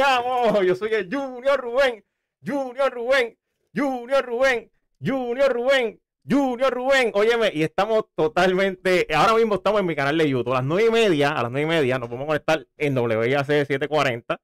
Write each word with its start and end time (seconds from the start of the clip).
Vamos, 0.00 0.66
yo 0.66 0.74
soy 0.74 0.92
el 0.92 1.08
Junior 1.08 1.60
Rubén, 1.60 2.04
Junior 2.44 2.92
Rubén, 2.92 3.38
Junior 3.72 4.26
Rubén, 4.26 4.72
Junior 5.00 5.52
Rubén, 5.52 6.00
Junior 6.28 6.74
Rubén. 6.74 7.12
Óyeme, 7.14 7.52
y 7.54 7.62
estamos 7.62 8.06
totalmente, 8.16 9.06
ahora 9.14 9.34
mismo 9.34 9.54
estamos 9.54 9.78
en 9.78 9.86
mi 9.86 9.94
canal 9.94 10.18
de 10.18 10.28
YouTube. 10.28 10.54
A 10.54 10.56
las 10.56 10.64
nueve 10.64 10.88
y 10.88 10.90
media, 10.90 11.30
a 11.30 11.44
las 11.44 11.52
nueve 11.52 11.72
y 11.72 11.78
media 11.78 12.00
nos 12.00 12.10
a 12.10 12.26
conectar 12.26 12.66
en 12.76 12.98
WIAC 12.98 13.46
740. 13.46 14.40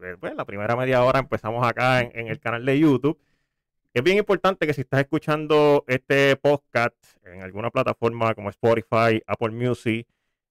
Porque 0.00 0.16
pues, 0.16 0.34
la 0.34 0.46
primera 0.46 0.74
media 0.76 1.04
hora 1.04 1.18
empezamos 1.18 1.66
acá 1.66 2.00
en, 2.00 2.10
en 2.18 2.28
el 2.28 2.40
canal 2.40 2.64
de 2.64 2.78
YouTube. 2.78 3.20
Es 3.92 4.02
bien 4.02 4.16
importante 4.16 4.66
que 4.66 4.72
si 4.72 4.80
estás 4.80 5.00
escuchando 5.00 5.84
este 5.88 6.36
podcast 6.36 6.96
en 7.26 7.42
alguna 7.42 7.70
plataforma 7.70 8.34
como 8.34 8.48
Spotify, 8.48 9.22
Apple 9.26 9.50
Music, 9.50 10.06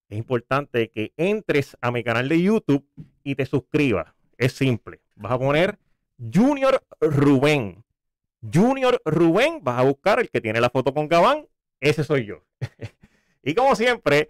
es 0.08 0.18
importante 0.20 0.90
que 0.90 1.14
entres 1.18 1.76
a 1.82 1.90
mi 1.90 2.04
canal 2.04 2.30
de 2.30 2.40
YouTube 2.40 2.86
y 3.24 3.34
te 3.34 3.48
suscribas. 3.48 4.14
Es 4.38 4.54
simple. 4.54 5.00
Vas 5.16 5.32
a 5.32 5.40
poner 5.40 5.80
Junior 6.32 6.84
Rubén. 7.02 7.84
Junior 8.54 9.02
Rubén, 9.04 9.64
vas 9.64 9.80
a 9.80 9.84
buscar 9.84 10.20
el 10.20 10.30
que 10.30 10.42
tiene 10.42 10.62
la 10.62 10.70
foto 10.70 10.94
con 10.94 11.08
Gabán. 11.08 11.48
Ese 11.80 12.04
soy 12.04 12.26
yo. 12.26 12.44
y 13.44 13.56
como 13.56 13.76
siempre, 13.76 14.30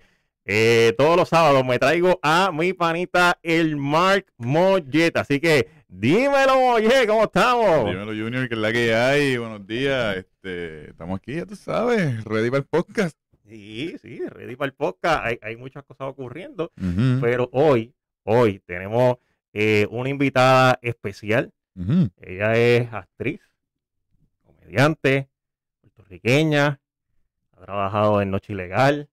eh, 0.51 0.95
todos 0.97 1.15
los 1.15 1.29
sábados 1.29 1.63
me 1.63 1.77
traigo 1.77 2.19
a 2.23 2.51
mi 2.51 2.73
panita, 2.73 3.37
el 3.43 3.77
Mark 3.77 4.25
Mollet. 4.37 5.15
Así 5.15 5.39
que 5.39 5.69
dímelo, 5.87 6.59
Mollet, 6.59 7.05
¿cómo 7.05 7.25
estamos? 7.25 7.85
Dímelo, 7.85 8.07
Junior, 8.07 8.49
que 8.49 8.55
es 8.55 8.59
la 8.59 8.71
que 8.71 8.95
hay. 8.95 9.37
Buenos 9.37 9.67
días. 9.67 10.17
Este, 10.17 10.89
estamos 10.89 11.19
aquí, 11.19 11.35
ya 11.35 11.45
tú 11.45 11.55
sabes, 11.55 12.23
ready 12.23 12.49
para 12.49 12.61
el 12.61 12.65
podcast. 12.65 13.15
Sí, 13.47 13.95
sí, 14.01 14.27
ready 14.27 14.55
para 14.55 14.69
el 14.69 14.73
podcast. 14.73 15.23
Hay, 15.23 15.37
hay 15.43 15.55
muchas 15.55 15.83
cosas 15.83 16.07
ocurriendo. 16.07 16.71
Pero 17.21 17.47
hoy, 17.51 17.93
hoy 18.23 18.59
tenemos 18.65 19.17
eh, 19.53 19.85
una 19.91 20.09
invitada 20.09 20.79
especial. 20.81 21.53
Ella 22.19 22.55
es 22.55 22.91
actriz, 22.91 23.39
comediante, 24.43 25.29
puertorriqueña, 25.81 26.81
ha 27.55 27.61
trabajado 27.61 28.19
en 28.23 28.31
Noche 28.31 28.53
Ilegal, 28.53 29.09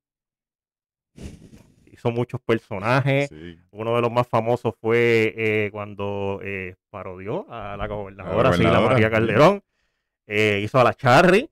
hizo 1.96 2.10
muchos 2.10 2.40
personajes. 2.40 3.28
Sí. 3.28 3.58
Uno 3.70 3.96
de 3.96 4.02
los 4.02 4.12
más 4.12 4.26
famosos 4.26 4.74
fue 4.80 5.34
eh, 5.36 5.70
cuando 5.72 6.40
eh, 6.42 6.76
parodió 6.90 7.46
a 7.50 7.76
la 7.76 7.86
gobernadora, 7.86 8.50
María. 8.50 9.10
Calderón. 9.10 9.62
Eh, 10.26 10.60
hizo 10.62 10.78
a 10.78 10.84
la 10.84 10.94
Charry. 10.94 11.48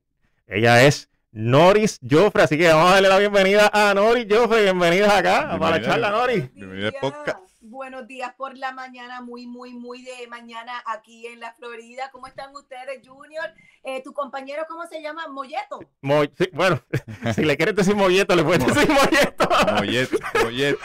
Ella 0.47 0.85
es 0.85 1.09
Noris 1.33 1.99
Joffre, 2.09 2.43
así 2.43 2.59
que 2.59 2.69
vamos 2.69 2.91
a 2.91 2.95
darle 2.95 3.09
la 3.09 3.19
bienvenida 3.19 3.71
a 3.73 3.95
Noris 3.95 4.27
Joffre. 4.29 4.63
Bienvenida 4.63 5.19
acá 5.19 5.57
para 5.59 5.79
la 5.79 5.83
charla, 5.83 6.11
Noris. 6.11 6.53
Bienvenida 6.55 6.89
al 6.89 6.95
podcast. 7.01 7.54
Buenos 7.85 8.09
días 8.09 8.33
por 8.39 8.57
la 8.57 8.73
mañana, 8.73 9.21
muy, 9.21 9.47
muy, 9.47 9.75
muy 9.75 10.01
de 10.03 10.27
mañana 10.29 10.83
aquí 10.87 11.27
en 11.27 11.39
la 11.39 11.53
Florida. 11.53 12.09
¿Cómo 12.13 12.27
están 12.27 12.51
ustedes, 12.57 13.07
Junior? 13.07 13.45
Eh, 13.83 14.03
¿Tu 14.03 14.15
compañero 14.15 14.65
cómo 14.67 14.87
se 14.87 15.03
llama? 15.03 15.29
Molleto. 15.29 15.81
Mo- 16.01 16.25
sí, 16.25 16.49
bueno, 16.55 16.81
si 17.35 17.45
le 17.45 17.59
quieres 17.59 17.77
decir 17.77 17.95
molleto, 17.95 18.35
le 18.35 18.43
puedes 18.43 18.67
Mo- 18.67 18.73
decir 18.73 18.89
molleto. 18.91 19.49
Mollet, 19.75 20.11
Mollet. 20.43 20.79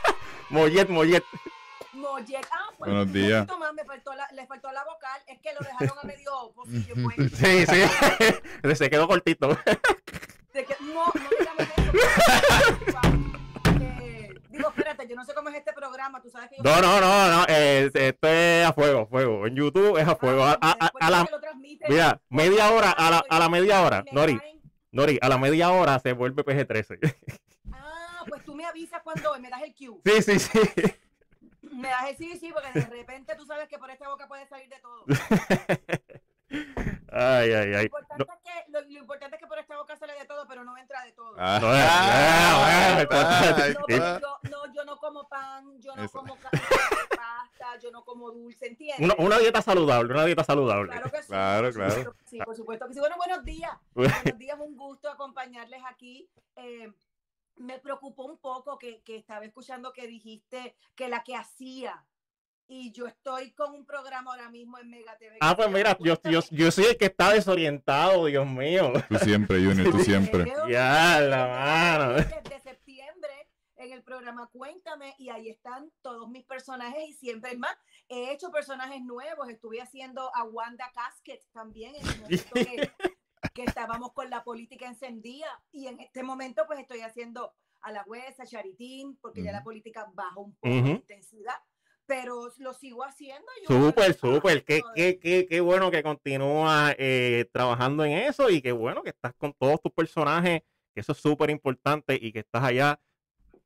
mollet, 0.48 0.88
mollet. 0.88 1.24
Mollet. 1.92 2.46
Ah, 2.50 2.70
pues, 2.78 2.90
Buenos 2.90 3.12
días. 3.12 3.46
más, 3.58 3.74
me 3.74 3.84
faltó 3.84 4.14
la, 4.14 4.26
le 4.32 4.46
faltó 4.46 4.72
la 4.72 4.82
vocal. 4.84 5.20
Es 5.26 5.38
que 5.40 5.52
lo 5.52 5.60
dejaron 5.60 5.98
a 6.02 6.06
medio 6.06 6.52
pocillo, 6.54 6.94
pues. 7.04 7.32
Sí, 7.34 7.66
sí. 7.66 8.74
Se 8.74 8.88
quedó 8.88 9.06
cortito. 9.06 9.48
De 10.54 10.64
que- 10.64 10.76
no, 10.80 11.04
no 11.04 11.28
digamos 11.38 11.68
eso. 11.76 12.85
Digo, 14.66 14.78
espérate, 14.78 15.08
yo 15.08 15.14
no 15.16 15.24
sé 15.24 15.32
cómo 15.34 15.48
es 15.48 15.54
este 15.56 15.72
programa. 15.72 16.20
Tú 16.20 16.28
sabes 16.30 16.50
que 16.50 16.56
yo 16.56 16.62
No, 16.62 16.80
no, 16.80 17.00
no, 17.00 17.28
no. 17.30 17.44
eh, 17.48 17.88
esto 17.92 18.28
es 18.28 18.66
a 18.66 18.72
fuego, 18.72 19.00
a 19.02 19.06
fuego. 19.06 19.46
En 19.46 19.54
YouTube 19.54 19.96
es 19.98 20.08
a 20.08 20.16
fuego. 20.16 20.42
A, 20.44 20.52
a- 20.52 20.70
a- 20.72 20.76
Después 20.80 21.04
a 21.04 21.10
la, 21.10 21.28
mira, 21.88 22.20
media 22.28 22.70
hora, 22.72 22.90
a 22.90 23.10
la, 23.10 23.24
a 23.28 23.38
la 23.38 23.48
media 23.48 23.82
hora, 23.82 24.04
Nori. 24.12 24.40
Nori, 24.92 25.18
a 25.20 25.28
la 25.28 25.38
media 25.38 25.70
hora 25.70 25.98
se 26.00 26.12
vuelve 26.14 26.42
PG-13. 26.44 27.14
Ah, 27.72 28.24
pues 28.28 28.44
tú 28.44 28.54
me 28.54 28.64
avisas 28.64 29.02
cuando 29.02 29.38
me 29.38 29.50
das 29.50 29.62
el 29.62 29.74
cue. 29.74 30.00
Sí, 30.04 30.22
sí, 30.22 30.38
sí. 30.38 30.60
Me 31.72 31.88
das 31.88 32.08
el 32.08 32.16
sí, 32.16 32.38
sí, 32.38 32.52
porque 32.54 32.72
de 32.80 32.86
repente 32.86 33.34
tú 33.36 33.44
sabes 33.44 33.68
que 33.68 33.76
por 33.76 33.90
esta 33.90 34.08
boca 34.08 34.26
puede 34.26 34.46
salir 34.48 34.68
de 34.68 34.76
todo. 34.80 35.04
Ay, 36.48 37.50
ay, 37.52 37.70
Lo 37.70 37.78
ay. 37.78 37.84
importante, 37.86 38.24
es 38.24 38.38
que, 38.64 38.70
lo, 38.72 38.80
lo 38.82 38.98
importante 38.98 39.36
es 39.36 39.40
que 39.40 39.46
por 39.48 39.58
esta 39.58 39.76
boca 39.76 39.96
sale 39.96 40.12
de 40.18 40.24
todo, 40.26 40.46
pero 40.46 40.64
no 40.64 40.76
entra 40.76 41.02
de 41.04 41.12
todo. 41.12 41.34
Ah, 41.38 41.58
No, 41.60 41.68
ah, 41.70 43.06
ah, 43.10 43.68
No, 43.88 43.88
yo, 44.18 44.38
no, 44.50 44.72
yo 44.74 44.84
no 44.84 44.96
como 44.98 45.28
pan, 45.28 45.80
yo 45.80 45.94
no 45.96 46.04
Eso. 46.04 46.18
como 46.18 46.36
pasta, 46.36 47.78
yo 47.82 47.90
no 47.90 48.04
como 48.04 48.30
dulce, 48.30 48.66
¿entiendes? 48.66 48.98
Una, 49.00 49.14
una 49.18 49.38
dieta 49.38 49.62
saludable, 49.62 50.12
una 50.12 50.24
dieta 50.24 50.44
saludable. 50.44 50.92
Claro 50.92 51.10
que 51.10 51.22
sí. 51.22 51.28
Claro, 51.28 51.72
claro. 51.72 51.90
supuesto 51.94 52.16
Sí, 52.26 52.38
por 52.44 52.56
supuesto 52.56 52.86
que 52.88 52.94
sí. 52.94 53.00
Bueno, 53.00 53.16
buenos 53.16 53.44
días. 53.44 53.72
Buenos 53.94 54.38
días, 54.38 54.58
un 54.60 54.76
gusto 54.76 55.10
acompañarles 55.10 55.82
aquí. 55.88 56.28
Eh, 56.56 56.92
me 57.56 57.78
preocupó 57.78 58.24
un 58.26 58.38
poco 58.38 58.78
que, 58.78 59.00
que 59.02 59.16
estaba 59.16 59.44
escuchando 59.44 59.92
que 59.92 60.06
dijiste 60.06 60.76
que 60.94 61.08
la 61.08 61.22
que 61.24 61.34
hacía. 61.34 62.04
Y 62.68 62.90
yo 62.92 63.06
estoy 63.06 63.52
con 63.52 63.74
un 63.74 63.86
programa 63.86 64.32
ahora 64.32 64.50
mismo 64.50 64.78
en 64.78 64.90
Mega 64.90 65.16
TV. 65.18 65.38
Ah, 65.40 65.54
pues 65.56 65.70
mira, 65.70 65.96
yo, 66.00 66.20
yo, 66.24 66.40
yo 66.50 66.70
soy 66.70 66.86
el 66.86 66.96
que 66.96 67.06
está 67.06 67.32
desorientado, 67.32 68.26
Dios 68.26 68.46
mío. 68.46 68.92
Tú 69.08 69.18
siempre, 69.18 69.64
Junior, 69.64 69.90
tú 69.90 70.00
siempre. 70.00 70.52
Ya, 70.68 71.20
la 71.20 71.46
mano. 71.46 72.14
Desde 72.14 72.60
septiembre 72.60 73.30
en 73.76 73.92
el 73.92 74.02
programa 74.02 74.48
Cuéntame 74.52 75.14
y 75.18 75.28
ahí 75.28 75.48
están 75.48 75.92
todos 76.02 76.28
mis 76.28 76.44
personajes 76.44 77.08
y 77.08 77.12
siempre 77.12 77.50
hay 77.50 77.56
más. 77.56 77.76
He 78.08 78.32
hecho 78.32 78.50
personajes 78.50 79.00
nuevos, 79.02 79.48
estuve 79.48 79.80
haciendo 79.80 80.34
a 80.34 80.44
Wanda 80.44 80.90
Casket 80.92 81.44
también 81.52 81.94
en 81.94 82.06
el 82.06 82.18
momento 82.20 82.54
que, 82.54 82.92
que 83.54 83.64
estábamos 83.64 84.12
con 84.12 84.28
la 84.28 84.42
política 84.42 84.86
encendida 84.86 85.62
y 85.70 85.86
en 85.86 86.00
este 86.00 86.22
momento 86.22 86.64
pues 86.66 86.80
estoy 86.80 87.00
haciendo 87.02 87.54
a 87.82 87.92
la 87.92 88.02
jueza, 88.02 88.42
a 88.42 88.46
Charitín, 88.46 89.16
porque 89.20 89.42
ya 89.44 89.52
la 89.52 89.62
política 89.62 90.10
baja 90.12 90.40
un 90.40 90.54
poco 90.56 90.74
Ujú. 90.74 90.84
de 90.84 90.90
intensidad, 90.90 91.54
pero 92.06 92.48
lo 92.58 92.72
sigo 92.72 93.04
haciendo. 93.04 93.46
yo 93.62 93.68
Súper, 93.68 94.14
súper. 94.14 94.64
Qué, 94.64 94.82
qué, 94.94 95.18
qué, 95.18 95.46
qué 95.48 95.60
bueno 95.60 95.90
que 95.90 96.02
continúas 96.02 96.94
eh, 96.98 97.48
trabajando 97.52 98.04
en 98.04 98.12
eso 98.12 98.48
y 98.48 98.62
qué 98.62 98.72
bueno 98.72 99.02
que 99.02 99.10
estás 99.10 99.34
con 99.34 99.52
todos 99.54 99.80
tus 99.82 99.92
personajes, 99.92 100.62
que 100.94 101.00
eso 101.00 101.12
es 101.12 101.18
súper 101.18 101.50
importante 101.50 102.18
y 102.20 102.32
que 102.32 102.40
estás 102.40 102.62
allá 102.62 103.00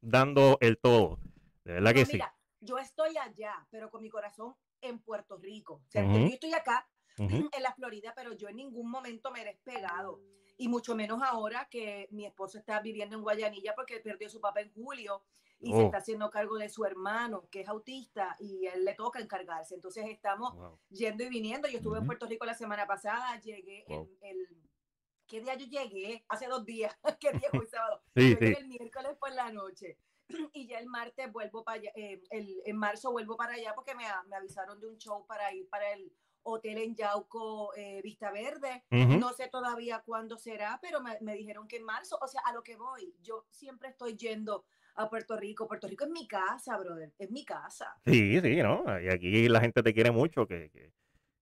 dando 0.00 0.58
el 0.60 0.78
todo. 0.78 1.18
De 1.64 1.74
verdad 1.74 1.92
que 1.92 2.00
No, 2.00 2.06
sí. 2.06 2.12
mira, 2.12 2.34
yo 2.60 2.78
estoy 2.78 3.16
allá, 3.18 3.66
pero 3.70 3.90
con 3.90 4.02
mi 4.02 4.08
corazón 4.08 4.56
en 4.80 4.98
Puerto 5.00 5.36
Rico. 5.36 5.82
O 5.86 5.90
sea, 5.90 6.04
Ujú. 6.04 6.18
yo 6.18 6.26
estoy 6.26 6.54
acá 6.54 6.88
en 7.18 7.62
la 7.62 7.74
Florida, 7.74 8.12
pero 8.16 8.32
yo 8.32 8.48
en 8.48 8.56
ningún 8.56 8.90
momento 8.90 9.30
me 9.30 9.42
he 9.42 9.44
despegado. 9.44 10.20
Y 10.56 10.68
mucho 10.68 10.94
menos 10.94 11.22
ahora 11.22 11.68
que 11.70 12.08
mi 12.10 12.26
esposo 12.26 12.58
está 12.58 12.80
viviendo 12.80 13.16
en 13.16 13.22
Guayanilla 13.22 13.74
porque 13.74 14.00
perdió 14.00 14.28
su 14.28 14.40
papá 14.40 14.60
en 14.60 14.70
julio 14.72 15.24
y 15.60 15.72
se 15.72 15.78
Oh. 15.78 15.84
está 15.86 15.98
haciendo 15.98 16.30
cargo 16.30 16.56
de 16.56 16.68
su 16.68 16.84
hermano, 16.84 17.46
que 17.50 17.60
es 17.60 17.68
autista, 17.68 18.34
y 18.40 18.66
él 18.66 18.84
le 18.84 18.94
toca 18.94 19.20
encargarse. 19.20 19.74
Entonces 19.74 20.06
estamos 20.08 20.54
Wow. 20.56 20.78
yendo 20.88 21.22
y 21.24 21.28
viniendo. 21.28 21.68
Yo 21.68 21.76
estuve 21.78 21.96
en 21.98 22.02
Ujú. 22.02 22.06
Puerto 22.08 22.26
Rico 22.26 22.44
la 22.46 22.54
semana 22.54 22.86
pasada, 22.86 23.38
llegué 23.40 23.84
Wow. 23.88 24.08
el, 24.22 24.38
el- 24.38 24.70
¿Qué 25.26 25.40
día 25.40 25.54
yo 25.54 25.66
llegué? 25.66 26.24
Hace 26.28 26.48
dos 26.48 26.64
días. 26.64 26.92
¿Qué 27.20 27.30
día 27.32 27.48
fue 27.52 27.66
sábado? 27.66 28.02
Sí, 28.16 28.36
sí. 28.40 28.54
el 28.58 28.66
miércoles 28.66 29.16
por 29.20 29.30
la 29.32 29.52
noche. 29.52 29.96
Y 30.52 30.66
ya 30.66 30.78
el 30.78 30.86
martes 30.86 31.30
vuelvo 31.30 31.62
para 31.62 31.76
allá, 31.80 31.92
eh, 31.94 32.20
el, 32.30 32.60
en 32.64 32.76
marzo 32.76 33.12
vuelvo 33.12 33.36
para 33.36 33.52
allá 33.54 33.72
porque 33.74 33.94
me, 33.94 34.06
a- 34.06 34.22
me 34.24 34.34
avisaron 34.36 34.80
de 34.80 34.88
un 34.88 34.96
show 34.98 35.24
para 35.26 35.52
ir 35.52 35.68
para 35.68 35.92
el 35.92 36.12
hotel 36.42 36.78
en 36.78 36.96
Yauco, 36.96 37.72
eh, 37.76 38.00
Vista 38.02 38.32
Verde. 38.32 38.84
Ujú. 38.90 39.18
No 39.18 39.32
sé 39.34 39.48
todavía 39.48 40.02
cuándo 40.04 40.36
será, 40.38 40.78
pero 40.82 41.00
me, 41.00 41.16
me 41.20 41.34
dijeron 41.34 41.68
que 41.68 41.76
en 41.76 41.84
marzo, 41.84 42.18
o 42.20 42.26
sea, 42.26 42.40
a 42.46 42.52
lo 42.52 42.62
que 42.64 42.76
voy, 42.76 43.14
yo 43.20 43.44
siempre 43.50 43.88
estoy 43.90 44.16
yendo 44.16 44.64
a 44.96 45.08
Puerto 45.08 45.36
Rico. 45.36 45.66
Puerto 45.66 45.88
Rico 45.88 46.04
es 46.04 46.10
mi 46.10 46.26
casa, 46.26 46.76
brother, 46.78 47.12
es 47.18 47.30
mi 47.30 47.44
casa. 47.44 47.96
Sí, 48.04 48.40
sí, 48.40 48.62
¿no? 48.62 48.84
Y 49.00 49.08
aquí 49.08 49.48
la 49.48 49.60
gente 49.60 49.82
te 49.82 49.94
quiere 49.94 50.10
mucho, 50.10 50.46
que, 50.46 50.70
que, 50.70 50.92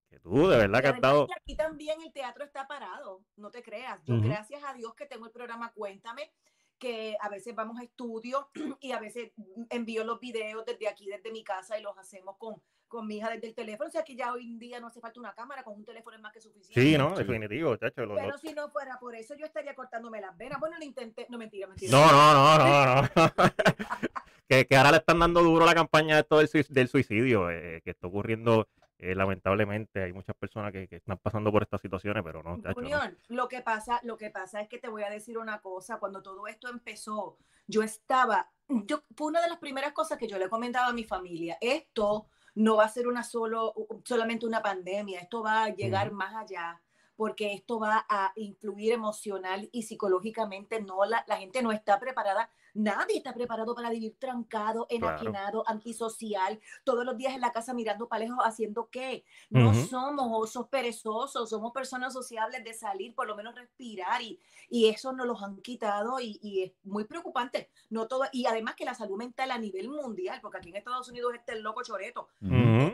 que 0.08 0.20
tú 0.20 0.48
de 0.48 0.56
verdad 0.56 0.80
que 0.80 0.88
has 0.88 1.00
dado... 1.00 1.28
aquí 1.36 1.56
también 1.56 2.00
el 2.02 2.12
teatro 2.12 2.44
está 2.44 2.66
parado, 2.66 3.24
no 3.36 3.50
te 3.50 3.62
creas. 3.62 4.00
Yo, 4.04 4.14
Ujú. 4.14 4.24
gracias 4.28 4.62
a 4.64 4.74
Dios 4.74 4.94
que 4.94 5.06
tengo 5.06 5.26
el 5.26 5.32
programa 5.32 5.72
Cuéntame, 5.72 6.32
que 6.78 7.16
a 7.20 7.28
veces 7.28 7.54
vamos 7.54 7.78
a 7.78 7.84
estudio 7.84 8.48
y 8.80 8.92
a 8.92 9.00
veces 9.00 9.32
envío 9.70 10.04
los 10.04 10.20
videos 10.20 10.64
desde 10.64 10.88
aquí, 10.88 11.06
desde 11.06 11.32
mi 11.32 11.44
casa, 11.44 11.78
y 11.78 11.82
los 11.82 11.96
hacemos 11.98 12.36
con, 12.38 12.62
con 12.88 13.06
mi 13.06 13.18
hija 13.18 13.30
desde 13.30 13.48
el 13.48 13.54
teléfono. 13.54 13.88
O 13.88 13.92
sea 13.92 14.02
que 14.02 14.16
ya 14.16 14.32
hoy 14.32 14.44
en 14.44 14.58
día 14.58 14.80
no 14.80 14.88
hace 14.88 15.00
falta 15.00 15.20
una 15.20 15.34
cámara, 15.34 15.62
con 15.62 15.74
un 15.74 15.84
teléfono 15.84 16.16
es 16.16 16.22
más 16.22 16.32
que 16.32 16.40
suficiente. 16.40 16.80
Sí, 16.80 16.98
¿no? 16.98 17.14
Definitivo, 17.14 17.76
chacho. 17.76 18.08
Pero 18.14 18.38
si 18.38 18.52
no 18.54 18.68
fuera 18.70 18.98
por 18.98 19.14
eso, 19.14 19.34
yo 19.36 19.46
estaría 19.46 19.74
cortándome 19.74 20.20
las 20.20 20.36
venas. 20.36 20.58
Bueno, 20.58 20.76
lo 20.78 20.84
intenté. 20.84 21.26
No, 21.28 21.38
mentira, 21.38 21.66
mentira. 21.66 21.92
No, 21.92 22.10
no, 22.10 22.34
no, 22.34 22.58
no, 22.58 23.02
no. 23.02 23.08
que, 24.48 24.66
que 24.66 24.76
ahora 24.76 24.90
le 24.90 24.96
están 24.98 25.18
dando 25.18 25.42
duro 25.42 25.66
la 25.66 25.74
campaña 25.74 26.16
de 26.16 26.22
esto 26.22 26.38
del, 26.38 26.66
del 26.70 26.88
suicidio, 26.88 27.50
eh, 27.50 27.82
que 27.84 27.90
está 27.90 28.06
ocurriendo 28.06 28.66
eh, 29.00 29.14
lamentablemente 29.14 30.02
hay 30.02 30.12
muchas 30.12 30.34
personas 30.34 30.72
que, 30.72 30.88
que 30.88 30.96
están 30.96 31.18
pasando 31.18 31.52
por 31.52 31.62
estas 31.62 31.80
situaciones, 31.80 32.20
pero 32.24 32.42
no, 32.42 32.60
chacho, 32.60 32.80
no. 32.80 33.00
Lo 33.28 33.46
que 33.46 33.60
pasa, 33.60 34.00
lo 34.02 34.16
que 34.16 34.30
pasa 34.30 34.60
es 34.60 34.68
que 34.68 34.78
te 34.78 34.88
voy 34.88 35.04
a 35.04 35.10
decir 35.10 35.38
una 35.38 35.60
cosa, 35.60 36.00
cuando 36.00 36.20
todo 36.20 36.48
esto 36.48 36.68
empezó, 36.68 37.38
yo 37.68 37.84
estaba, 37.84 38.50
yo 38.68 39.04
fue 39.16 39.28
una 39.28 39.40
de 39.40 39.50
las 39.50 39.58
primeras 39.58 39.92
cosas 39.92 40.18
que 40.18 40.26
yo 40.26 40.36
le 40.36 40.48
comentaba 40.48 40.88
a 40.88 40.92
mi 40.92 41.04
familia, 41.04 41.56
esto 41.60 42.26
no 42.58 42.76
va 42.76 42.84
a 42.84 42.88
ser 42.88 43.06
una 43.06 43.22
solo 43.22 43.72
solamente 44.04 44.44
una 44.44 44.62
pandemia, 44.62 45.20
esto 45.20 45.42
va 45.42 45.64
a 45.64 45.74
llegar 45.74 46.10
más 46.12 46.34
allá 46.34 46.80
porque 47.14 47.52
esto 47.52 47.80
va 47.80 48.04
a 48.08 48.32
influir 48.36 48.92
emocional 48.92 49.68
y 49.72 49.82
psicológicamente 49.82 50.80
no 50.80 51.04
la, 51.04 51.24
la 51.26 51.36
gente 51.36 51.62
no 51.62 51.72
está 51.72 51.98
preparada 51.98 52.50
Nadie 52.74 53.16
está 53.18 53.32
preparado 53.34 53.74
para 53.74 53.90
vivir 53.90 54.16
trancado, 54.18 54.86
enajenado, 54.90 55.64
antisocial, 55.66 56.60
todos 56.84 57.04
los 57.04 57.16
días 57.16 57.34
en 57.34 57.40
la 57.40 57.52
casa 57.52 57.74
mirando 57.74 58.08
para 58.08 58.24
lejos, 58.24 58.38
haciendo 58.44 58.88
qué. 58.90 59.24
No 59.50 59.72
somos 59.74 60.28
osos 60.30 60.68
perezosos, 60.68 61.50
somos 61.50 61.72
personas 61.72 62.12
sociables 62.12 62.62
de 62.64 62.74
salir, 62.74 63.14
por 63.14 63.26
lo 63.26 63.34
menos 63.36 63.54
respirar, 63.54 64.22
y, 64.22 64.40
y 64.68 64.88
eso 64.88 65.12
nos 65.12 65.26
los 65.26 65.42
han 65.42 65.60
quitado 65.62 66.20
y, 66.20 66.38
y 66.42 66.62
es 66.64 66.72
muy 66.84 67.04
preocupante. 67.04 67.70
No 67.90 68.06
todo, 68.06 68.24
y 68.32 68.46
además 68.46 68.74
que 68.76 68.84
la 68.84 68.94
salud 68.94 69.16
mental 69.16 69.50
a 69.50 69.58
nivel 69.58 69.88
mundial, 69.88 70.40
porque 70.40 70.58
aquí 70.58 70.68
en 70.70 70.76
Estados 70.76 71.08
Unidos 71.08 71.34
este 71.34 71.52
el 71.52 71.62
loco 71.62 71.82
choreto, 71.82 72.28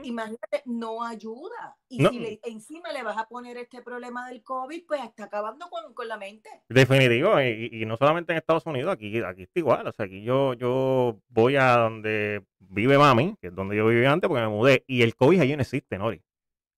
imagínate, 0.03 0.63
no 0.67 1.03
ayuda. 1.05 1.77
Y 1.89 1.99
No. 1.99 2.11
si 2.11 2.19
le- 2.19 2.41
encima 2.45 2.93
le 2.93 3.03
vas 3.03 3.17
a 3.19 3.27
poner 3.29 3.57
este 3.57 3.83
problema 3.83 4.29
del 4.29 4.43
COVID, 4.43 4.85
pues 4.87 5.03
está 5.05 5.25
acabando 5.25 5.69
con, 5.69 5.95
con 5.95 6.09
la 6.09 6.17
mente. 6.17 6.49
Definitivo, 6.69 7.41
y, 7.41 7.69
y 7.73 7.87
no 7.87 7.97
solamente 7.97 8.33
en 8.33 8.39
Estados 8.39 8.67
Unidos, 8.67 8.93
aquí, 8.93 9.23
aquí 9.23 9.43
está 9.43 9.61
igual. 9.65 9.87
O 9.87 9.93
sea, 9.93 10.07
aquí 10.07 10.23
yo, 10.23 10.55
yo 10.55 11.19
voy 11.29 11.57
a 11.57 11.77
donde 11.77 12.43
vive 12.59 12.99
mami, 12.99 13.37
que 13.41 13.49
es 13.49 13.55
donde 13.55 13.77
yo 13.77 13.87
vivía 13.87 14.13
antes, 14.13 14.29
porque 14.29 14.43
me 14.43 14.49
mudé, 14.49 14.85
y 14.87 15.03
el 15.03 15.15
COVID 15.17 15.41
allí 15.41 15.57
no 15.57 15.63
existe, 15.63 15.99
Nori. 15.99 16.23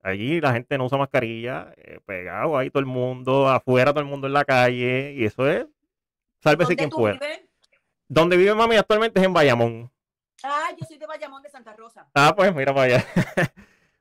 Allí 0.03 0.41
la 0.41 0.53
gente 0.53 0.79
no 0.79 0.85
usa 0.85 0.99
mascarilla, 0.99 1.73
eh, 1.77 1.99
pegado 2.07 2.57
ahí 2.57 2.71
todo 2.71 2.81
el 2.81 2.87
mundo, 2.87 3.49
afuera 3.49 3.93
todo 3.93 4.01
el 4.01 4.07
mundo 4.07 4.29
en 4.29 4.35
la 4.35 4.45
calle, 4.45 5.15
y 5.15 5.25
eso 5.25 5.49
es, 5.49 5.67
sálvese 6.41 6.71
¿Dónde 6.71 6.77
quien 6.77 6.91
pueda. 6.91 7.15
vives? 7.15 7.41
Donde 8.09 8.37
vive 8.37 8.55
mami 8.55 8.77
actualmente 8.77 9.19
es 9.19 9.27
en 9.27 9.33
Bayamón. 9.33 9.91
Ah, 10.45 10.69
yo 10.79 10.87
soy 10.87 10.99
de 10.99 11.07
Bayamón, 11.07 11.43
de 11.43 11.51
Santa 11.51 11.75
Rosa. 11.75 12.09
Ah, 12.15 12.33
pues 12.37 12.55
mira 12.55 12.73
para 12.73 12.97
allá. 12.97 13.07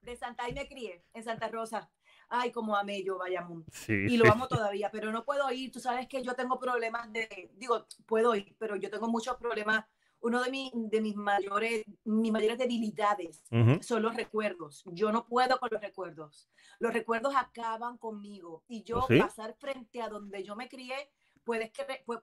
De 0.01 0.15
Santa, 0.15 0.43
ahí 0.43 0.53
me 0.53 0.67
crié, 0.67 1.01
en 1.15 1.23
Santa 1.23 1.47
Rosa. 1.47 1.89
Ay, 2.37 2.51
como 2.51 2.75
amé 2.75 3.01
yo 3.03 3.17
Bayamón. 3.17 3.65
Sí, 3.71 3.93
Y 3.93 4.17
lo 4.17 4.25
sí. 4.25 4.31
amo 4.31 4.47
todavía, 4.47 4.91
pero 4.91 5.11
no 5.11 5.23
puedo 5.23 5.49
ir. 5.51 5.71
Tú 5.71 5.79
sabes 5.79 6.07
que 6.07 6.21
yo 6.21 6.33
tengo 6.35 6.59
problemas 6.59 7.11
de, 7.13 7.51
digo, 7.55 7.85
puedo 8.05 8.35
ir, 8.35 8.55
pero 8.59 8.75
yo 8.75 8.89
tengo 8.89 9.07
muchos 9.07 9.37
problemas. 9.37 9.85
Uno 10.19 10.41
de, 10.43 10.49
mi, 10.49 10.71
de 10.73 11.01
mis 11.01 11.15
mayores, 11.15 11.85
mis 12.03 12.31
mayores 12.31 12.57
debilidades 12.57 13.43
Ujú. 13.51 13.81
son 13.81 14.01
los 14.01 14.15
recuerdos. 14.15 14.83
Yo 14.87 15.11
no 15.11 15.27
puedo 15.27 15.59
con 15.59 15.69
los 15.71 15.81
recuerdos. 15.81 16.49
Los 16.79 16.93
recuerdos 16.93 17.33
acaban 17.35 17.97
conmigo. 17.97 18.63
Y 18.67 18.83
yo 18.83 18.99
¿Oh, 18.99 19.07
sí? 19.07 19.19
pasar 19.19 19.55
frente 19.57 20.01
a 20.01 20.09
donde 20.09 20.43
yo 20.43 20.55
me 20.55 20.67
crié, 20.67 20.95
puedes, 21.45 21.71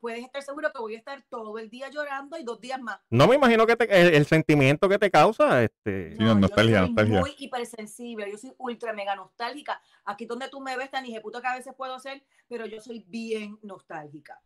puedes 0.00 0.24
estar 0.24 0.42
seguro 0.42 0.70
que 0.72 0.80
voy 0.80 0.94
a 0.96 0.98
estar 0.98 1.22
todo 1.30 1.58
el 1.58 1.70
día 1.70 1.88
llorando 1.88 2.36
y 2.36 2.44
dos 2.44 2.60
días 2.60 2.80
más. 2.80 3.00
No 3.08 3.26
me 3.26 3.36
imagino 3.36 3.66
que 3.66 3.76
te- 3.76 4.00
el, 4.00 4.14
el 4.14 4.26
sentimiento 4.26 4.88
que 4.88 4.98
te 4.98 5.10
causa, 5.10 5.62
este, 5.62 6.16
Sí, 6.16 6.18
no, 6.22 6.34
nostalgia, 6.34 6.80
yo 6.80 6.86
soy 6.86 6.94
nostalgia. 6.94 7.20
muy 7.20 7.34
hipersensible, 7.38 8.30
yo 8.30 8.36
soy 8.36 8.52
ultra 8.58 8.92
mega 8.92 9.16
nostálgica. 9.16 9.80
Aquí 10.04 10.26
donde 10.26 10.48
tú 10.48 10.60
me 10.60 10.76
ves 10.76 10.90
tan 10.90 11.06
puto 11.22 11.40
que 11.40 11.46
a 11.48 11.54
veces 11.56 11.72
puedo 11.74 11.98
ser, 11.98 12.22
pero 12.48 12.66
yo 12.66 12.80
soy 12.80 13.04
bien 13.08 13.58
nostálgica. 13.62 14.42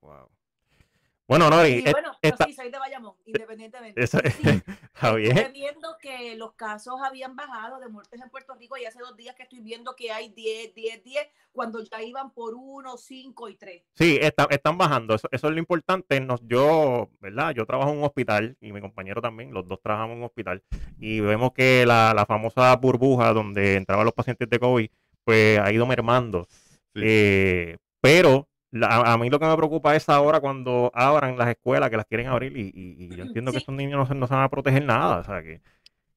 wow. 0.00 0.28
Bueno, 1.30 1.48
Nori, 1.48 1.68
Y 1.68 1.78
et- 1.78 1.92
bueno, 1.92 2.10
pero 2.20 2.34
esta- 2.34 2.44
sí, 2.46 2.54
soy 2.54 2.70
de 2.72 2.78
Bayamón, 2.80 3.14
independientemente. 3.24 4.02
esa- 4.02 4.18
Y 4.26 4.30
sí, 4.32 4.62
está 4.94 5.14
bien. 5.14 5.38
estuve 5.38 5.52
viendo 5.52 5.96
que 6.02 6.34
los 6.34 6.54
casos 6.54 6.96
habían 7.04 7.36
bajado 7.36 7.78
de 7.78 7.88
muertes 7.88 8.20
en 8.20 8.28
Puerto 8.30 8.54
Rico 8.56 8.76
y 8.76 8.84
hace 8.84 8.98
dos 8.98 9.16
días 9.16 9.36
que 9.36 9.44
estoy 9.44 9.60
viendo 9.60 9.94
que 9.94 10.10
hay 10.10 10.30
10, 10.30 10.74
10, 10.74 11.04
10, 11.04 11.28
cuando 11.52 11.84
ya 11.84 12.02
iban 12.02 12.32
por 12.32 12.54
1, 12.56 12.96
5 12.96 13.48
y 13.48 13.54
3. 13.54 13.84
Sí, 13.94 14.18
está- 14.20 14.48
están 14.50 14.76
bajando. 14.76 15.14
Eso, 15.14 15.28
eso 15.30 15.46
es 15.46 15.52
lo 15.52 15.60
importante. 15.60 16.20
Nos, 16.20 16.40
yo, 16.48 17.10
¿verdad? 17.20 17.52
Yo 17.54 17.64
trabajo 17.64 17.92
en 17.92 17.98
un 17.98 18.04
hospital 18.04 18.56
y 18.60 18.72
mi 18.72 18.80
compañero 18.80 19.22
también, 19.22 19.52
los 19.54 19.68
dos 19.68 19.80
trabajamos 19.80 20.14
en 20.14 20.18
un 20.18 20.24
hospital. 20.24 20.64
Y 20.98 21.20
vemos 21.20 21.52
que 21.52 21.86
la, 21.86 22.12
la 22.12 22.26
famosa 22.26 22.74
burbuja 22.74 23.32
donde 23.32 23.76
entraban 23.76 24.04
los 24.04 24.14
pacientes 24.14 24.50
de 24.50 24.58
COVID, 24.58 24.90
pues 25.22 25.60
ha 25.60 25.70
ido 25.70 25.86
mermando. 25.86 26.48
Sí. 26.92 27.02
Eh, 27.04 27.76
pero 28.00 28.48
la- 28.72 28.86
a, 28.88 29.12
a 29.14 29.18
mí 29.18 29.28
lo 29.30 29.38
que 29.38 29.46
me 29.46 29.56
preocupa 29.56 29.94
es 29.96 30.08
ahora 30.08 30.40
cuando 30.40 30.90
abran 30.94 31.36
las 31.36 31.48
escuelas, 31.48 31.90
que 31.90 31.96
las 31.96 32.06
quieren 32.06 32.28
abrir 32.28 32.56
y, 32.56 32.70
y- 32.74 33.04
y 33.04 33.16
yo 33.16 33.22
entiendo 33.24 33.50
que 33.52 33.58
Sí. 33.58 33.64
esos 33.64 33.74
niños 33.74 33.98
no 33.98 34.06
se, 34.06 34.14
no 34.14 34.26
se 34.26 34.34
van 34.34 34.44
a 34.44 34.48
proteger 34.48 34.84
nada. 34.84 35.18
O 35.18 35.24
sea, 35.24 35.42
que, 35.42 35.60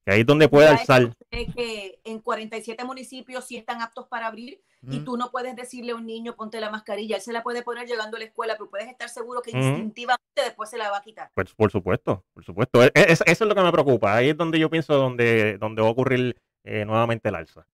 que 0.06 0.12
ahí 0.12 0.22
es 0.22 0.26
donde 0.26 0.48
puede 0.50 0.68
alzar. 0.68 1.16
que 1.30 2.00
en 2.04 2.20
47 2.20 2.84
municipios 2.84 3.46
sí 3.46 3.58
están 3.58 3.82
aptos 3.82 4.08
para 4.08 4.28
abrir 4.28 4.62
y 4.84 5.00
Mm. 5.00 5.06
tú 5.06 5.16
no 5.18 5.32
puedes 5.32 5.56
decirle 5.56 5.94
a 5.94 5.96
un 5.96 6.06
niño 6.06 6.36
ponte 6.36 6.60
la 6.60 6.70
mascarilla, 6.70 7.16
él 7.16 7.22
se 7.22 7.32
la 7.32 7.42
puede 7.42 7.64
poner 7.64 7.88
llegando 7.88 8.18
a 8.18 8.20
la 8.20 8.26
escuela, 8.26 8.56
pero 8.58 8.70
puedes 8.70 8.88
estar 8.90 9.08
seguro 9.10 9.42
que 9.42 9.52
Ujú. 9.52 9.60
instintivamente 9.60 10.22
después 10.44 10.70
se 10.70 10.78
la 10.78 10.92
va 10.92 10.98
a 10.98 11.02
quitar. 11.02 11.30
Pues 11.34 11.54
por 11.56 11.72
supuesto, 11.72 12.24
por 12.34 12.44
supuesto. 12.44 12.84
E- 12.84 12.92
e- 12.94 13.06
Eso, 13.14 13.24
eso 13.26 13.44
es 13.46 13.48
lo 13.48 13.56
que 13.56 13.62
me 13.62 13.72
preocupa. 13.72 14.14
Ahí 14.16 14.30
es 14.30 14.38
donde 14.38 14.60
yo 14.60 14.70
pienso 14.70 14.94
donde, 14.96 15.58
donde 15.58 15.82
va 15.82 15.88
a 15.88 15.92
ocurrir 15.92 16.36
eh, 16.66 16.84
nuevamente 16.86 17.30
el 17.30 17.36
alza. 17.36 17.66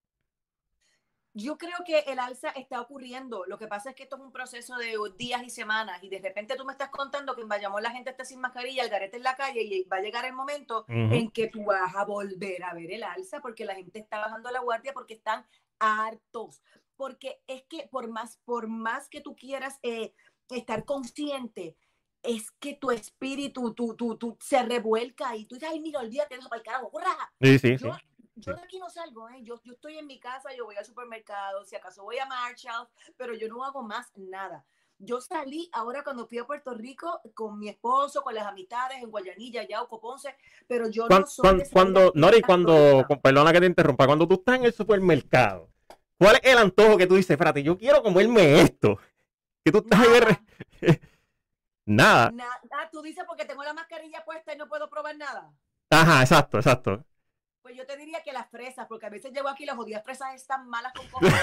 Yo 1.39 1.57
creo 1.57 1.77
que 1.86 2.00
el 2.00 2.19
alza 2.19 2.50
está 2.50 2.81
ocurriendo. 2.81 3.45
Lo 3.45 3.57
que 3.57 3.68
pasa 3.68 3.89
es 3.89 3.95
que 3.95 4.03
esto 4.03 4.18
es 4.18 4.21
un 4.21 4.31
proceso 4.31 4.75
de 4.77 4.95
días 5.18 5.41
y 5.44 5.50
semanas 5.50 6.03
y 6.03 6.09
de 6.09 6.19
repente 6.19 6.56
tú 6.56 6.65
me 6.65 6.74
estás 6.74 6.89
contando 6.89 7.36
que 7.36 7.41
en 7.41 7.47
Bayamón 7.47 7.81
la 7.81 7.91
gente 7.91 8.09
está 8.09 8.25
sin 8.25 8.41
mascarilla, 8.41 8.83
el 8.83 8.89
garete 8.89 9.18
en 9.18 9.24
la 9.24 9.36
calle 9.36 9.62
y 9.62 9.83
va 9.83 9.97
a 9.97 10.01
llegar 10.01 10.25
el 10.25 10.33
momento 10.33 10.86
en 10.88 11.31
que 11.31 11.47
tú 11.47 11.63
vas 11.63 11.95
a 11.95 12.03
volver 12.03 12.63
a 12.63 12.74
ver 12.74 12.91
el 12.91 13.03
alza 13.03 13.41
porque 13.41 13.65
la 13.65 13.75
gente 13.75 14.00
está 14.00 14.19
bajando 14.19 14.51
la 14.51 14.59
guardia 14.59 14.94
porque 14.94 15.13
están 15.13 15.45
hartos. 15.80 16.62
Porque 16.97 17.42
es 17.47 17.63
que 17.63 17.88
por 17.89 18.09
más, 18.09 18.38
por 18.44 18.68
más 18.68 19.07
que 19.07 19.21
tú 19.21 19.35
quieras 19.35 19.80
eh, 19.83 20.13
estar 20.50 20.83
consciente, 20.83 21.77
es 22.21 22.51
que 22.51 22.74
tu 22.74 22.92
espíritu 22.92 23.74
tú, 23.74 23.95
tú, 23.95 24.18
tú, 24.18 24.38
se 24.42 24.62
revuelca 24.63 25.35
y 25.38 25.45
tú 25.45 25.56
dices, 25.56 25.69
ay, 25.71 25.80
mira, 25.80 26.01
olvídate 26.01 26.35
de 26.35 26.42
eso 26.42 26.50
para 26.50 26.59
el 26.59 26.65
carajo, 26.65 26.89
¡hurra! 26.92 27.31
Sí, 27.42 27.59
sí, 27.59 27.77
sí. 27.77 27.88
Yo, 28.41 28.53
de 28.53 28.62
aquí 28.62 28.80
no 28.80 28.89
salgo, 28.89 29.30
¿eh? 29.30 29.41
yo, 29.44 29.62
yo 29.63 29.74
estoy 29.74 29.97
en 29.97 30.07
mi 30.07 30.19
casa, 30.19 30.53
yo 30.56 30.65
voy 30.65 30.75
al 30.75 30.86
supermercado, 30.86 31.63
si 31.65 31.75
acaso 31.75 32.03
voy 32.03 32.18
a 32.19 32.25
Marshall, 32.25 32.88
pero 33.18 33.33
yo 33.33 33.47
no 33.47 33.63
hago 33.63 33.83
más 33.83 34.12
nada. 34.15 34.65
Yo 35.01 35.21
salí 35.21 35.69
ahora 35.71 36.04
cuando 36.04 36.28
fui 36.28 36.40
a 36.40 36.45
Puerto 36.45 36.73
Rico 36.73 37.21
con 37.33 37.57
mi 37.57 37.69
esposo, 37.69 38.21
con 38.21 38.35
las 38.35 38.45
amistades 38.45 39.02
en 39.02 39.09
Guayanilla, 39.09 39.64
Yauco, 39.66 39.99
Ponce, 40.02 40.35
pero 40.68 40.90
yo 40.90 41.07
no 41.07 41.25
soy 41.25 41.64
cuando, 41.71 42.11
Nori, 42.16 42.42
cuando, 42.42 43.06
perdona 43.21 43.54
que 43.54 43.59
te 43.61 43.66
interrumpa, 43.66 44.06
cuando 44.06 44.28
tú 44.28 44.33
estás 44.35 44.56
en 44.57 44.66
el 44.66 44.73
supermercado, 44.73 45.69
¿cuál 46.18 46.35
es 46.44 46.52
el 46.52 46.57
antojo 46.57 46.97
que 46.97 47.07
tú 47.07 47.16
dices, 47.16 47.31
espérate, 47.31 47.64
yo 47.64 47.78
quiero 47.78 48.04
comerme 48.04 48.61
esto? 48.61 48.99
Que 49.64 49.71
tú 49.71 49.78
estás 49.80 50.02
ahí 50.02 50.09
de 50.09 50.19
re- 50.19 50.99
Nada. 51.85 52.31
Nada. 52.31 52.31
Na- 52.31 52.59
ah, 52.81 52.90
tú 52.92 53.02
dices 53.02 53.23
porque 53.25 53.45
tengo 53.45 53.64
la 53.64 53.73
mascarilla 53.73 54.23
puesta 54.25 54.54
y 54.54 54.57
no 54.57 54.68
puedo 54.68 54.90
probar 54.90 55.16
nada. 55.18 55.49
Ajá, 55.90 56.21
exacto, 56.21 56.57
exacto. 56.57 57.04
Pues 57.69 57.78
yo 57.78 57.85
te 57.85 57.97
diría 57.97 58.23
que 58.23 58.33
las 58.33 58.49
fresas, 58.49 58.88
porque 58.88 59.06
a 59.06 59.09
veces 59.11 59.31
llego 59.31 59.47
aquí 59.47 59.61
y 59.61 59.68
las 59.68 59.76
jodidas 59.76 60.04
fresas 60.04 60.33
están 60.33 60.68
malas 60.68 60.92
con 60.92 61.07
cojones. 61.07 61.35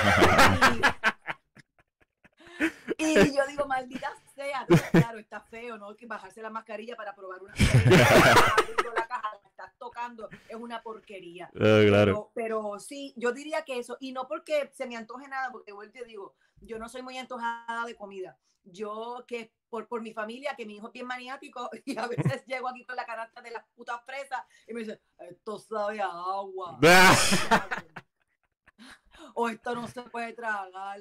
y, 2.98 3.16
y 3.16 3.36
yo 3.36 3.46
digo, 3.46 3.64
maldita 3.66 4.12
sea, 4.34 4.66
claro, 4.90 5.20
está 5.20 5.40
feo, 5.40 5.78
¿no? 5.78 5.94
Que 5.94 6.04
bajarse 6.06 6.42
la 6.42 6.50
mascarilla 6.50 6.96
para 6.96 7.14
probar 7.14 7.40
una 7.44 7.54
fresa. 7.54 7.78
La 8.96 9.06
caja, 9.06 9.38
tocando, 9.96 10.28
es 10.48 10.56
una 10.56 10.82
porquería. 10.82 11.50
Ah, 11.66 11.82
claro. 11.86 12.30
Pero, 12.34 12.62
pero 12.70 12.80
sí, 12.80 13.12
yo 13.16 13.32
diría 13.32 13.62
que 13.62 13.78
eso, 13.78 13.96
y 13.98 14.12
no 14.12 14.28
porque 14.28 14.70
se 14.72 14.86
me 14.86 14.96
antoje 14.96 15.26
nada, 15.26 15.50
porque 15.50 15.70
igual 15.70 15.90
te 15.90 16.04
digo, 16.04 16.34
yo 16.60 16.78
no 16.78 16.88
soy 16.88 17.02
muy 17.02 17.16
antojada 17.18 17.84
de 17.86 17.96
comida. 17.96 18.38
Yo 18.62 19.24
que 19.26 19.52
por, 19.68 19.88
por 19.88 20.02
mi 20.02 20.12
familia, 20.12 20.54
que 20.56 20.66
mi 20.66 20.76
hijo 20.76 20.88
es 20.88 20.92
bien 20.92 21.06
maniático, 21.06 21.70
y 21.84 21.96
a 21.98 22.06
veces 22.06 22.44
llego 22.46 22.68
aquí 22.68 22.84
con 22.84 22.96
la 22.96 23.04
canasta 23.04 23.40
de 23.40 23.50
las 23.50 23.64
putas 23.74 24.00
fresas 24.04 24.42
y 24.66 24.74
me 24.74 24.80
dice, 24.80 25.00
esto 25.18 25.58
sabe 25.58 26.00
a 26.00 26.08
agua. 26.08 26.78
o 29.34 29.48
esto 29.48 29.74
no 29.74 29.88
se 29.88 30.02
puede 30.02 30.32
tragar, 30.34 31.00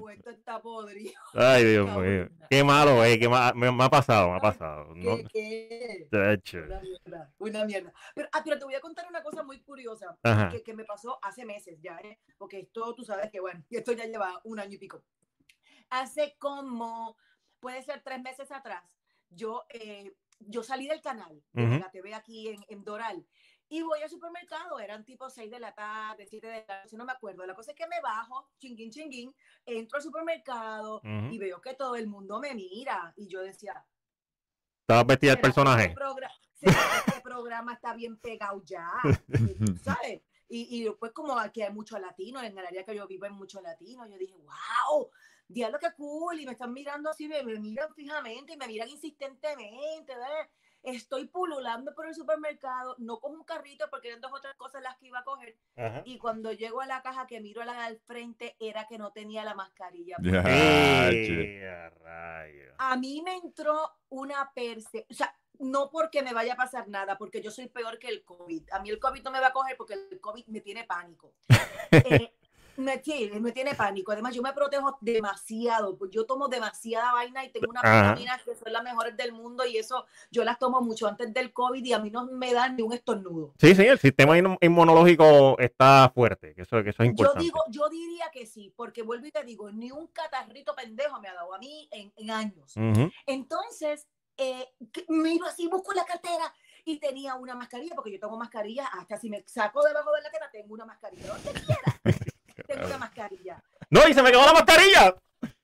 o 0.00 0.10
esto 0.10 0.30
está 0.30 0.60
podrido. 0.60 1.12
Ay, 1.34 1.64
Dios 1.64 1.86
mío. 1.96 2.28
Qué 2.50 2.62
malo, 2.64 3.04
eh. 3.04 3.18
Qué 3.18 3.28
ma- 3.28 3.52
me, 3.54 3.70
me 3.72 3.84
ha 3.84 3.90
pasado, 3.90 4.30
me 4.30 4.36
ha 4.36 4.40
pasado. 4.40 4.94
No, 4.94 5.16
¿Qué, 5.16 5.26
qué? 5.32 6.08
Una 6.12 6.80
mierda, 6.80 7.34
una 7.38 7.64
mierda. 7.64 7.92
Pero, 8.14 8.28
ah, 8.32 8.42
pero 8.44 8.58
te 8.58 8.64
voy 8.64 8.74
a 8.74 8.80
contar 8.80 9.06
una 9.08 9.22
cosa 9.22 9.42
muy 9.42 9.60
curiosa 9.62 10.18
que, 10.50 10.62
que 10.62 10.74
me 10.74 10.84
pasó 10.84 11.18
hace 11.22 11.44
meses 11.44 11.78
ya, 11.80 11.96
¿eh? 12.04 12.18
porque 12.36 12.60
esto 12.60 12.94
tú 12.94 13.04
sabes 13.04 13.30
que, 13.30 13.40
bueno, 13.40 13.64
esto 13.70 13.92
ya 13.92 14.04
lleva 14.06 14.40
un 14.44 14.58
año 14.60 14.74
y 14.74 14.78
pico. 14.78 15.02
Hace 15.90 16.36
como, 16.38 17.16
puede 17.60 17.82
ser 17.82 18.02
tres 18.02 18.20
meses 18.22 18.50
atrás, 18.50 18.82
yo, 19.30 19.64
eh, 19.70 20.12
yo 20.40 20.62
salí 20.62 20.88
del 20.88 21.00
canal 21.00 21.42
de 21.52 21.64
Ujú. 21.64 21.78
la 21.78 21.90
TV 21.90 22.14
aquí 22.14 22.48
en, 22.48 22.64
en 22.68 22.84
Doral 22.84 23.26
y 23.72 23.80
voy 23.80 24.02
al 24.02 24.10
supermercado, 24.10 24.78
eran 24.78 25.02
tipo 25.02 25.30
6 25.30 25.50
de 25.50 25.58
la 25.58 25.74
tarde, 25.74 26.26
7 26.26 26.46
de 26.46 26.64
la 26.68 26.82
noche, 26.82 26.94
no 26.94 27.06
me 27.06 27.12
acuerdo. 27.12 27.46
La 27.46 27.54
cosa 27.54 27.70
es 27.70 27.76
que 27.76 27.86
me 27.86 28.02
bajo, 28.02 28.50
chinguín, 28.58 28.90
chinguín, 28.90 29.34
entro 29.64 29.96
al 29.96 30.02
supermercado 30.02 31.00
y 31.30 31.38
veo 31.38 31.58
que 31.62 31.72
todo 31.72 31.96
el 31.96 32.06
mundo 32.06 32.38
me 32.38 32.54
mira 32.54 33.14
y 33.16 33.28
yo 33.28 33.40
decía, 33.40 33.82
Estabas 34.82 35.06
vestida 35.06 35.30
¿Será 35.30 35.40
que 35.40 35.42
personaje. 35.42 35.94
Este, 36.60 36.78
este 37.06 37.20
programa 37.22 37.72
está 37.72 37.94
bien 37.94 38.18
pegado 38.18 38.62
ya, 38.62 38.92
¿sabes? 39.82 40.20
Y, 40.50 40.76
y 40.76 40.84
después 40.84 41.12
como 41.12 41.38
aquí 41.38 41.62
hay 41.62 41.72
mucho 41.72 41.98
latino, 41.98 42.42
en 42.42 42.58
el 42.58 42.66
área 42.66 42.84
que 42.84 42.94
yo 42.94 43.06
vivo 43.06 43.24
hay 43.24 43.30
mucho 43.30 43.62
latino, 43.62 44.06
yo 44.06 44.18
dije, 44.18 44.34
wow, 44.36 45.10
diablo 45.48 45.78
que 45.78 45.94
cool, 45.94 46.38
y 46.38 46.44
me 46.44 46.52
están 46.52 46.74
mirando 46.74 47.08
así, 47.08 47.26
me, 47.26 47.42
me 47.42 47.58
miran 47.58 47.94
fijamente 47.94 48.52
y 48.52 48.56
me 48.58 48.66
miran 48.66 48.90
insistentemente. 48.90 50.12
Estoy 50.82 51.26
pululando 51.26 51.94
por 51.94 52.06
el 52.06 52.14
supermercado, 52.14 52.96
no 52.98 53.20
con 53.20 53.32
un 53.32 53.44
carrito 53.44 53.88
porque 53.90 54.08
eran 54.08 54.20
dos 54.20 54.32
otras 54.32 54.54
cosas 54.56 54.82
las 54.82 54.96
que 54.98 55.06
iba 55.06 55.20
a 55.20 55.24
coger. 55.24 55.56
Ajá. 55.76 56.02
Y 56.04 56.18
cuando 56.18 56.52
llego 56.52 56.80
a 56.80 56.86
la 56.86 57.02
caja 57.02 57.26
que 57.26 57.40
miro 57.40 57.62
a 57.62 57.64
la 57.64 57.84
al 57.84 57.98
frente, 58.00 58.56
era 58.58 58.86
que 58.86 58.98
no 58.98 59.12
tenía 59.12 59.44
la 59.44 59.54
mascarilla. 59.54 60.16
A 62.78 62.96
mí 62.96 63.22
me 63.22 63.36
entró 63.36 63.90
una 64.08 64.52
perse, 64.54 65.06
o 65.10 65.14
sea, 65.14 65.34
no 65.58 65.90
porque 65.90 66.22
me 66.22 66.32
vaya 66.32 66.54
a 66.54 66.56
pasar 66.56 66.88
nada, 66.88 67.16
porque 67.16 67.40
yo 67.40 67.50
soy 67.50 67.68
peor 67.68 67.98
que 67.98 68.08
el 68.08 68.24
COVID. 68.24 68.70
A 68.72 68.80
mí 68.80 68.90
el 68.90 68.98
COVID 68.98 69.22
no 69.22 69.30
me 69.30 69.40
va 69.40 69.48
a 69.48 69.52
coger 69.52 69.76
porque 69.76 69.94
el 69.94 70.20
COVID 70.20 70.46
me 70.46 70.60
tiene 70.60 70.84
pánico. 70.84 71.34
Eh, 71.92 72.32
me, 72.76 72.98
tiene, 72.98 73.38
me 73.40 73.52
tiene 73.52 73.74
pánico. 73.74 74.12
Además, 74.12 74.34
yo 74.34 74.42
me 74.42 74.52
protejo 74.52 74.96
demasiado. 75.00 75.96
pues 75.96 76.10
Yo 76.10 76.24
tomo 76.24 76.48
demasiada 76.48 77.12
vaina 77.12 77.44
y 77.44 77.50
tengo 77.50 77.70
unas 77.70 77.82
vitaminas 77.82 78.42
que 78.42 78.54
son 78.54 78.72
las 78.72 78.82
mejores 78.82 79.16
del 79.16 79.32
mundo 79.32 79.64
y 79.66 79.76
eso 79.76 80.06
yo 80.30 80.44
las 80.44 80.58
tomo 80.58 80.80
mucho 80.80 81.06
antes 81.06 81.32
del 81.34 81.52
COVID 81.52 81.84
y 81.84 81.92
a 81.92 81.98
mí 81.98 82.10
no 82.10 82.26
me 82.26 82.52
dan 82.52 82.76
ni 82.76 82.82
un 82.82 82.92
estornudo. 82.92 83.54
Sí, 83.58 83.74
sí, 83.74 83.82
el 83.82 83.98
sistema 83.98 84.38
inmu- 84.38 84.58
inmunológico 84.60 85.58
está 85.58 86.10
fuerte, 86.14 86.54
que 86.54 86.62
eso, 86.62 86.82
que 86.82 86.90
eso 86.90 87.02
es 87.02 87.08
Yo 87.08 87.10
importante. 87.10 87.42
digo, 87.44 87.60
yo 87.68 87.88
diría 87.88 88.30
que 88.32 88.46
sí, 88.46 88.72
porque 88.76 89.02
vuelvo 89.02 89.26
y 89.26 89.30
te 89.30 89.44
digo, 89.44 89.70
ni 89.70 89.90
un 89.90 90.06
catarrito 90.08 90.74
pendejo 90.74 91.20
me 91.20 91.28
ha 91.28 91.34
dado 91.34 91.54
a 91.54 91.58
mí 91.58 91.88
en, 91.90 92.12
en 92.16 92.30
años. 92.30 92.74
Entonces, 93.26 94.08
eh, 94.36 94.66
miro 95.08 95.46
así, 95.46 95.66
busco 95.68 95.92
la 95.92 96.04
cartera 96.04 96.52
y 96.84 96.98
tenía 96.98 97.34
una 97.36 97.54
mascarilla, 97.54 97.94
porque 97.94 98.12
yo 98.12 98.18
tengo 98.18 98.36
mascarilla, 98.36 98.86
hasta 98.86 99.16
si 99.18 99.30
me 99.30 99.44
saco 99.46 99.82
debajo 99.84 100.10
de 100.12 100.22
la 100.22 100.30
tela, 100.30 100.50
tengo 100.50 100.74
una 100.74 100.84
mascarilla. 100.84 101.28
Donde 101.28 101.52
quiera, 101.52 102.00
tengo 102.72 102.86
una 102.86 102.98
mascarilla. 102.98 103.62
No, 103.90 104.08
y 104.08 104.14
se 104.14 104.22
me 104.22 104.30
quedó 104.30 104.44
la 104.46 104.52
mascarilla. 104.52 105.14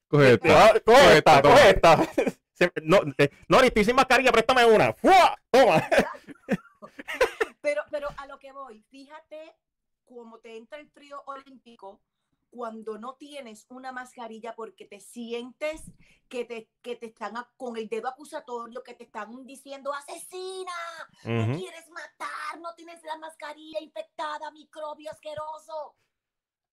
Coge 0.09 0.33
esto. 0.35 0.49
Ah, 0.50 0.73
Coge 0.85 1.19
esta, 1.19 1.43
toma. 1.43 1.55
coge 1.55 1.71
esta. 1.71 1.97
Se- 2.55 2.73
No, 2.83 2.99
eh, 3.19 3.31
no, 3.49 3.61
ni 3.61 3.69
estoy 3.69 3.85
sin 3.85 3.95
mascarilla, 3.97 4.33
préstame 4.33 4.65
una. 4.65 4.93
¡Fua! 4.93 5.37
Toma. 5.50 5.83
Pero, 7.61 7.83
pero 7.91 8.09
a 8.17 8.27
lo 8.27 8.38
que 8.38 8.53
voy, 8.53 8.83
fíjate 8.88 9.57
cómo 10.05 10.38
te 10.38 10.57
entra 10.57 10.79
el 10.79 10.88
frío 10.88 11.23
olímpico 11.27 12.00
cuando 12.50 12.99
no 12.99 13.15
tienes 13.17 13.67
una 13.69 13.93
mascarilla 13.93 14.55
porque 14.55 14.87
te 14.87 15.00
sientes 15.00 15.83
que 16.29 16.45
te, 16.45 16.71
que 16.83 16.97
te 16.97 17.07
están 17.07 17.37
a- 17.37 17.50
con 17.57 17.77
el 17.77 17.88
dedo 17.88 18.09
acusatorio, 18.09 18.83
que 18.83 18.95
te 18.95 19.05
están 19.05 19.45
diciendo 19.45 19.93
asesina, 19.93 20.73
me 21.25 21.43
Ujú. 21.50 21.59
quieres 21.59 21.88
matar, 21.91 22.61
no 22.61 22.75
tienes 22.75 23.03
la 23.03 23.19
mascarilla 23.19 23.81
infectada, 23.81 24.50
microbio 24.53 25.11
asqueroso. 25.11 25.97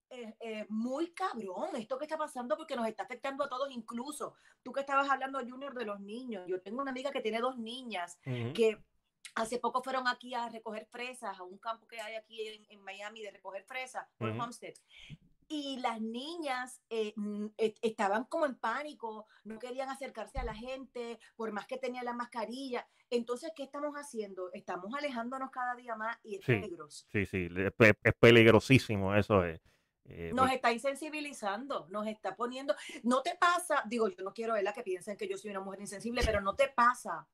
Eh, 0.10 0.36
eh, 0.40 0.66
muy 0.70 1.12
cabrón 1.14 1.76
esto 1.76 1.98
que 1.98 2.06
está 2.06 2.18
pasando 2.18 2.56
porque 2.56 2.76
nos 2.76 2.88
está 2.88 3.04
afectando 3.04 3.44
a 3.44 3.50
todos, 3.50 3.72
incluso 3.72 4.36
tú 4.62 4.72
que 4.72 4.82
estabas 4.82 5.10
hablando, 5.10 5.40
Junior, 5.40 5.74
de 5.74 5.86
los 5.86 6.00
niños. 6.00 6.46
Yo 6.48 6.62
tengo 6.62 6.82
una 6.82 6.92
amiga 6.92 7.12
que 7.12 7.22
tiene 7.22 7.40
dos 7.40 7.58
niñas 7.58 8.20
que 8.24 8.78
hace 9.34 9.60
poco 9.60 9.84
fueron 9.84 10.08
aquí 10.08 10.34
a 10.34 10.48
recoger 10.50 10.86
fresas 10.86 11.38
a 11.38 11.44
un 11.44 11.58
campo 11.58 11.88
que 11.88 12.00
hay 12.00 12.16
aquí 12.16 12.48
en, 12.48 12.66
en 12.70 12.82
Miami 12.84 13.22
de 13.22 13.32
recoger 13.32 13.64
fresas 13.64 14.06
por. 14.18 14.30
Homestead. 14.30 14.74
Y 15.48 15.78
las 15.80 16.02
niñas 16.02 16.82
eh, 16.90 17.14
eh, 17.58 17.76
estaban 17.84 18.24
como 18.26 18.48
en 18.48 18.56
pánico, 18.56 19.28
no 19.44 19.60
querían 19.60 19.90
acercarse 19.90 20.40
a 20.40 20.44
la 20.44 20.56
gente, 20.56 21.20
por 21.36 21.52
más 21.52 21.68
que 21.68 21.78
tenían 21.78 22.06
la 22.06 22.14
mascarilla. 22.14 22.88
Entonces, 23.12 23.52
¿qué 23.56 23.62
estamos 23.62 23.94
haciendo? 23.94 24.52
Estamos 24.54 24.92
alejándonos 24.96 25.52
cada 25.52 25.76
día 25.76 25.96
más 25.96 26.18
y 26.24 26.38
es 26.38 26.46
Sí. 26.46 26.54
peligroso. 26.54 27.06
Sí, 27.12 27.26
sí, 27.28 27.48
es 27.78 28.14
peligrosísimo 28.20 29.14
eso. 29.16 29.44
Es. 29.46 29.62
Eh, 30.08 30.32
Nos 30.34 30.46
pues, 30.46 30.56
está 30.56 30.72
insensibilizando, 30.72 31.88
nos 31.90 32.06
está 32.08 32.36
poniendo. 32.36 32.76
No 33.04 33.22
te 33.22 33.36
pasa, 33.36 33.84
digo, 33.88 34.08
yo 34.08 34.24
no 34.24 34.34
quiero 34.34 34.54
verla 34.54 34.74
que 34.74 34.84
piensen 34.84 35.18
que 35.18 35.28
yo 35.28 35.38
soy 35.38 35.52
una 35.52 35.62
mujer 35.62 35.82
insensible, 35.82 36.22
pero 36.26 36.42
no 36.42 36.54
te 36.56 36.68
pasa 36.68 37.28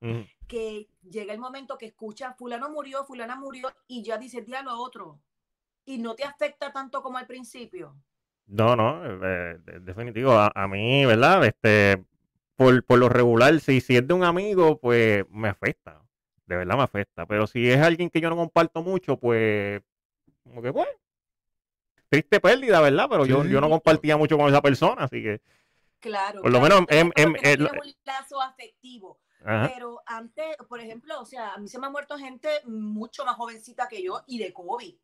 que 0.48 0.88
llega 1.10 1.34
el 1.34 1.40
momento 1.40 1.78
que 1.78 1.88
escuchas, 1.88 2.36
fulano 2.38 2.70
murió, 2.70 3.04
fulana 3.06 3.36
murió, 3.36 3.70
y 3.88 4.04
ya 4.04 4.18
dices, 4.18 4.46
lo 4.48 4.80
otro. 4.80 5.20
Y 5.86 5.98
no 5.98 6.16
te 6.16 6.24
afecta 6.24 6.72
tanto 6.72 7.01
como 7.01 7.18
al 7.18 7.28
principio. 7.28 7.96
No, 8.48 8.75
no, 8.75 9.06
eh, 9.06 9.58
de- 9.66 9.80
definitivo. 9.80 10.32
A, 10.34 10.51
a 10.54 10.68
mí, 10.68 11.06
¿verdad? 11.06 11.44
Este, 11.46 12.04
por, 12.56 12.84
por 12.86 13.00
lo 13.00 13.10
regular, 13.10 13.60
si, 13.60 13.82
si 13.82 13.98
es 13.98 14.08
de 14.08 14.13
un 14.13 14.24
amigo, 14.24 14.80
pues 14.80 15.25
me 15.30 15.50
afecta. 15.50 16.01
De 16.46 16.58
verdad 16.58 16.75
me 16.78 16.84
afecta. 16.84 17.25
Pero 17.25 17.48
si 17.48 17.70
es 17.70 17.80
alguien 17.82 18.10
que 18.10 18.22
yo 18.22 18.30
no 18.30 18.36
comparto 18.36 18.84
mucho, 18.84 19.18
pues, 19.18 19.82
como 20.44 20.62
que, 20.62 20.72
pues, 20.74 20.88
triste 22.12 22.41
pérdida, 22.41 22.82
¿verdad? 22.82 23.08
Pero 23.10 23.25
yo, 23.25 23.44
Sí, 23.44 23.50
yo 23.50 23.62
no 23.62 23.68
sí. 23.68 23.72
compartía 23.72 24.18
mucho 24.18 24.38
con 24.38 24.50
esa 24.50 24.62
persona, 24.62 25.06
así 25.06 25.24
que, 25.24 25.41
Claro. 26.01 26.41
Por 26.41 26.51
lo 26.51 26.60
claro, 26.60 26.82
menos 26.82 26.89
em- 26.91 27.12
em- 27.15 27.32
no 27.34 27.39
el- 27.41 27.58
tienes 27.68 27.72
un 27.88 27.94
lazo 28.06 28.41
afectivo. 28.41 29.20
ajá. 29.46 29.72
Pero 29.74 30.01
antes, 30.06 30.58
por 30.68 30.80
ejemplo, 30.82 31.20
o 31.22 31.25
sea, 31.25 31.53
a 31.53 31.58
mí 31.58 31.68
se 31.68 31.80
me 31.80 31.88
ha 31.88 31.89
muerto 31.91 32.18
gente 32.18 32.50
mucho 32.65 33.24
más 33.24 33.36
jovencita 33.36 33.88
que 33.88 34.01
yo 34.03 34.24
y 34.27 34.39
de 34.39 34.51
COVID. 34.51 34.96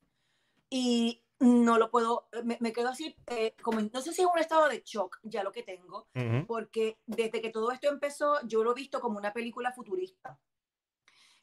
Y 0.70 1.24
no 1.40 1.78
lo 1.78 1.92
puedo, 1.92 2.28
me, 2.44 2.58
me 2.60 2.74
quedo 2.74 2.90
así, 2.90 3.16
eh, 3.28 3.54
como, 3.62 3.80
no 3.80 4.02
sé 4.02 4.12
si 4.12 4.22
es 4.24 4.28
un 4.28 4.40
estado 4.40 4.68
de 4.70 4.82
shock, 4.84 5.20
ya 5.24 5.44
lo 5.44 5.52
que 5.52 5.62
tengo, 5.64 6.08
ujú. 6.16 6.46
porque 6.48 6.98
desde 7.06 7.42
que 7.42 7.52
todo 7.52 7.72
esto 7.72 7.88
empezó, 7.90 8.40
yo 8.48 8.64
lo 8.64 8.72
he 8.72 8.76
visto 8.76 9.00
como 9.00 9.18
una 9.20 9.32
película 9.34 9.72
futurista. 9.72 10.40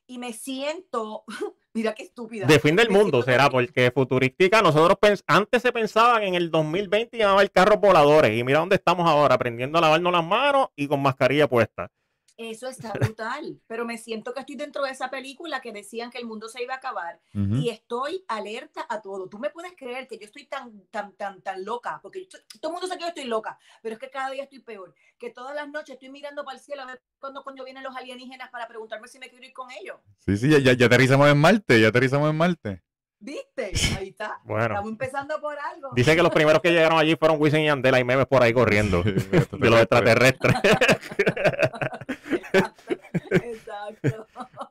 Y 0.07 0.19
me 0.19 0.33
siento, 0.33 1.25
mira 1.75 1.95
qué 1.95 2.03
estúpida. 2.05 2.47
De 2.47 2.59
fin 2.59 2.77
del 2.77 2.91
Me 2.91 2.99
mundo 2.99 3.23
será, 3.23 3.49
porque 3.49 3.91
futurística, 3.91 4.61
nosotros 4.63 4.99
antes 5.27 5.63
se 5.63 5.73
pensaban 5.73 6.23
en 6.25 6.35
el 6.35 6.51
2020 6.51 7.17
iban 7.17 7.31
a 7.31 7.33
haber 7.33 7.51
carros 7.51 7.81
voladores, 7.81 8.39
y 8.39 8.45
mira 8.45 8.59
dónde 8.59 8.77
estamos 8.77 9.09
ahora, 9.09 9.35
aprendiendo 9.35 9.79
a 9.79 9.81
lavarnos 9.81 10.13
las 10.13 10.25
manos 10.25 10.69
y 10.77 10.87
con 10.87 11.01
mascarilla 11.01 11.49
puesta. 11.49 11.91
Eso 12.37 12.67
está 12.69 12.93
brutal, 12.93 13.61
pero 13.69 13.85
me 13.85 13.97
siento 13.97 14.35
que 14.35 14.41
estoy 14.41 14.57
dentro 14.57 14.83
de 14.83 14.91
esa 14.91 15.09
película 15.09 15.61
que 15.61 15.71
decían 15.73 16.11
que 16.11 16.19
el 16.19 16.27
mundo 16.27 16.49
se 16.49 16.63
iba 16.65 16.75
a 16.75 16.79
acabar 16.79 17.21
Ujú. 17.33 17.55
y 17.55 17.69
estoy 17.71 18.25
alerta 18.27 18.85
a 18.89 19.01
todo. 19.03 19.29
Tú 19.29 19.39
me 19.39 19.51
puedes 19.51 19.73
creer 19.77 20.09
que 20.09 20.19
yo 20.19 20.25
estoy 20.27 20.47
tan, 20.47 20.85
tan, 20.91 21.13
tan, 21.13 21.41
tan 21.43 21.65
loca, 21.65 22.01
porque 22.03 22.21
yo 22.21 22.25
estoy- 22.25 22.41
todo 22.61 22.71
el 22.71 22.73
mundo 22.73 22.89
sabe 22.89 22.99
que 22.99 23.05
yo 23.05 23.09
estoy 23.11 23.25
loca, 23.27 23.57
pero 23.83 23.95
es 23.95 24.01
que 24.01 24.11
cada 24.11 24.31
día 24.31 24.43
estoy 24.43 24.59
peor. 24.59 24.95
Que 25.17 25.31
todas 25.31 25.55
las 25.55 25.69
noches 25.69 25.95
estoy 25.95 26.11
mirando 26.11 26.45
para 26.45 26.59
el 26.59 26.65
cielo 26.65 26.83
a 26.83 26.87
ver 26.87 27.01
cuándo 27.21 27.45
coño 27.45 27.63
vienen 27.65 27.85
los 27.85 27.95
alienígenas 27.97 28.51
para 28.51 28.67
preguntarme 28.67 29.07
si 29.07 29.21
me 29.21 29.29
quiero 29.31 29.45
ir 29.47 29.53
con 29.53 29.71
ellos. 29.71 29.99
Sí, 30.19 30.37
sí, 30.37 30.51
ya, 30.51 30.59
ya, 30.59 30.73
ya 30.73 30.87
aterrizamos 30.87 31.29
en 31.29 31.39
Marte, 31.39 31.81
ya 31.81 31.89
aterrizamos 31.89 32.29
en 32.31 32.37
Marte. 32.37 32.83
¿Viste? 33.21 33.73
Ahí 34.03 34.09
está. 34.09 34.39
Bueno, 34.45 34.65
Estamos 34.65 34.91
empezando 34.91 35.41
por 35.41 35.57
algo. 35.59 35.91
dice 35.95 36.15
que 36.17 36.23
los 36.23 36.33
primeros 36.35 36.61
que 36.61 36.73
llegaron 36.73 36.99
allí 36.99 37.15
fueron 37.17 37.41
Wisin 37.41 37.61
y 37.61 37.69
Andela 37.71 37.99
y 38.01 38.05
memes 38.05 38.27
por 38.27 38.43
ahí 38.43 38.53
corriendo, 38.53 39.03
de 39.05 39.71
los 39.71 39.81
extraterrestres. 39.81 40.55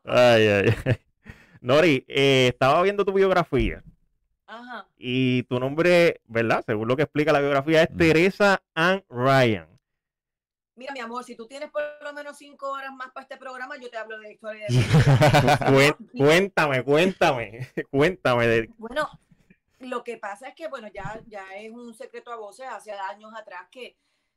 Ay, 0.06 0.48
ay, 0.48 0.76
ay. 0.86 0.96
Nori, 1.62 2.04
eh, 2.08 2.50
estaba 2.52 2.82
viendo 2.82 3.06
tu 3.06 3.14
biografía 3.14 3.82
Ajá. 4.48 4.86
y 4.98 5.44
tu 5.44 5.60
nombre, 5.60 6.20
¿verdad? 6.26 6.64
Según 6.66 6.88
lo 6.88 6.96
que 6.98 7.04
explica 7.04 7.32
la 7.32 7.40
biografía, 7.40 7.84
es 7.84 7.90
Mm. 7.92 7.98
Teresa 7.98 8.62
Ann 8.76 9.04
Ryan. 9.10 9.68
Mira, 10.76 10.92
mi 10.92 11.00
amor, 11.00 11.24
si 11.24 11.36
tú 11.36 11.46
tienes 11.48 11.70
por 11.70 11.84
lo 12.02 12.14
menos 12.14 12.38
cinco 12.38 12.72
horas 12.72 12.92
más 12.94 13.12
para 13.12 13.24
este 13.24 13.38
programa, 13.38 13.78
yo 13.78 13.90
te 13.90 13.98
hablo 13.98 14.20
de 14.20 14.34
historia 14.34 14.66
de 14.68 14.74
Cuéntame, 16.18 16.84
cuéntame, 16.84 17.70
cuéntame. 17.92 18.48
de- 18.48 18.70
Bueno, 18.78 19.08
lo 19.80 20.04
que 20.04 20.18
pasa 20.18 20.50
es 20.50 20.56
que, 20.56 20.68
bueno, 20.68 20.88
ya, 20.94 21.22
ya 21.28 21.46
es 21.56 21.72
un 21.72 21.94
secreto 21.94 22.32
a 22.32 22.38
voces 22.38 22.66
hace 22.68 22.92
años 22.92 23.32
atrás 23.38 23.68
que 23.72 23.96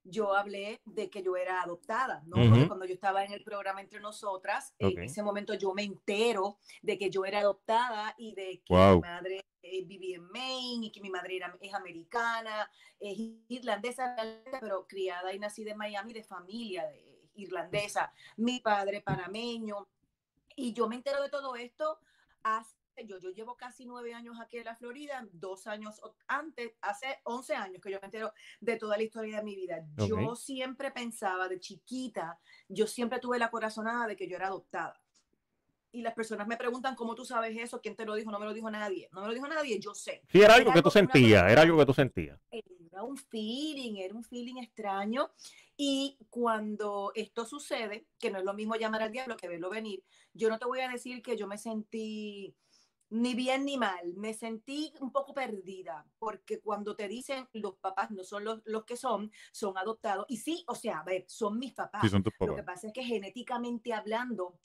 yo 0.08 0.34
hablé 0.34 0.80
de 0.84 1.10
que 1.10 1.22
yo 1.22 1.36
era 1.36 1.62
adoptada, 1.62 2.22
¿no? 2.26 2.36
Porque 2.36 2.66
cuando 2.68 2.84
yo 2.84 2.94
estaba 2.94 3.24
en 3.24 3.32
el 3.32 3.42
programa 3.42 3.80
Entre 3.80 4.00
Nosotras, 4.00 4.74
Ok. 4.80 4.92
en 4.92 5.02
ese 5.02 5.22
momento 5.22 5.54
yo 5.54 5.74
me 5.74 5.82
entero 5.82 6.58
de 6.82 6.96
que 6.96 7.10
yo 7.10 7.24
era 7.24 7.40
adoptada 7.40 8.14
y 8.16 8.34
de 8.34 8.62
que 8.64 8.74
Wow. 8.74 8.96
mi 8.96 9.00
madre 9.00 9.44
eh, 9.62 9.84
vivía 9.84 10.16
en 10.16 10.30
Maine 10.30 10.86
y 10.86 10.90
que 10.92 11.00
mi 11.00 11.10
madre 11.10 11.36
era, 11.36 11.56
es 11.60 11.74
americana, 11.74 12.70
es 13.00 13.18
irlandesa, 13.48 14.14
pero 14.60 14.86
criada 14.86 15.34
y 15.34 15.38
nacida 15.38 15.72
en 15.72 15.78
Miami 15.78 16.12
de 16.12 16.22
familia 16.22 16.86
de, 16.86 17.16
irlandesa, 17.34 18.12
mi 18.36 18.60
padre 18.60 19.00
panameño. 19.00 19.88
Y 20.54 20.72
yo 20.72 20.88
me 20.88 20.96
entero 20.96 21.22
de 21.22 21.28
todo 21.28 21.56
esto 21.56 21.98
hace, 22.42 22.75
yo, 23.04 23.18
yo 23.18 23.30
llevo 23.30 23.56
casi 23.56 23.84
nueve 23.84 24.14
años 24.14 24.38
aquí 24.40 24.58
en 24.58 24.64
la 24.64 24.74
Florida, 24.74 25.26
dos 25.32 25.66
años 25.66 26.00
antes, 26.26 26.72
hace 26.80 27.18
11 27.24 27.54
años 27.54 27.82
que 27.82 27.90
yo 27.90 27.98
me 28.00 28.06
entero 28.06 28.32
de 28.60 28.76
toda 28.76 28.96
la 28.96 29.02
historia 29.02 29.38
de 29.38 29.44
mi 29.44 29.54
vida. 29.54 29.84
Yo 29.96 30.34
siempre 30.36 30.90
pensaba 30.90 31.48
de 31.48 31.60
chiquita, 31.60 32.38
yo 32.68 32.86
siempre 32.86 33.18
tuve 33.18 33.38
la 33.38 33.50
corazonada 33.50 34.06
de 34.06 34.16
que 34.16 34.28
yo 34.28 34.36
era 34.36 34.48
adoptada. 34.48 35.00
Y 35.92 36.02
las 36.02 36.14
personas 36.14 36.46
me 36.46 36.56
preguntan, 36.56 36.94
¿cómo 36.94 37.14
tú 37.14 37.24
sabes 37.24 37.56
eso? 37.56 37.80
¿Quién 37.80 37.96
te 37.96 38.04
lo 38.04 38.14
dijo? 38.14 38.30
No 38.30 38.38
me 38.38 38.44
lo 38.44 38.52
dijo 38.52 38.70
nadie. 38.70 39.08
No 39.12 39.22
me 39.22 39.28
lo 39.28 39.34
dijo 39.34 39.48
nadie, 39.48 39.78
yo 39.80 39.94
sé. 39.94 40.22
Sí, 40.28 40.38
era 40.38 40.46
Era 40.46 40.54
algo 40.56 40.72
que 40.72 40.82
tú 40.82 40.90
sentías, 40.90 41.50
era 41.50 41.62
algo 41.62 41.78
que 41.78 41.86
tú 41.86 41.94
sentías. 41.94 42.38
Era 42.50 43.02
un 43.02 43.16
feeling, 43.16 43.96
era 43.96 44.14
un 44.14 44.22
feeling 44.22 44.56
extraño. 44.56 45.30
Y 45.76 46.18
cuando 46.28 47.12
esto 47.14 47.46
sucede, 47.46 48.06
que 48.18 48.30
no 48.30 48.38
es 48.38 48.44
lo 48.44 48.54
mismo 48.54 48.76
llamar 48.76 49.02
al 49.02 49.12
diablo 49.12 49.36
que 49.36 49.48
verlo 49.48 49.70
venir, 49.70 50.02
yo 50.34 50.50
no 50.50 50.58
te 50.58 50.66
voy 50.66 50.80
a 50.80 50.88
decir 50.88 51.22
que 51.22 51.36
yo 51.36 51.46
me 51.46 51.58
sentí 51.58 52.54
ni 53.10 53.34
bien 53.34 53.64
ni 53.64 53.76
mal. 53.76 54.14
Me 54.14 54.34
sentí 54.34 54.92
un 55.00 55.10
poco 55.12 55.34
perdida, 55.34 56.06
porque 56.18 56.60
cuando 56.60 56.96
te 56.96 57.08
dicen 57.08 57.48
los 57.52 57.76
papás 57.76 58.10
no 58.10 58.24
son 58.24 58.44
los, 58.44 58.62
los 58.64 58.84
que 58.84 58.96
son, 58.96 59.30
son 59.52 59.78
adoptados. 59.78 60.26
Y 60.28 60.38
sí, 60.38 60.64
o 60.66 60.74
sea, 60.74 61.00
a 61.00 61.04
ver, 61.04 61.24
son 61.28 61.58
mis 61.58 61.72
papás. 61.72 62.02
Sí, 62.02 62.08
son 62.08 62.22
tus 62.22 62.32
Lo 62.40 62.56
que 62.56 62.62
pasa 62.62 62.88
es 62.88 62.92
que 62.92 63.04
genéticamente 63.04 63.92
hablando, 63.92 64.58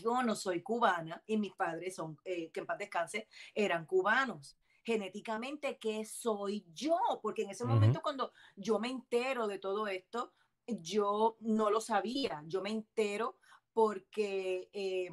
yo 0.00 0.22
no 0.22 0.34
soy 0.34 0.62
cubana 0.62 1.22
y 1.26 1.38
mis 1.38 1.52
padres 1.54 1.94
son, 1.94 2.18
eh, 2.24 2.50
que 2.50 2.60
en 2.60 2.66
paz 2.66 2.78
descanse, 2.78 3.28
eran 3.54 3.86
cubanos. 3.86 4.58
Genéticamente, 4.82 5.78
¿qué 5.78 6.04
soy 6.04 6.66
yo? 6.72 6.98
Porque 7.22 7.42
en 7.42 7.50
ese 7.50 7.64
momento 7.64 8.00
cuando 8.02 8.32
yo 8.56 8.78
me 8.78 8.88
entero 8.88 9.46
de 9.46 9.58
todo 9.58 9.86
esto, 9.86 10.32
yo 10.66 11.36
no 11.40 11.70
lo 11.70 11.80
sabía. 11.80 12.42
Yo 12.46 12.62
me 12.62 12.70
entero 12.70 13.36
porque 13.72 14.68
eh, 14.72 15.10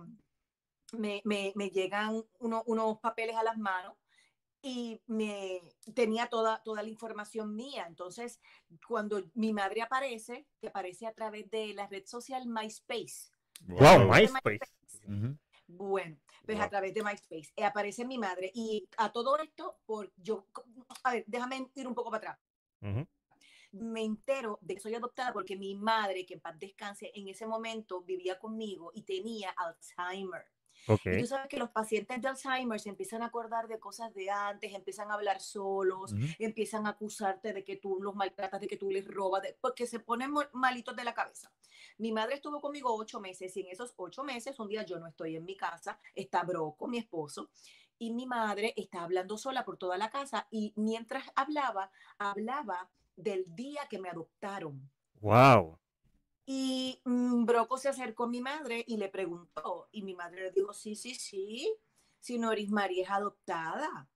me, 0.93 1.21
me- 1.25 1.53
me 1.55 1.69
llegan 1.69 2.23
uno- 2.39 2.63
unos 2.65 2.99
papeles 2.99 3.35
a 3.35 3.43
las 3.43 3.57
manos 3.57 3.95
y 4.61 4.99
me 5.07 5.61
tenía 5.93 6.27
toda, 6.27 6.61
toda 6.63 6.81
la 6.83 6.89
información 6.89 7.55
mía. 7.55 7.85
Entonces, 7.87 8.39
cuando 8.87 9.21
mi 9.33 9.53
madre 9.53 9.81
aparece, 9.81 10.45
que 10.59 10.67
aparece 10.67 11.05
a 11.07 11.13
través 11.13 11.49
de 11.49 11.73
la 11.73 11.87
red 11.87 12.05
social 12.05 12.47
MySpace. 12.47 13.29
Wow, 13.61 13.79
Wow. 13.99 14.13
MySpace. 14.13 14.59
Ujú. 15.05 15.37
Bueno, 15.67 16.17
pues 16.45 16.57
a 16.57 16.61
Wow. 16.61 16.69
través 16.69 16.93
de 16.93 17.03
MySpace 17.03 17.51
eh, 17.55 17.65
aparece 17.65 18.05
mi 18.05 18.17
madre 18.17 18.51
y 18.53 18.87
a 18.97 19.11
todo 19.11 19.37
esto, 19.37 19.77
por 19.85 20.11
yo, 20.15 20.45
a 21.03 21.11
ver, 21.11 21.23
déjame 21.27 21.69
ir 21.75 21.87
un 21.87 21.93
poco 21.95 22.09
para 22.09 22.31
atrás. 22.31 22.39
Ujú. 22.81 23.07
Me 23.73 24.01
entero 24.03 24.57
de 24.61 24.75
que 24.75 24.79
soy 24.79 24.95
adoptada 24.95 25.33
porque 25.33 25.57
mi 25.57 25.75
madre, 25.75 26.25
que 26.25 26.35
en 26.35 26.39
paz 26.39 26.57
descanse, 26.57 27.11
en 27.13 27.27
ese 27.27 27.45
momento 27.45 28.01
vivía 28.01 28.39
conmigo 28.39 28.91
y 28.93 29.01
tenía 29.03 29.51
Alzheimer. 29.51 30.45
Ok. 30.87 31.01
Y 31.05 31.19
tú 31.21 31.27
sabes 31.27 31.47
que 31.47 31.57
los 31.57 31.69
pacientes 31.69 32.21
de 32.21 32.27
Alzheimer 32.27 32.79
se 32.79 32.89
empiezan 32.89 33.21
a 33.21 33.27
acordar 33.27 33.67
de 33.67 33.79
cosas 33.79 34.13
de 34.13 34.29
antes, 34.29 34.73
empiezan 34.73 35.11
a 35.11 35.15
hablar 35.15 35.39
solos, 35.41 36.13
empiezan 36.39 36.85
a 36.87 36.91
acusarte 36.91 37.53
de 37.53 37.63
que 37.63 37.75
tú 37.77 37.97
los 38.01 38.15
maltratas, 38.15 38.61
de 38.61 38.67
que 38.67 38.77
tú 38.77 38.89
les 38.89 39.05
robas, 39.07 39.41
de- 39.41 39.57
porque 39.59 39.85
se 39.85 39.99
ponen 39.99 40.33
malitos 40.53 40.95
de 40.95 41.03
la 41.03 41.13
cabeza. 41.13 41.51
Mi 41.97 42.11
madre 42.11 42.35
estuvo 42.35 42.61
conmigo 42.61 42.95
ocho 42.95 43.19
meses 43.19 43.55
y 43.57 43.61
en 43.61 43.67
esos 43.67 43.93
ocho 43.97 44.23
meses, 44.23 44.59
un 44.59 44.67
día 44.69 44.83
yo 44.83 44.99
no 44.99 45.07
estoy 45.07 45.35
en 45.35 45.45
mi 45.45 45.57
casa, 45.57 45.99
está 46.15 46.43
Broco, 46.43 46.87
mi 46.87 46.97
esposo, 46.99 47.49
y 47.99 48.11
mi 48.13 48.25
madre 48.27 48.73
está 48.77 49.03
hablando 49.03 49.37
sola 49.37 49.65
por 49.65 49.77
toda 49.77 49.97
la 49.97 50.09
casa 50.09 50.47
y 50.51 50.73
mientras 50.75 51.23
hablaba, 51.35 51.91
hablaba 52.19 52.89
del 53.15 53.43
día 53.55 53.87
que 53.89 53.97
me 53.99 54.09
adoptaron. 54.09 54.89
Wow. 55.19 55.79
Y 56.49 57.01
Broco 57.03 57.77
se 57.77 57.89
acercó 57.89 58.23
a 58.23 58.29
mi 58.29 58.39
madre 58.39 58.81
y 58.87 58.95
le 58.95 59.09
preguntó, 59.09 59.89
y 59.91 60.01
mi 60.01 60.15
madre 60.15 60.43
le 60.43 60.51
dijo, 60.51 60.71
sí, 60.71 60.95
sí, 60.95 61.13
sí, 61.13 61.69
si 62.21 62.39
Noris 62.39 62.69
María 62.71 63.03
es 63.03 63.09
adoptada. 63.09 64.07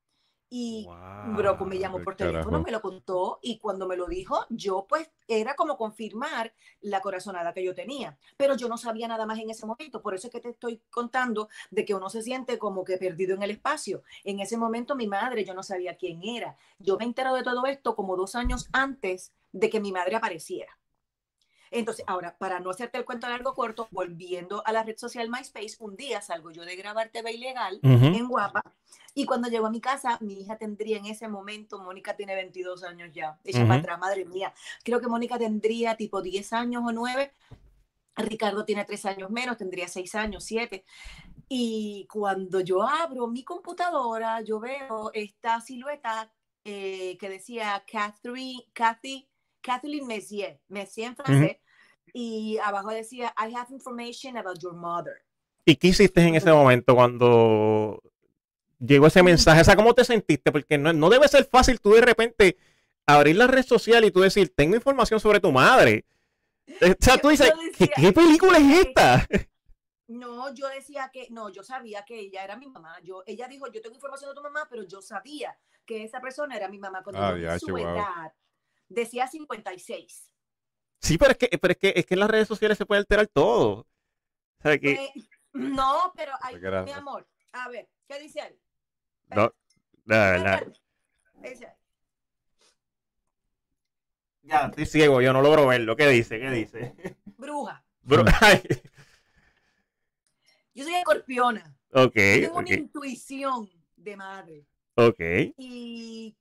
Y 0.50 0.88
Broco 1.36 1.66
me 1.66 1.78
llamó 1.78 2.02
por 2.02 2.16
teléfono, 2.16 2.44
carajo. 2.44 2.64
me 2.64 2.72
lo 2.72 2.82
contó 2.82 3.40
y 3.42 3.58
cuando 3.58 3.86
me 3.86 3.98
lo 3.98 4.08
dijo, 4.08 4.46
yo 4.50 4.86
pues 4.88 5.10
era 5.28 5.56
como 5.56 5.78
confirmar 5.78 6.54
la 6.82 7.02
corazonada 7.02 7.54
que 7.54 7.64
yo 7.64 7.74
tenía, 7.74 8.18
pero 8.36 8.56
yo 8.56 8.68
no 8.68 8.78
sabía 8.78 9.08
nada 9.08 9.26
más 9.26 9.40
en 9.40 9.50
ese 9.50 9.66
momento, 9.66 10.02
por 10.02 10.14
eso 10.14 10.28
es 10.28 10.34
que 10.34 10.42
te 10.42 10.50
estoy 10.50 10.82
contando 10.90 11.48
de 11.70 11.86
que 11.86 11.96
uno 11.96 12.10
se 12.10 12.22
siente 12.22 12.58
como 12.58 12.84
que 12.84 12.98
perdido 12.98 13.36
en 13.36 13.44
el 13.44 13.52
espacio. 13.52 14.04
En 14.24 14.42
ese 14.42 14.58
momento 14.58 14.96
mi 14.96 15.08
madre, 15.08 15.46
yo 15.46 15.54
no 15.54 15.64
sabía 15.64 15.96
quién 15.96 16.22
era. 16.24 16.58
Yo 16.80 16.98
me 16.98 17.06
entero 17.06 17.34
de 17.34 17.44
todo 17.44 17.66
esto 17.66 17.96
como 17.96 18.16
dos 18.18 18.36
años 18.36 18.70
antes 18.72 19.34
de 19.52 19.70
que 19.70 19.80
mi 19.82 19.92
madre 19.94 20.16
apareciera. 20.18 20.81
Entonces, 21.72 22.04
ahora, 22.06 22.38
para 22.38 22.60
no 22.60 22.70
hacerte 22.70 22.98
el 22.98 23.06
cuento 23.06 23.30
largo 23.30 23.54
corto, 23.54 23.88
volviendo 23.92 24.62
a 24.66 24.74
la 24.74 24.84
red 24.84 24.98
social 24.98 25.30
MySpace, 25.30 25.78
un 25.80 25.96
día 25.96 26.22
salgo 26.22 26.52
yo 26.52 26.66
de 26.66 26.76
grabar 26.76 27.10
TV 27.10 27.32
ilegal 27.32 27.80
Ujú. 27.82 28.06
en 28.08 28.28
Guapa. 28.28 28.62
Y 29.14 29.26
cuando 29.26 29.48
llego 29.48 29.68
a 29.68 29.72
mi 29.72 29.80
casa, 29.80 30.18
mi 30.20 30.42
hija 30.42 30.58
tendría 30.58 30.98
en 30.98 31.06
ese 31.06 31.30
momento, 31.30 31.80
Mónica 31.80 32.18
tiene 32.18 32.36
22 32.36 32.84
años 32.84 33.10
ya, 33.14 33.40
echa 33.46 33.60
Ujú. 33.60 33.68
para 33.70 33.80
atrás, 33.80 34.00
madre 34.00 34.26
mía. 34.26 34.54
Creo 34.84 35.00
que 35.00 35.08
Mónica 35.08 35.40
tendría 35.40 35.96
tipo 35.96 36.22
10 36.22 36.52
años 36.52 36.84
o 36.86 36.92
9. 36.92 37.34
Ricardo 38.18 38.66
tiene 38.66 38.84
3 38.84 39.06
años 39.06 39.30
menos, 39.30 39.58
tendría 39.58 39.88
6 39.88 40.14
años, 40.16 40.44
7. 40.44 40.84
Y 41.48 42.06
cuando 42.12 42.60
yo 42.60 42.82
abro 42.84 43.28
mi 43.28 43.46
computadora, 43.46 44.42
yo 44.42 44.60
veo 44.60 45.12
esta 45.14 45.62
silueta 45.62 46.34
eh, 46.66 47.18
que 47.18 47.30
decía 47.30 47.84
Catherine, 47.90 48.66
Cathy, 48.74 49.31
Kathleen 49.62 50.08
Messier, 50.08 50.60
Messier 50.68 51.08
en 51.08 51.16
francés, 51.16 51.58
y 52.14 52.58
abajo 52.64 52.90
decía, 52.90 53.34
I 53.38 53.54
have 53.56 53.74
information 53.74 54.38
about 54.38 54.60
your 54.60 54.74
mother. 54.74 55.24
¿Y 55.66 55.76
qué 55.76 55.90
hiciste 55.90 56.22
en 56.22 56.36
ese 56.36 56.52
momento 56.52 56.96
cuando 56.96 58.02
llegó 58.80 59.08
ese 59.08 59.24
mensaje? 59.24 59.62
O 59.62 59.64
sea, 59.64 59.76
¿cómo 59.76 59.94
te 59.94 60.04
sentiste? 60.04 60.52
Porque 60.52 60.78
no, 60.78 60.92
no 60.92 61.10
debe 61.10 61.28
ser 61.28 61.46
fácil 61.46 61.80
tú 61.80 61.94
de 61.94 62.02
repente 62.02 62.58
abrir 63.06 63.36
la 63.36 63.48
red 63.48 63.64
social 63.64 64.04
y 64.04 64.12
tú 64.12 64.22
decir, 64.22 64.54
tengo 64.56 64.76
información 64.76 65.20
sobre 65.20 65.40
tu 65.40 65.52
madre. 65.52 66.06
Eh, 66.68 66.92
O 67.00 67.04
sea, 67.04 67.18
tú 67.18 67.30
dices, 67.30 67.52
¿qué, 67.78 68.12
película 68.12 68.58
es 68.58 68.88
esta? 68.88 69.28
No, 70.08 70.54
yo 70.54 70.68
decía 70.68 71.10
que, 71.14 71.28
no, 71.30 71.50
yo 71.50 71.64
sabía 71.64 72.04
que 72.04 72.20
ella 72.20 72.44
era 72.44 72.58
mi 72.58 72.68
mamá. 72.68 72.98
Yo, 73.02 73.24
ella 73.26 73.48
dijo, 73.48 73.72
yo 73.72 73.82
tengo 73.82 73.96
información 73.96 74.32
de 74.32 74.36
tu 74.36 74.42
mamá, 74.42 74.68
pero 74.70 74.84
yo 74.84 75.02
sabía 75.02 75.58
que 75.86 76.04
esa 76.04 76.20
persona 76.20 76.58
era 76.58 76.68
mi 76.68 76.80
mamá. 76.80 77.02
Cuando 77.02 77.22
Ah, 77.22 77.38
yo 77.38 77.60
su 77.60 77.78
edad, 77.78 78.34
decía 78.94 79.28
56. 79.28 80.32
Sí, 81.00 81.18
pero 81.18 81.32
es 81.32 81.38
que, 81.38 81.48
pero 81.60 81.72
es 81.72 81.78
que, 81.78 81.94
es 81.96 82.06
que 82.06 82.14
en 82.14 82.20
las 82.20 82.30
redes 82.30 82.48
sociales 82.48 82.78
se 82.78 82.86
puede 82.86 83.00
alterar 83.00 83.28
todo. 83.28 83.80
O 83.80 84.62
sea, 84.62 84.78
que, 84.78 84.92
Eh, 84.92 85.14
no, 85.54 86.14
pero 86.16 86.34
ay, 86.42 86.56
Qué 86.56 86.60
grande. 86.62 86.92
mi 86.92 86.98
amor, 86.98 87.28
a 87.54 87.68
ver, 87.70 87.90
¿qué 88.08 88.20
dice 88.20 88.42
ahí? 88.42 88.60
no, 89.30 89.54
la- 90.06 90.38
la- 90.38 90.56
Espérate. 90.56 90.80
¿Qué 91.42 91.50
dice 91.50 91.66
ahí? 91.68 91.74
ya, 94.44 94.68
estoy 94.68 94.86
ciego, 94.86 95.22
yo 95.22 95.34
no 95.34 95.42
logro 95.42 95.68
verlo. 95.68 95.96
¿Qué 95.96 96.08
dice? 96.08 96.40
¿Qué 96.40 96.50
dice? 96.52 96.96
Bruja. 97.38 97.84
Bro, 98.04 98.26
ay, 98.42 98.62
Yo 100.74 100.84
soy 100.84 100.96
escorpiona. 100.96 101.76
ok, 101.94 102.14
Tengo 102.14 102.58
una 102.60 102.74
intuición 102.74 103.70
de 103.96 104.16
madre. 104.18 104.66
ok. 104.96 105.20
Y 105.58 106.36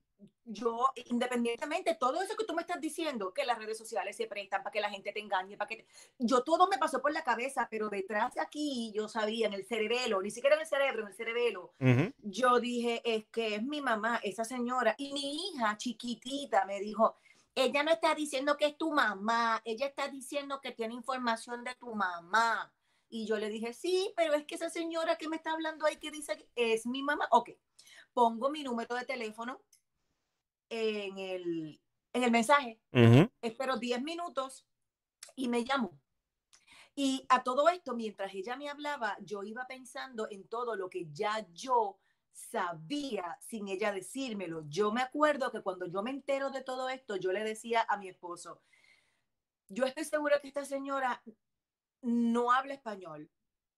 yo, 0.53 0.87
independientemente, 1.07 1.95
todo 1.95 2.21
eso 2.23 2.37
que 2.37 2.45
tú 2.45 2.55
me 2.55 2.63
estás 2.63 2.81
diciendo, 2.81 3.33
que 3.33 3.45
las 3.45 3.59
redes 3.59 3.79
sociales 3.79 4.17
se 4.17 4.27
prestan 4.27 4.63
para 4.63 4.73
que 4.73 4.81
la 4.81 4.91
gente 4.91 5.13
te 5.13 5.21
engañe, 5.21 5.57
para 5.57 5.69
que 5.69 5.77
te- 5.77 5.87
yo 6.19 6.43
todo 6.43 6.67
me 6.69 6.79
pasó 6.79 7.01
por 7.01 7.13
la 7.13 7.23
cabeza, 7.23 7.69
pero 7.71 7.89
detrás 7.89 8.35
de 8.35 8.41
aquí 8.41 8.93
yo 8.95 9.09
sabía 9.09 9.47
en 9.47 9.55
el 9.55 9.65
cerebelo, 9.65 10.21
ni 10.23 10.31
siquiera 10.31 10.57
en 10.57 10.63
el 10.63 10.67
cerebro, 10.67 11.03
en 11.03 11.09
el 11.09 11.15
cerebelo, 11.15 11.73
yo 12.23 12.59
dije, 12.61 13.01
es 13.05 13.27
que 13.27 13.55
es 13.57 13.63
mi 13.63 13.81
mamá, 13.81 14.21
esa 14.23 14.45
señora, 14.45 14.95
y 14.99 15.13
mi 15.13 15.49
hija 15.55 15.77
chiquitita 15.77 16.65
me 16.65 16.81
dijo, 16.81 17.17
ella 17.55 17.83
no 17.83 17.91
está 17.91 18.15
diciendo 18.15 18.57
que 18.57 18.67
es 18.67 18.79
tu 18.79 18.93
mamá, 18.93 19.61
ella 19.65 19.87
está 19.87 20.09
diciendo 20.09 20.61
que 20.61 20.73
tiene 20.73 20.95
información 20.95 21.65
de 21.65 21.75
tu 21.75 21.95
mamá. 21.95 22.73
Y 23.13 23.27
yo 23.27 23.39
le 23.39 23.49
dije, 23.49 23.73
sí, 23.73 24.13
pero 24.17 24.35
es 24.35 24.45
que 24.47 24.55
esa 24.55 24.71
señora 24.71 25.17
que 25.17 25.29
me 25.29 25.35
está 25.37 25.51
hablando 25.53 25.85
ahí 25.85 25.97
que 25.97 26.13
dice 26.13 26.37
que 26.55 26.73
es 26.75 26.87
mi 26.87 27.03
mamá. 27.03 27.27
Ok, 27.33 27.51
pongo 28.13 28.51
mi 28.51 28.63
número 28.63 28.95
de 28.95 29.05
teléfono 29.05 29.61
en 30.71 31.19
el, 31.19 31.81
en 32.13 32.25
el 32.25 32.31
mensaje 32.31 32.81
Ujú. 32.93 33.31
espero 33.43 33.77
10 33.77 34.03
minutos 34.03 34.67
y 35.37 35.49
me 35.49 35.65
llamó. 35.65 36.01
Y 36.95 37.25
a 37.29 37.43
todo 37.43 37.69
esto, 37.69 37.95
mientras 37.95 38.35
ella 38.35 38.57
me 38.57 38.69
hablaba, 38.69 39.17
yo 39.21 39.43
iba 39.43 39.67
pensando 39.67 40.29
en 40.31 40.49
todo 40.49 40.77
lo 40.77 40.89
que 40.91 41.09
ya 41.13 41.47
yo 41.53 41.99
sabía 42.33 43.39
sin 43.41 43.69
ella 43.69 43.93
decírmelo. 43.93 44.65
Yo 44.69 44.93
me 44.93 45.03
acuerdo 45.03 45.51
que 45.51 45.63
cuando 45.63 45.87
yo 45.87 46.03
me 46.03 46.11
entero 46.11 46.51
de 46.51 46.63
todo 46.63 46.89
esto, 46.89 47.17
yo 47.17 47.33
le 47.33 47.45
decía 47.45 47.85
a 47.89 47.97
mi 47.97 48.09
esposo, 48.09 48.63
yo 49.69 49.85
estoy 49.85 50.05
segura 50.05 50.41
que 50.41 50.49
esta 50.49 50.65
señora 50.65 51.23
no 52.03 52.53
habla 52.53 52.75
español. 52.75 53.31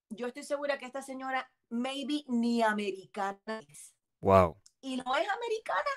Yo 0.09 0.27
estoy 0.27 0.43
segura 0.43 0.79
que 0.79 0.87
esta 0.87 1.03
señora 1.03 1.51
maybe 1.69 2.25
ni 2.29 2.63
americana 2.63 3.61
es. 3.69 3.95
Wow. 4.21 4.57
Y 4.81 4.97
no 4.97 5.17
es 5.17 5.29
americana, 5.29 5.91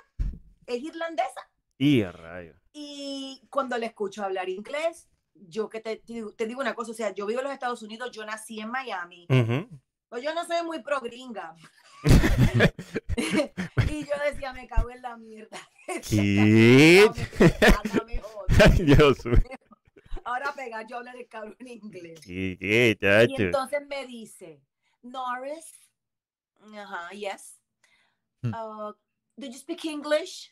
es 0.67 0.81
irlandesa. 0.83 1.49
Y 1.77 2.01
a 2.03 2.11
rayos. 2.11 2.57
Y 2.73 3.41
cuando 3.49 3.77
le 3.77 3.85
escucho 3.87 4.23
hablar 4.23 4.49
inglés, 4.49 5.07
yo 5.33 5.69
que 5.69 5.81
te, 5.81 5.97
te 5.97 6.13
digo- 6.13 6.33
te 6.33 6.45
digo 6.47 6.61
una 6.61 6.73
cosa, 6.73 6.91
o 6.91 6.95
sea, 6.95 7.13
yo 7.13 7.25
vivo 7.25 7.39
en 7.41 7.45
los 7.45 7.53
Estados 7.53 7.81
Unidos, 7.81 8.11
yo 8.11 8.25
nací 8.25 8.59
en 8.59 8.69
Miami, 8.71 9.27
Ujú. 9.29 9.69
pues 10.09 10.23
yo 10.23 10.33
no 10.33 10.45
soy 10.45 10.63
muy 10.65 10.81
pro 10.81 11.01
gringa. 11.01 11.55
y 13.89 14.05
yo 14.05 14.13
decía, 14.25 14.53
me 14.53 14.67
cago 14.67 14.89
en 14.91 15.01
la 15.01 15.17
mierda. 15.17 15.57
¿Qué? 16.09 17.09
Ay, 18.63 18.83
Dios 18.85 19.25
mío. 19.25 19.37
Ahora 20.23 20.53
pega, 20.55 20.81
yo 20.87 20.97
hablar 20.97 21.15
el 21.17 21.27
cabrón 21.27 21.55
en 21.59 21.67
inglés. 21.67 22.19
¿Qué, 22.21 22.57
qué, 22.59 22.97
Y 23.29 23.41
entonces 23.41 23.85
me 23.87 24.05
dice, 24.07 24.61
Norris, 25.03 25.71
ajá, 26.75 27.09
yes. 27.11 27.59
Hmm. 28.41 28.53
Uh, 28.53 28.93
do 29.37 29.47
you 29.47 29.53
speak 29.53 29.85
English? 29.85 30.51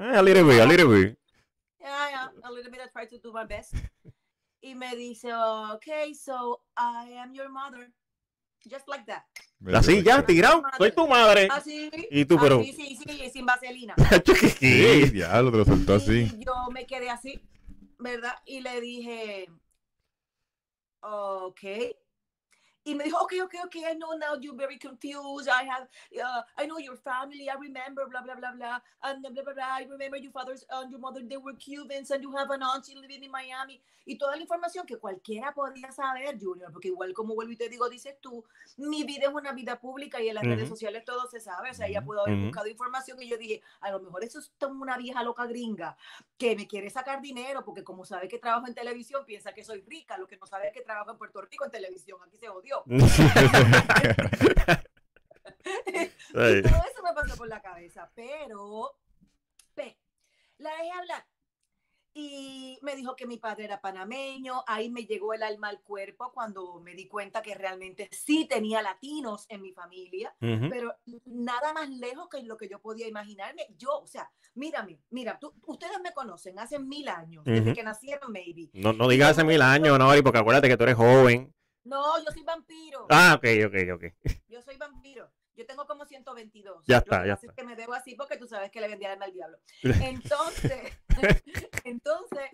Eh, 0.00 0.16
a 0.16 0.22
little 0.22 0.44
bit, 0.44 0.60
a 0.60 0.66
little 0.66 0.88
bit. 0.88 1.18
Yeah, 1.78 2.08
yeah, 2.10 2.28
a 2.42 2.50
little 2.50 2.70
bit. 2.70 2.80
I 2.80 2.88
try 2.88 3.06
to 3.06 3.18
do 3.18 3.32
my 3.32 3.44
best. 3.44 3.74
Y 4.62 4.74
me 4.74 4.94
dice, 4.94 5.32
okay, 5.74 6.12
so 6.12 6.60
I 6.76 7.14
am 7.16 7.32
your 7.34 7.48
mother. 7.48 7.90
Just 8.68 8.86
like 8.88 9.06
that. 9.06 9.24
Así 9.74 10.02
ya, 10.02 10.22
tirado. 10.22 10.62
Soy 10.76 10.92
tu 10.92 11.06
madre. 11.08 11.48
Así. 11.50 11.90
Y 12.10 12.26
tú, 12.26 12.38
pero- 12.38 12.60
Así, 12.60 12.74
sí, 12.74 12.94
sí, 12.96 13.30
sin 13.30 13.46
vaselina. 13.46 13.94
¿Qué? 14.24 14.34
Sí, 14.36 14.56
¿Qué? 14.58 15.10
diablo, 15.12 15.50
te 15.50 15.56
lo 15.56 15.64
soltó 15.64 15.94
así. 15.94 16.30
Y 16.38 16.44
yo 16.44 16.52
me 16.72 16.86
quedé 16.86 17.08
así, 17.08 17.40
¿verdad? 17.98 18.34
Y 18.44 18.60
le 18.60 18.80
dije, 18.82 19.48
ok. 21.00 21.60
Y 22.84 22.94
me 22.94 23.04
dijo, 23.04 23.18
okay, 23.22 23.40
okay, 23.42 23.60
okay, 23.64 23.84
I 23.84 23.94
know 23.94 24.12
now 24.16 24.34
you're 24.40 24.56
very 24.56 24.78
confused. 24.78 25.48
I 25.48 25.64
have, 25.64 25.88
uh, 26.22 26.42
I 26.56 26.66
know 26.66 26.78
your 26.78 26.96
family. 26.96 27.48
I 27.50 27.54
remember, 27.54 28.06
blah, 28.08 28.22
blah, 28.22 28.36
blah, 28.36 28.52
blah. 28.52 28.78
And 29.02 29.22
blah, 29.22 29.30
blah, 29.30 29.52
blah. 29.54 29.76
I 29.78 29.84
remember 29.84 30.16
your 30.16 30.32
father's 30.32 30.64
and 30.70 30.90
your 30.90 31.00
mother, 31.00 31.20
they 31.22 31.36
were 31.36 31.54
Cubans 31.54 32.10
and 32.10 32.22
you 32.22 32.32
have 32.36 32.50
an 32.50 32.62
auntie 32.62 32.94
living 32.96 33.22
in 33.22 33.30
Miami. 33.30 33.82
Y 34.06 34.16
toda 34.16 34.34
la 34.34 34.42
información 34.42 34.86
que 34.86 34.96
cualquiera 34.98 35.52
podía 35.52 35.92
saber, 35.92 36.38
Junior, 36.40 36.72
porque 36.72 36.88
igual 36.88 37.12
como 37.12 37.34
vuelvo 37.34 37.52
y 37.52 37.56
te 37.56 37.68
digo, 37.68 37.88
dices 37.88 38.16
tú, 38.20 38.44
mi 38.76 39.04
vida 39.04 39.28
es 39.28 39.34
una 39.34 39.52
vida 39.52 39.78
pública 39.78 40.20
y 40.20 40.28
en 40.28 40.34
las 40.34 40.46
redes 40.46 40.66
Ujú. 40.66 40.68
sociales 40.68 41.04
todo 41.04 41.26
se 41.28 41.38
sabe. 41.38 41.70
O 41.70 41.74
sea, 41.74 41.86
ella 41.86 42.02
pudo 42.02 42.22
haber 42.22 42.36
ujú. 42.36 42.40
buscado 42.40 42.66
información 42.66 43.20
y 43.22 43.28
yo 43.28 43.36
dije, 43.36 43.62
a 43.80 43.90
lo 43.90 44.00
mejor 44.00 44.24
eso 44.24 44.38
es 44.38 44.52
una 44.62 44.96
vieja 44.96 45.22
loca 45.22 45.46
gringa 45.46 45.96
que 46.38 46.56
me 46.56 46.66
quiere 46.66 46.88
sacar 46.90 47.20
dinero 47.20 47.64
porque 47.64 47.84
como 47.84 48.04
sabe 48.04 48.28
que 48.28 48.38
trabajo 48.38 48.66
en 48.66 48.74
televisión, 48.74 49.24
piensa 49.26 49.52
que 49.52 49.64
soy 49.64 49.82
rica, 49.82 50.16
lo 50.18 50.26
que 50.26 50.36
no 50.36 50.46
sabe 50.46 50.68
es 50.68 50.72
que 50.72 50.80
trabajo 50.80 51.10
en 51.10 51.18
Puerto 51.18 51.40
Rico 51.42 51.64
en 51.64 51.70
televisión, 51.70 52.18
aquí 52.24 52.36
se 52.38 52.48
Y 56.32 56.38
Ay. 56.38 56.62
todo 56.62 56.82
eso 56.90 57.02
me 57.02 57.12
pasó 57.14 57.36
por 57.36 57.48
la 57.48 57.60
cabeza, 57.60 58.10
pero 58.14 58.96
pe, 59.74 59.98
la 60.58 60.70
dejé 60.76 60.90
hablar. 60.92 61.26
Y 62.12 62.76
me 62.82 62.96
dijo 62.96 63.14
que 63.14 63.24
mi 63.26 63.36
padre 63.36 63.64
era 63.66 63.80
panameño, 63.80 64.64
ahí 64.66 64.90
me 64.90 65.04
llegó 65.04 65.32
el 65.32 65.44
alma 65.44 65.68
al 65.68 65.80
cuerpo 65.80 66.32
cuando 66.32 66.80
me 66.80 66.94
di 66.94 67.06
cuenta 67.06 67.40
que 67.40 67.54
realmente 67.54 68.08
sí 68.10 68.46
tenía 68.48 68.82
latinos 68.82 69.46
en 69.48 69.62
mi 69.62 69.72
familia, 69.72 70.34
pero 70.40 70.92
nada 71.26 71.72
más 71.72 71.88
lejos 71.88 72.28
que 72.28 72.42
lo 72.42 72.56
que 72.56 72.68
yo 72.68 72.80
podía 72.80 73.06
imaginarme. 73.06 73.66
Yo, 73.76 74.00
o 74.00 74.06
sea, 74.08 74.28
mírame, 74.54 74.98
mira, 75.10 75.38
tú- 75.38 75.54
ustedes 75.66 76.00
me 76.02 76.12
conocen 76.12 76.58
hace 76.58 76.80
mil 76.80 77.08
años, 77.08 77.44
desde 77.44 77.72
que 77.74 77.82
nacieron, 77.84 78.32
maybe. 78.32 78.70
No, 78.72 78.92
no 78.92 79.06
digas 79.06 79.30
hace 79.30 79.44
mil 79.44 79.62
años, 79.62 79.96
Nori, 79.96 80.20
porque 80.22 80.38
acuérdate 80.40 80.68
que 80.68 80.76
tú 80.76 80.82
eres 80.84 80.96
joven. 80.96 81.54
No, 81.84 82.18
yo 82.22 82.30
soy 82.32 82.42
vampiro. 82.44 83.06
Ah, 83.10 83.34
ok, 83.36 83.44
ok, 83.66 83.74
ok. 83.94 84.04
Yo 84.48 84.60
soy 84.62 84.76
vampiro. 84.76 85.30
Yo 85.56 85.66
tengo 85.66 85.86
como 85.86 86.04
122. 86.06 86.84
Ya 86.86 86.96
Lo 86.96 86.98
está, 87.00 87.22
que 87.22 87.28
ya 87.28 87.34
pasa 87.34 87.46
es 87.46 87.50
está. 87.50 87.54
que 87.54 87.64
me 87.66 87.76
debo 87.76 87.94
así 87.94 88.14
porque 88.14 88.36
tú 88.36 88.46
sabes 88.46 88.70
que 88.70 88.80
le 88.80 88.88
vendí 88.88 89.04
el 89.04 89.12
alma 89.12 89.24
al 89.26 89.32
diablo. 89.32 89.58
Entonces, 90.02 90.92
entonces 91.84 92.50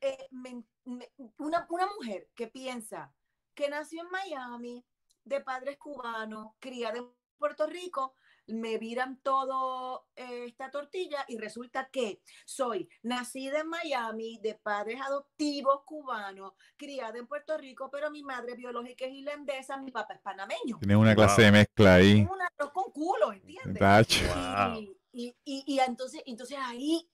eh, 0.00 0.26
me- 0.30 0.64
me- 0.84 1.10
una, 1.38 1.66
una 1.70 1.86
mujer 1.86 2.28
que 2.34 2.48
piensa 2.48 3.12
que 3.54 3.68
nació 3.68 4.02
en 4.02 4.10
Miami, 4.10 4.84
de 5.24 5.40
padres 5.40 5.78
cubanos, 5.78 6.48
criada 6.58 6.98
en 6.98 7.08
Puerto 7.38 7.66
Rico, 7.66 8.14
me 8.46 8.76
viran 8.78 9.18
todo 9.22 10.06
eh, 10.16 10.44
esta 10.46 10.70
tortilla 10.70 11.24
y 11.28 11.38
resulta 11.38 11.88
que 11.90 12.20
soy 12.44 12.88
nacida 13.02 13.60
en 13.60 13.68
Miami, 13.68 14.38
de 14.42 14.54
padres 14.56 15.00
adoptivos 15.00 15.82
cubanos, 15.84 16.52
criada 16.76 17.18
en 17.18 17.26
Puerto 17.26 17.56
Rico, 17.56 17.88
pero 17.90 18.10
mi 18.10 18.22
madre 18.22 18.54
biológica 18.54 19.04
es 19.06 19.12
irlandesa, 19.12 19.76
mi 19.78 19.90
papá 19.90 20.14
es 20.14 20.20
panameño. 20.20 20.78
Tiene 20.80 20.96
una 20.96 21.14
clase 21.14 21.42
Wow. 21.42 21.44
de 21.44 21.52
mezcla 21.52 21.94
ahí. 21.94 22.26
Un 22.30 22.42
arroz 22.42 22.72
con 22.72 22.92
culo, 22.92 23.32
¿entiendes? 23.32 23.78
Tacho. 23.78 24.24
Wow. 24.26 24.80
Y, 24.80 24.96
y, 25.12 25.36
y, 25.44 25.64
y 25.74 25.78
entonces, 25.80 26.22
entonces 26.26 26.58
ahí, 26.60 27.08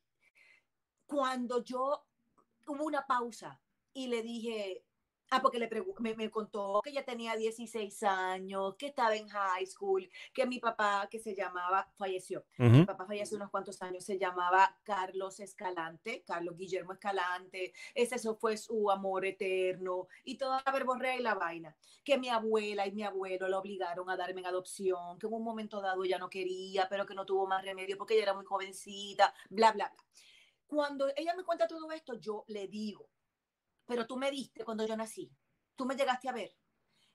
cuando 1.07 1.63
yo 1.63 2.05
hubo 2.67 2.85
una 2.85 3.07
pausa 3.07 3.61
y 3.93 4.09
le 4.09 4.23
dije, 4.23 4.85
ah, 5.31 5.41
porque 5.43 5.59
le 5.59 5.69
me, 6.01 6.15
me 6.15 6.31
contó 6.31 6.81
que 6.83 6.91
ella 6.91 7.05
tenía 7.05 7.37
16 7.37 8.03
años, 8.03 8.75
que 8.77 8.87
estaba 8.87 9.17
en 9.17 9.29
high 9.29 9.67
school, 9.67 10.09
que 10.33 10.47
mi 10.47 10.59
papá, 10.59 11.09
que 11.11 11.19
se 11.19 11.35
llamaba, 11.35 11.91
falleció. 11.97 12.45
Ujú. 12.59 12.71
Mi 12.71 12.85
papá 12.85 13.07
falleció 13.07 13.37
unos 13.37 13.51
cuantos 13.51 13.81
años, 13.83 14.05
se 14.05 14.19
llamaba 14.19 14.77
Carlos 14.83 15.41
Escalante, 15.41 16.23
Carlos 16.27 16.57
Guillermo 16.57 16.93
Escalante, 16.93 17.73
ese 17.95 18.19
eso 18.19 18.35
fue 18.35 18.57
su 18.57 18.91
amor 18.91 19.25
eterno 19.25 20.09
y 20.25 20.37
toda 20.37 20.63
la 20.65 20.73
verborrea 20.73 21.17
y 21.17 21.23
la 21.23 21.35
vaina, 21.35 21.77
que 22.05 22.19
mi 22.19 22.29
abuela 22.29 22.87
y 22.87 22.93
mi 22.93 23.05
abuelo 23.05 23.49
la 23.49 23.59
obligaron 23.59 24.11
a 24.11 24.17
darme 24.17 24.41
en 24.41 24.47
adopción, 24.47 25.19
que 25.19 25.27
en 25.27 25.33
un 25.33 25.45
momento 25.45 25.81
dado 25.81 26.05
ella 26.05 26.19
no 26.19 26.29
quería, 26.29 26.89
pero 26.89 27.07
que 27.07 27.15
no 27.15 27.25
tuvo 27.25 27.47
más 27.47 27.65
remedio 27.65 27.97
porque 27.97 28.15
ella 28.15 28.25
era 28.25 28.35
muy 28.35 28.45
jovencita, 28.45 29.33
bla, 29.49 29.73
bla, 29.73 29.89
bla. 29.89 30.05
Cuando 30.67 31.09
ella 31.17 31.35
me 31.35 31.45
cuenta 31.45 31.67
todo 31.67 31.91
esto, 31.93 32.15
yo 32.15 32.45
le 32.49 32.69
digo, 32.69 33.09
pero 33.89 34.07
tú 34.07 34.17
me 34.19 34.31
viste 34.31 34.65
cuando 34.65 34.87
yo 34.87 34.97
nací, 34.97 35.33
tú 35.75 35.87
me 35.87 35.97
llegaste 35.97 36.29
a 36.29 36.33
ver. 36.33 36.55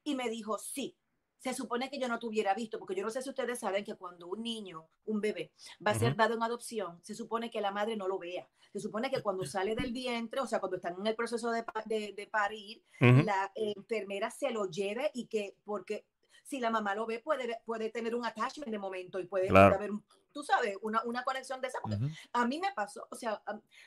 Y 0.03 0.15
me 0.15 0.29
dijo, 0.29 0.57
sí, 0.57 0.97
se 1.37 1.53
supone 1.53 1.89
que 1.89 1.99
yo 1.99 2.07
no 2.07 2.19
te 2.19 2.25
hubiera 2.25 2.53
visto, 2.53 2.79
porque 2.79 2.95
yo 2.95 3.03
no 3.03 3.09
sé 3.09 3.21
si 3.21 3.29
ustedes 3.29 3.59
saben 3.59 3.83
que 3.83 3.95
cuando 3.95 4.27
un 4.27 4.41
niño, 4.41 4.89
un 5.05 5.21
bebé, 5.21 5.53
va 5.85 5.91
a 5.91 5.99
ser 5.99 6.15
dado 6.15 6.33
en 6.33 6.43
adopción, 6.43 6.99
se 7.03 7.15
supone 7.15 7.51
que 7.51 7.61
la 7.61 7.71
madre 7.71 7.95
no 7.95 8.07
lo 8.07 8.17
vea. 8.17 8.49
Se 8.71 8.79
supone 8.79 9.11
que 9.11 9.21
cuando 9.21 9.45
sale 9.45 9.75
del 9.75 9.93
vientre, 9.93 10.41
o 10.41 10.47
sea, 10.47 10.59
cuando 10.59 10.77
están 10.77 10.95
en 10.99 11.05
el 11.05 11.15
proceso 11.15 11.51
de, 11.51 11.63
de, 11.85 12.13
de 12.13 12.27
parir, 12.27 12.81
la 12.99 13.51
enfermera 13.55 14.31
se 14.31 14.51
lo 14.51 14.65
lleve 14.65 15.11
y 15.13 15.27
que, 15.27 15.57
porque 15.63 16.07
si 16.43 16.59
la 16.59 16.69
mamá 16.69 16.93
lo 16.95 17.05
ve, 17.05 17.19
puede, 17.19 17.59
puede 17.65 17.89
tener 17.89 18.13
un 18.15 18.25
attachment 18.25 18.69
de 18.71 18.79
momento 18.79 19.19
y 19.19 19.25
puede, 19.25 19.47
Claro. 19.47 19.69
puede 19.69 19.77
haber, 19.77 19.91
un, 19.91 20.03
tú 20.31 20.43
sabes, 20.43 20.77
una, 20.81 21.01
una 21.05 21.23
conexión 21.23 21.61
de 21.61 21.67
esa. 21.69 21.79
porque 21.81 21.97
a 22.33 22.45
mí 22.45 22.59
me 22.59 22.71
pasó, 22.73 23.07
o 23.09 23.15
sea, 23.15 23.41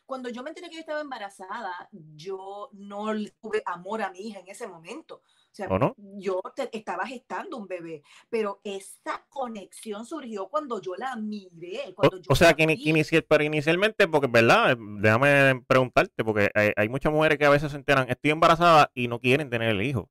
cuando 0.07 0.29
yo 0.29 0.42
me 0.42 0.51
enteré 0.51 0.69
que 0.69 0.75
yo 0.77 0.81
estaba 0.81 1.01
embarazada, 1.01 1.88
yo 1.92 2.71
no 2.73 3.12
le 3.12 3.31
tuve 3.42 3.62
amor 3.66 4.03
a 4.03 4.11
mi 4.11 4.21
hija 4.29 4.40
en 4.40 4.49
ese 4.49 4.66
momento. 4.66 5.16
O 5.16 5.57
sea, 5.57 5.69
¿O 5.69 5.79
no? 5.79 5.95
yo 5.97 6.42
te- 6.55 6.69
estaba 6.77 7.07
gestando 7.07 7.57
un 7.57 7.66
bebé, 7.66 8.03
pero 8.29 8.61
esa 8.62 9.25
conexión 9.31 10.05
surgió 10.05 10.49
cuando 10.49 10.83
yo 10.83 10.95
la 10.97 11.16
miré. 11.16 11.88
O, 11.90 11.95
Cuando 11.95 12.19
yo 12.19 12.25
o 12.29 12.35
sea, 12.37 12.53
que, 12.53 12.66
que 12.66 13.23
pero 13.23 13.42
inicialmente, 13.42 14.07
porque, 14.07 14.27
¿verdad? 14.29 14.77
Déjame 15.01 15.62
preguntarte, 15.66 16.23
porque 16.25 16.51
hay, 16.55 16.73
hay 16.77 16.88
muchas 16.90 17.11
mujeres 17.11 17.38
que 17.38 17.47
a 17.47 17.51
veces 17.51 17.71
se 17.71 17.79
enteran, 17.79 18.07
estoy 18.11 18.33
embarazada 18.33 18.90
y 18.95 19.09
no 19.09 19.19
quieren 19.19 19.49
tener 19.49 19.71
el 19.71 19.81
hijo. 19.83 20.11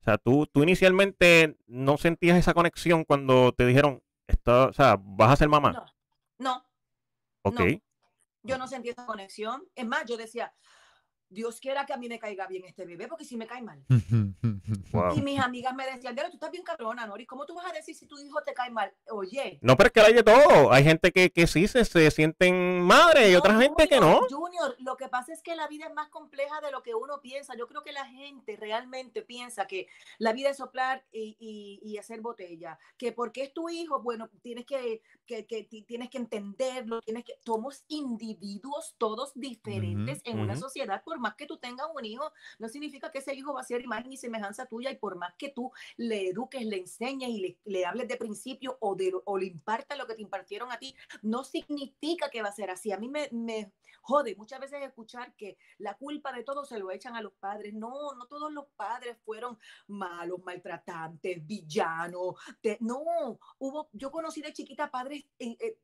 O 0.00 0.04
sea, 0.04 0.18
tú, 0.18 0.46
tú 0.46 0.62
inicialmente 0.62 1.58
no 1.66 1.98
sentías 1.98 2.38
esa 2.38 2.54
conexión 2.54 3.04
cuando 3.04 3.52
te 3.52 3.66
dijeron, 3.66 4.02
esto, 4.26 4.68
o 4.68 4.72
sea, 4.72 4.96
vas 4.98 5.32
a 5.32 5.36
ser 5.36 5.48
mamá. 5.48 5.72
No, 5.72 5.84
no, 6.38 6.66
ok. 7.42 7.60
no. 7.60 7.80
yo 8.42 8.58
no 8.58 8.66
sentí 8.66 8.88
esa 8.88 9.04
conexión. 9.04 9.62
Es 9.74 9.86
más, 9.86 10.04
yo 10.06 10.16
decía, 10.16 10.54
Dios 11.30 11.60
quiera 11.60 11.86
que 11.86 11.92
a 11.92 11.96
mí 11.96 12.08
me 12.08 12.18
caiga 12.18 12.46
bien 12.48 12.64
este 12.64 12.84
bebé, 12.84 13.06
porque 13.08 13.24
si 13.24 13.36
me 13.36 13.46
cae 13.46 13.62
mal. 13.62 13.82
Wow. 14.92 15.16
Y 15.16 15.22
mis 15.22 15.38
amigas 15.38 15.74
me 15.74 15.84
decían, 15.86 16.14
"Diablo, 16.14 16.30
tú 16.30 16.36
estás 16.36 16.50
bien 16.50 16.64
cabrona, 16.64 17.06
Nori, 17.06 17.24
¿cómo 17.26 17.46
tú 17.46 17.54
vas 17.54 17.66
a 17.66 17.72
decir 17.72 17.94
si 17.94 18.06
tu 18.06 18.18
hijo 18.18 18.42
te 18.42 18.52
cae 18.54 18.70
mal? 18.70 18.92
Oye, 19.10 19.58
No, 19.62 19.76
pero 19.76 19.86
es 19.88 19.92
que 19.92 20.00
hay 20.00 20.12
de 20.14 20.22
todo. 20.24 20.72
Hay 20.72 20.82
gente 20.84 21.12
que, 21.12 21.30
que 21.30 21.46
sí 21.46 21.68
se, 21.68 21.84
se 21.84 22.10
sienten 22.10 22.80
madre 22.82 23.28
y 23.28 23.32
No, 23.32 23.38
otra 23.38 23.56
gente 23.60 23.88
que 23.88 24.00
no. 24.00 24.20
Junior, 24.28 24.30
Junior, 24.30 24.76
lo 24.80 24.96
que 24.96 25.08
pasa 25.08 25.32
es 25.32 25.42
que 25.42 25.54
la 25.54 25.68
vida 25.68 25.86
es 25.86 25.94
más 25.94 26.08
compleja 26.08 26.60
de 26.60 26.72
lo 26.72 26.82
que 26.82 26.94
uno 26.94 27.20
piensa. 27.20 27.54
Yo 27.56 27.66
creo 27.68 27.82
que 27.84 27.92
la 27.92 28.04
gente 28.06 28.56
realmente 28.56 29.22
piensa 29.22 29.66
que 29.66 29.86
la 30.18 30.32
vida 30.32 30.50
es 30.50 30.56
soplar 30.56 31.04
y, 31.12 31.36
y- 31.38 31.80
y 31.88 31.98
hacer 31.98 32.20
botella. 32.20 32.78
Que 32.96 33.12
porque 33.12 33.44
es 33.44 33.52
tu 33.54 33.68
hijo, 33.68 34.02
bueno, 34.02 34.28
tienes 34.42 34.66
que, 34.66 35.02
que- 35.26 35.46
que 35.46 35.62
ti- 35.64 35.82
tienes 35.82 36.10
que 36.10 36.18
entenderlo, 36.18 37.00
tienes 37.02 37.24
que. 37.24 37.34
Somos 37.44 37.84
individuos 37.88 38.94
todos 38.98 39.32
diferentes 39.34 40.20
en 40.24 40.40
una 40.40 40.54
ujú. 40.54 40.62
sociedad. 40.62 41.02
Por 41.04 41.19
más 41.20 41.34
que 41.34 41.46
tú 41.46 41.58
tengas 41.58 41.86
un 41.94 42.04
hijo, 42.04 42.32
no 42.58 42.68
significa 42.68 43.10
que 43.10 43.18
ese 43.18 43.34
hijo 43.34 43.54
va 43.54 43.60
a 43.60 43.64
ser 43.64 43.82
imagen 43.82 44.12
y 44.12 44.16
semejanza 44.16 44.66
tuya. 44.66 44.90
Y 44.90 44.96
por 44.96 45.16
más 45.16 45.34
que 45.36 45.50
tú 45.50 45.70
le 45.96 46.28
eduques, 46.28 46.64
le 46.64 46.78
enseñes 46.78 47.30
y 47.30 47.40
le, 47.40 47.58
le 47.64 47.86
hables 47.86 48.08
de 48.08 48.16
principio 48.16 48.76
o, 48.80 48.94
de, 48.94 49.12
o 49.24 49.38
le 49.38 49.46
impartas 49.46 49.98
lo 49.98 50.06
que 50.06 50.14
te 50.14 50.22
impartieron 50.22 50.72
a 50.72 50.78
ti, 50.78 50.94
no 51.22 51.44
significa 51.44 52.30
que 52.30 52.42
va 52.42 52.48
a 52.48 52.52
ser 52.52 52.70
así. 52.70 52.92
A 52.92 52.98
mí 52.98 53.08
me, 53.08 53.28
me 53.32 53.72
jode 54.02 54.34
muchas 54.36 54.60
veces 54.60 54.82
escuchar 54.82 55.34
que 55.36 55.56
la 55.78 55.96
culpa 55.96 56.32
de 56.32 56.42
todo 56.42 56.64
se 56.64 56.78
lo 56.78 56.90
echan 56.90 57.16
a 57.16 57.22
los 57.22 57.32
padres. 57.34 57.74
No, 57.74 58.14
no 58.14 58.26
todos 58.26 58.52
los 58.52 58.66
padres 58.76 59.16
fueron 59.24 59.58
malos, 59.86 60.42
maltratantes, 60.44 61.46
villanos. 61.46 62.34
no, 62.80 63.38
hubo, 63.58 63.88
yo 63.92 64.10
conocí 64.10 64.40
de 64.40 64.52
chiquita 64.52 64.90
padres 64.90 65.24
eh, 65.38 65.56
eh, 65.60 65.78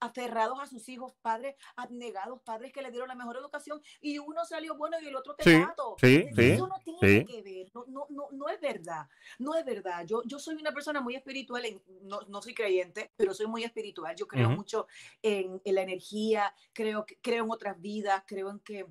aferrados 0.00 0.58
a 0.60 0.66
sus 0.66 0.88
hijos, 0.88 1.12
padres 1.22 1.56
abnegados, 1.76 2.40
padres 2.42 2.72
que 2.72 2.82
le 2.82 2.90
dieron 2.90 3.08
la 3.08 3.14
mejor 3.14 3.36
educación 3.36 3.80
y 4.00 4.18
uno 4.18 4.44
salió 4.44 4.76
bueno 4.76 4.98
y 5.00 5.06
el 5.06 5.16
otro 5.16 5.34
Sí, 5.38 5.44
tecato. 5.52 5.96
sí, 6.00 6.26
Eso 6.36 6.66
no 6.66 6.78
tiene 6.84 7.24
que 7.26 7.42
ver, 7.42 7.70
no, 7.74 7.84
no, 7.88 8.06
no, 8.10 8.28
no 8.32 8.48
es 8.48 8.60
verdad, 8.60 9.08
no 9.38 9.54
es 9.54 9.64
verdad. 9.64 10.04
Yo, 10.06 10.22
yo 10.24 10.38
soy 10.38 10.56
una 10.56 10.72
persona 10.72 11.00
muy 11.00 11.16
espiritual, 11.16 11.64
en- 11.64 11.82
no, 12.02 12.20
no 12.28 12.42
soy 12.42 12.54
creyente, 12.54 13.12
pero 13.16 13.32
soy 13.34 13.46
muy 13.46 13.64
espiritual. 13.64 14.14
Yo 14.16 14.26
creo 14.26 14.50
mucho 14.50 14.86
en, 15.22 15.60
en 15.64 15.74
la 15.74 15.82
energía, 15.82 16.54
creo, 16.72 17.04
creo 17.22 17.44
en 17.44 17.50
otras 17.50 17.80
vidas, 17.80 18.22
creo 18.26 18.50
en 18.50 18.60
que 18.60 18.86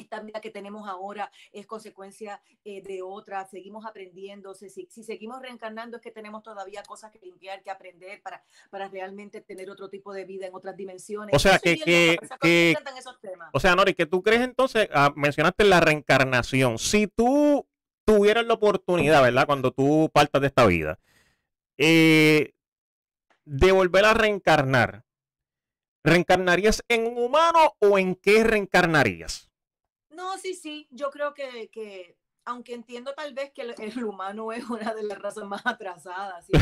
esta 0.00 0.20
vida 0.20 0.40
que 0.40 0.50
tenemos 0.50 0.88
ahora 0.88 1.30
es 1.52 1.66
consecuencia 1.66 2.40
eh, 2.64 2.82
de 2.82 3.02
otra, 3.02 3.46
seguimos 3.46 3.86
aprendiendo, 3.86 4.54
si, 4.54 4.68
seguimos 4.88 5.40
reencarnando 5.40 5.96
es 5.96 6.02
que 6.02 6.10
tenemos 6.10 6.42
todavía 6.42 6.82
cosas 6.82 7.10
que 7.10 7.18
limpiar, 7.20 7.62
que 7.62 7.70
aprender 7.70 8.22
para, 8.22 8.42
para 8.70 8.88
realmente 8.88 9.40
tener 9.40 9.70
otro 9.70 9.88
tipo 9.88 10.12
de 10.12 10.24
vida 10.24 10.46
en 10.46 10.54
otras 10.54 10.76
dimensiones. 10.76 11.34
O 11.34 11.38
sea, 11.38 11.58
que- 11.58 11.76
que- 11.76 12.18
esos 12.98 13.20
temas. 13.20 13.50
O 13.52 13.60
sea, 13.60 13.74
Nori, 13.74 13.94
que 13.94 14.06
tú 14.06 14.22
crees 14.22 14.42
entonces, 14.42 14.88
ah, 14.92 15.12
mencionaste 15.16 15.64
la 15.64 15.80
reencarnación. 15.80 16.78
Si 16.78 17.06
tú 17.06 17.66
tuvieras 18.04 18.44
la 18.46 18.54
oportunidad, 18.54 19.22
¿verdad? 19.22 19.46
Cuando 19.46 19.72
tú 19.72 20.10
partas 20.12 20.40
de 20.40 20.48
esta 20.48 20.66
vida, 20.66 20.98
eh, 21.78 22.52
de 23.44 23.72
volver 23.72 24.04
a 24.04 24.14
reencarnar, 24.14 25.04
¿reencarnarías 26.04 26.82
en 26.88 27.06
un 27.06 27.18
humano 27.18 27.74
o 27.80 27.98
en 27.98 28.14
qué 28.14 28.44
reencarnarías? 28.44 29.49
No, 30.10 30.36
sí, 30.38 30.54
sí, 30.54 30.88
yo 30.90 31.10
creo 31.10 31.34
que, 31.34 31.70
que 31.70 32.16
aunque 32.44 32.74
entiendo 32.74 33.14
tal 33.14 33.32
vez 33.34 33.52
que 33.52 33.62
el, 33.62 33.74
el 33.78 34.04
humano 34.04 34.52
es 34.52 34.68
una 34.68 34.92
de 34.94 35.02
las 35.04 35.18
razas 35.18 35.44
más 35.44 35.62
atrasadas, 35.64 36.46
si 36.46 36.52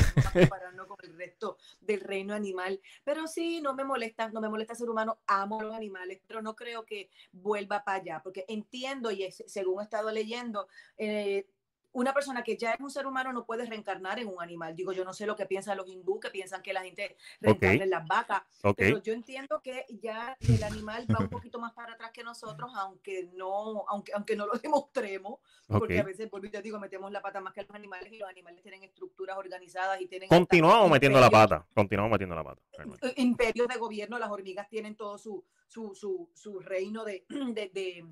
con 0.86 0.96
el 1.02 1.16
resto 1.16 1.56
del 1.80 2.00
reino 2.00 2.34
animal, 2.34 2.80
pero 3.04 3.26
sí, 3.26 3.60
no 3.60 3.74
me 3.74 3.84
molesta, 3.84 4.28
no 4.30 4.40
me 4.40 4.48
molesta 4.48 4.74
ser 4.74 4.90
humano, 4.90 5.20
amo 5.26 5.62
los 5.62 5.74
animales, 5.74 6.20
pero 6.26 6.42
no 6.42 6.54
creo 6.56 6.84
que 6.84 7.10
vuelva 7.32 7.84
para 7.84 7.98
allá, 8.00 8.20
porque 8.22 8.44
entiendo 8.48 9.10
y 9.10 9.24
es- 9.24 9.44
según 9.46 9.80
he 9.80 9.84
estado 9.84 10.10
leyendo, 10.10 10.68
eh, 10.96 11.48
una 11.92 12.12
persona 12.12 12.42
que 12.44 12.56
ya 12.56 12.72
es 12.72 12.80
un 12.80 12.90
ser 12.90 13.06
humano 13.06 13.32
no 13.32 13.44
puede 13.46 13.64
reencarnar 13.64 14.18
en 14.18 14.28
un 14.28 14.40
animal. 14.42 14.76
Digo, 14.76 14.92
yo 14.92 15.04
no 15.04 15.12
sé 15.12 15.26
lo 15.26 15.34
que 15.34 15.46
piensan 15.46 15.76
los 15.76 15.88
hindú, 15.88 16.20
que 16.20 16.30
piensan 16.30 16.62
que 16.62 16.72
la 16.72 16.82
gente 16.82 17.16
reencarna 17.40 17.84
en 17.84 17.90
las 17.90 18.06
vacas, 18.06 18.42
Ok, 18.62 18.76
pero 18.76 18.98
yo 19.02 19.12
entiendo 19.12 19.60
que 19.62 19.86
ya 20.00 20.36
el 20.40 20.62
animal 20.62 21.06
va 21.12 21.20
un 21.20 21.28
poquito 21.30 21.58
más 21.58 21.72
para 21.72 21.94
atrás 21.94 22.10
que 22.12 22.22
nosotros, 22.22 22.70
aunque 22.76 23.30
no, 23.34 23.84
aunque, 23.88 24.12
aunque 24.12 24.36
no 24.36 24.46
lo 24.46 24.52
demostremos, 24.62 25.34
ok. 25.68 25.78
porque 25.78 25.98
a 25.98 26.02
veces, 26.04 26.30
vuelvo 26.30 26.46
y 26.46 26.50
te 26.50 26.62
digo, 26.62 26.78
metemos 26.78 27.10
la 27.10 27.22
pata 27.22 27.40
más 27.40 27.54
que 27.54 27.62
los 27.62 27.74
animales 27.74 28.12
y 28.12 28.18
los 28.18 28.28
animales 28.28 28.62
tienen 28.62 28.82
estructuras 28.84 29.36
organizadas 29.38 30.00
y 30.00 30.06
tienen 30.06 30.28
Continuamos 30.28 30.90
metiendo 30.90 31.18
la 31.20 31.26
imperios- 31.28 31.48
pata, 31.48 31.66
continuamos 31.74 32.12
metiendo 32.12 32.34
la 32.36 32.44
pata. 32.44 32.62
imperios 33.16 33.66
de 33.66 33.76
gobierno, 33.78 34.18
las 34.18 34.30
hormigas 34.30 34.68
tienen 34.68 34.94
todo 34.94 35.18
su, 35.18 35.44
su, 35.66 35.94
su, 35.94 36.30
su 36.34 36.60
reino 36.60 37.04
de, 37.04 37.24
de, 37.28 37.70
de- 37.72 38.04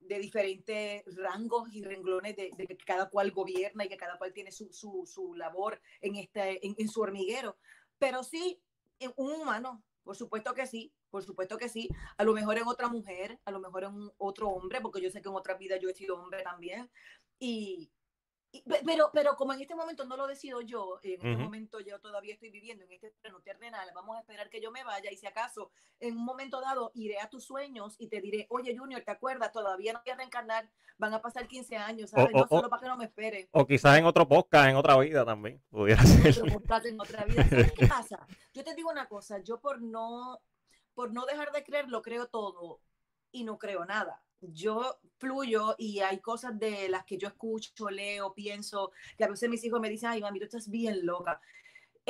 de 0.00 0.18
diferentes 0.18 1.04
rangos 1.16 1.68
y 1.72 1.82
renglones 1.82 2.36
de, 2.36 2.50
que 2.50 2.76
cada 2.78 3.08
cual 3.10 3.30
gobierna 3.30 3.84
y 3.84 3.88
que 3.88 3.96
cada 3.96 4.18
cual 4.18 4.32
tiene 4.32 4.52
su, 4.52 4.72
su, 4.72 5.04
su 5.06 5.34
labor 5.34 5.80
en, 6.00 6.16
este, 6.16 6.66
en, 6.66 6.88
su 6.88 7.00
hormiguero. 7.00 7.56
Pero 7.98 8.22
sí, 8.22 8.60
en 8.98 9.12
un 9.16 9.32
humano, 9.32 9.82
por 10.02 10.16
supuesto 10.16 10.54
que 10.54 10.66
sí, 10.66 10.92
por 11.10 11.22
supuesto 11.24 11.58
que 11.58 11.68
sí. 11.68 11.88
A 12.16 12.24
lo 12.24 12.32
mejor 12.32 12.58
en 12.58 12.66
otra 12.66 12.88
mujer, 12.88 13.38
a 13.44 13.50
lo 13.50 13.60
mejor 13.60 13.84
en 13.84 14.10
otro 14.18 14.48
hombre, 14.48 14.80
porque 14.80 15.00
yo 15.00 15.10
sé 15.10 15.20
que 15.20 15.28
en 15.28 15.34
otra 15.34 15.54
vida 15.54 15.76
yo 15.78 15.88
he 15.88 15.94
sido 15.94 16.16
hombre 16.16 16.42
también. 16.42 16.90
Y, 17.38 17.90
pero, 18.84 19.10
pero 19.12 19.36
como 19.36 19.52
en 19.52 19.60
este 19.60 19.74
momento 19.74 20.04
no 20.06 20.16
lo 20.16 20.26
decido 20.26 20.60
yo, 20.62 20.98
en 21.02 21.12
este 21.14 21.32
Ujú. 21.34 21.42
momento 21.42 21.80
yo 21.80 22.00
todavía 22.00 22.32
estoy 22.34 22.50
viviendo 22.50 22.84
en 22.84 22.92
este 22.92 23.10
terreno 23.10 23.40
terrenal, 23.42 23.88
vamos 23.94 24.16
a 24.16 24.20
esperar 24.20 24.48
que 24.48 24.60
yo 24.60 24.70
me 24.70 24.84
vaya 24.84 25.10
y 25.10 25.16
si 25.16 25.26
acaso 25.26 25.70
en 26.00 26.16
un 26.16 26.24
momento 26.24 26.60
dado 26.60 26.90
iré 26.94 27.18
a 27.20 27.28
tus 27.28 27.44
sueños 27.44 27.94
y 27.98 28.08
te 28.08 28.20
diré, 28.20 28.46
oye 28.50 28.76
Junior, 28.76 29.02
¿te 29.02 29.10
acuerdas? 29.10 29.52
Todavía 29.52 29.92
no 29.92 30.00
voy 30.04 30.12
a 30.12 30.16
reencarnar, 30.16 30.68
van 30.96 31.12
a 31.14 31.20
pasar 31.20 31.46
15 31.46 31.76
años, 31.76 32.10
¿sabes? 32.10 32.30
o- 32.34 32.38
no 32.38 32.44
o- 32.44 32.48
solo 32.48 32.68
para 32.70 32.80
que 32.82 32.88
no 32.88 32.96
me 32.96 33.04
espere. 33.04 33.48
O 33.52 33.66
quizás 33.66 33.98
en 33.98 34.06
otro 34.06 34.26
podcast, 34.26 34.68
en 34.70 34.76
otra 34.76 34.96
vida 34.98 35.24
también, 35.24 35.62
pudiera 35.70 36.02
ser. 36.04 36.30
Otro 36.42 36.46
podcast 36.62 36.86
en 36.86 37.00
otra 37.00 37.24
vida. 37.24 37.46
¿Sabes 37.48 37.72
qué 37.72 37.86
pasa? 37.86 38.26
Yo 38.54 38.64
te 38.64 38.74
digo 38.74 38.90
una 38.90 39.06
cosa, 39.08 39.38
yo 39.40 39.60
por 39.60 39.80
no, 39.82 40.40
por 40.94 41.12
no 41.12 41.26
dejar 41.26 41.52
de 41.52 41.62
creer, 41.64 41.88
lo 41.88 42.00
creo 42.02 42.28
todo 42.28 42.80
y 43.30 43.44
no 43.44 43.58
creo 43.58 43.84
nada. 43.84 44.22
Yo 44.40 44.98
fluyo 45.18 45.74
y 45.78 46.00
hay 46.00 46.20
cosas 46.20 46.58
de 46.58 46.88
las 46.88 47.04
que 47.04 47.18
yo 47.18 47.28
escucho, 47.28 47.90
leo, 47.90 48.32
pienso, 48.34 48.92
que 49.16 49.24
a 49.24 49.28
veces 49.28 49.48
mis 49.48 49.64
hijos 49.64 49.80
me 49.80 49.90
dicen, 49.90 50.10
ay, 50.10 50.20
mami, 50.20 50.38
tú 50.38 50.44
estás 50.44 50.68
bien 50.68 51.04
loca. 51.04 51.40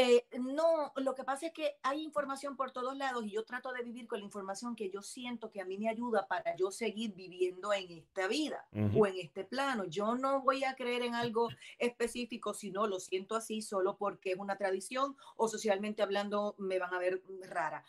Eh, 0.01 0.29
no, 0.39 0.93
lo 0.95 1.17
que 1.17 1.25
pasa 1.25 1.47
es 1.49 1.53
que 1.53 1.75
hay 1.83 2.05
información 2.05 2.57
por 2.57 2.71
todos 2.71 2.97
lados 2.97 3.27
y 3.27 3.33
yo 3.33 3.45
trato 3.45 3.73
de 3.73 3.83
vivir 3.83 4.07
con 4.07 4.21
la 4.21 4.25
información 4.25 4.77
que 4.77 4.91
yo 4.91 5.03
siento 5.03 5.51
que 5.51 5.61
a 5.61 5.65
mí 5.65 5.77
me 5.77 5.89
ayuda 5.89 6.29
para 6.29 6.55
yo 6.55 6.71
seguir 6.71 7.15
viviendo 7.17 7.73
en 7.73 7.91
esta 7.91 8.29
vida 8.29 8.69
o 8.97 9.07
en 9.09 9.19
este 9.19 9.43
plano. 9.43 9.87
Yo 9.87 10.15
no 10.15 10.41
voy 10.43 10.63
a 10.63 10.77
creer 10.77 11.03
en 11.03 11.17
algo 11.17 11.49
específico 11.81 12.55
si 12.55 12.71
no 12.71 12.87
lo 12.87 13.01
siento 13.01 13.35
así 13.35 13.61
solo 13.61 13.97
porque 13.97 14.31
es 14.31 14.39
una 14.39 14.57
tradición 14.57 15.17
o 15.37 15.49
socialmente 15.49 16.01
hablando 16.01 16.55
me 16.59 16.79
van 16.79 16.95
a 16.95 17.01
ver 17.01 17.21
rara. 17.49 17.85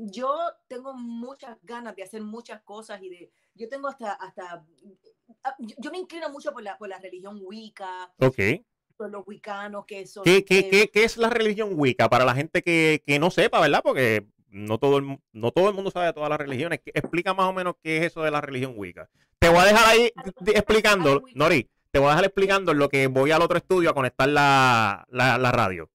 Yo 0.00 0.36
tengo 0.68 0.94
muchas 0.94 1.56
ganas 1.62 1.96
de 1.96 2.02
hacer 2.04 2.22
muchas 2.22 2.62
cosas 2.62 3.02
y 3.02 3.08
de, 3.08 3.32
yo 3.54 3.68
tengo 3.68 3.88
hasta, 3.88 4.12
hasta, 4.12 4.64
ah, 5.44 5.54
yo, 5.58 5.74
yo 5.78 5.90
me 5.90 5.98
inclino 5.98 6.30
mucho 6.30 6.52
por 6.52 6.62
la, 6.62 6.78
por 6.78 6.88
la 6.88 6.98
religión 6.98 7.38
Wicca, 7.42 8.12
Ok. 8.20 8.38
por 8.96 9.10
los 9.10 9.26
wiccanos 9.26 9.84
que 9.86 10.06
son... 10.06 10.22
¿Qué, 10.24 10.44
qué, 10.44 10.68
qué, 10.70 10.88
qué 10.92 11.04
es 11.04 11.16
la 11.16 11.30
religión 11.30 11.70
Wicca? 11.74 12.08
Para 12.08 12.24
la 12.24 12.34
gente 12.34 12.62
que, 12.62 13.02
que 13.06 13.18
no 13.18 13.30
sepa, 13.30 13.60
¿verdad? 13.60 13.80
Porque 13.82 14.26
no 14.50 14.78
todo, 14.78 14.98
el, 14.98 15.18
no 15.32 15.50
todo 15.50 15.68
el 15.68 15.74
mundo 15.74 15.90
sabe 15.90 16.06
de 16.06 16.12
todas 16.12 16.30
las 16.30 16.38
religiones. 16.38 16.80
¿Qué- 16.84 16.92
Explica 16.94 17.34
más 17.34 17.46
o 17.46 17.52
menos 17.52 17.74
qué 17.82 17.98
es 17.98 18.04
eso 18.04 18.22
de 18.22 18.30
la 18.30 18.40
religión 18.40 18.74
Wicca. 18.76 19.08
Te 19.40 19.48
voy 19.48 19.58
a 19.58 19.64
dejar 19.64 19.86
ahí 19.88 20.12
explicando, 20.46 21.22
Nori, 21.34 21.68
te 21.90 21.98
voy 21.98 22.08
a 22.08 22.10
dejar 22.10 22.24
explicando 22.26 22.74
lo 22.74 22.88
que 22.88 23.06
voy 23.06 23.30
al 23.30 23.42
otro 23.42 23.56
estudio 23.58 23.90
a 23.90 23.94
conectar 23.94 24.28
la, 24.28 25.06
la, 25.10 25.38
la 25.38 25.52
radio. 25.52 25.90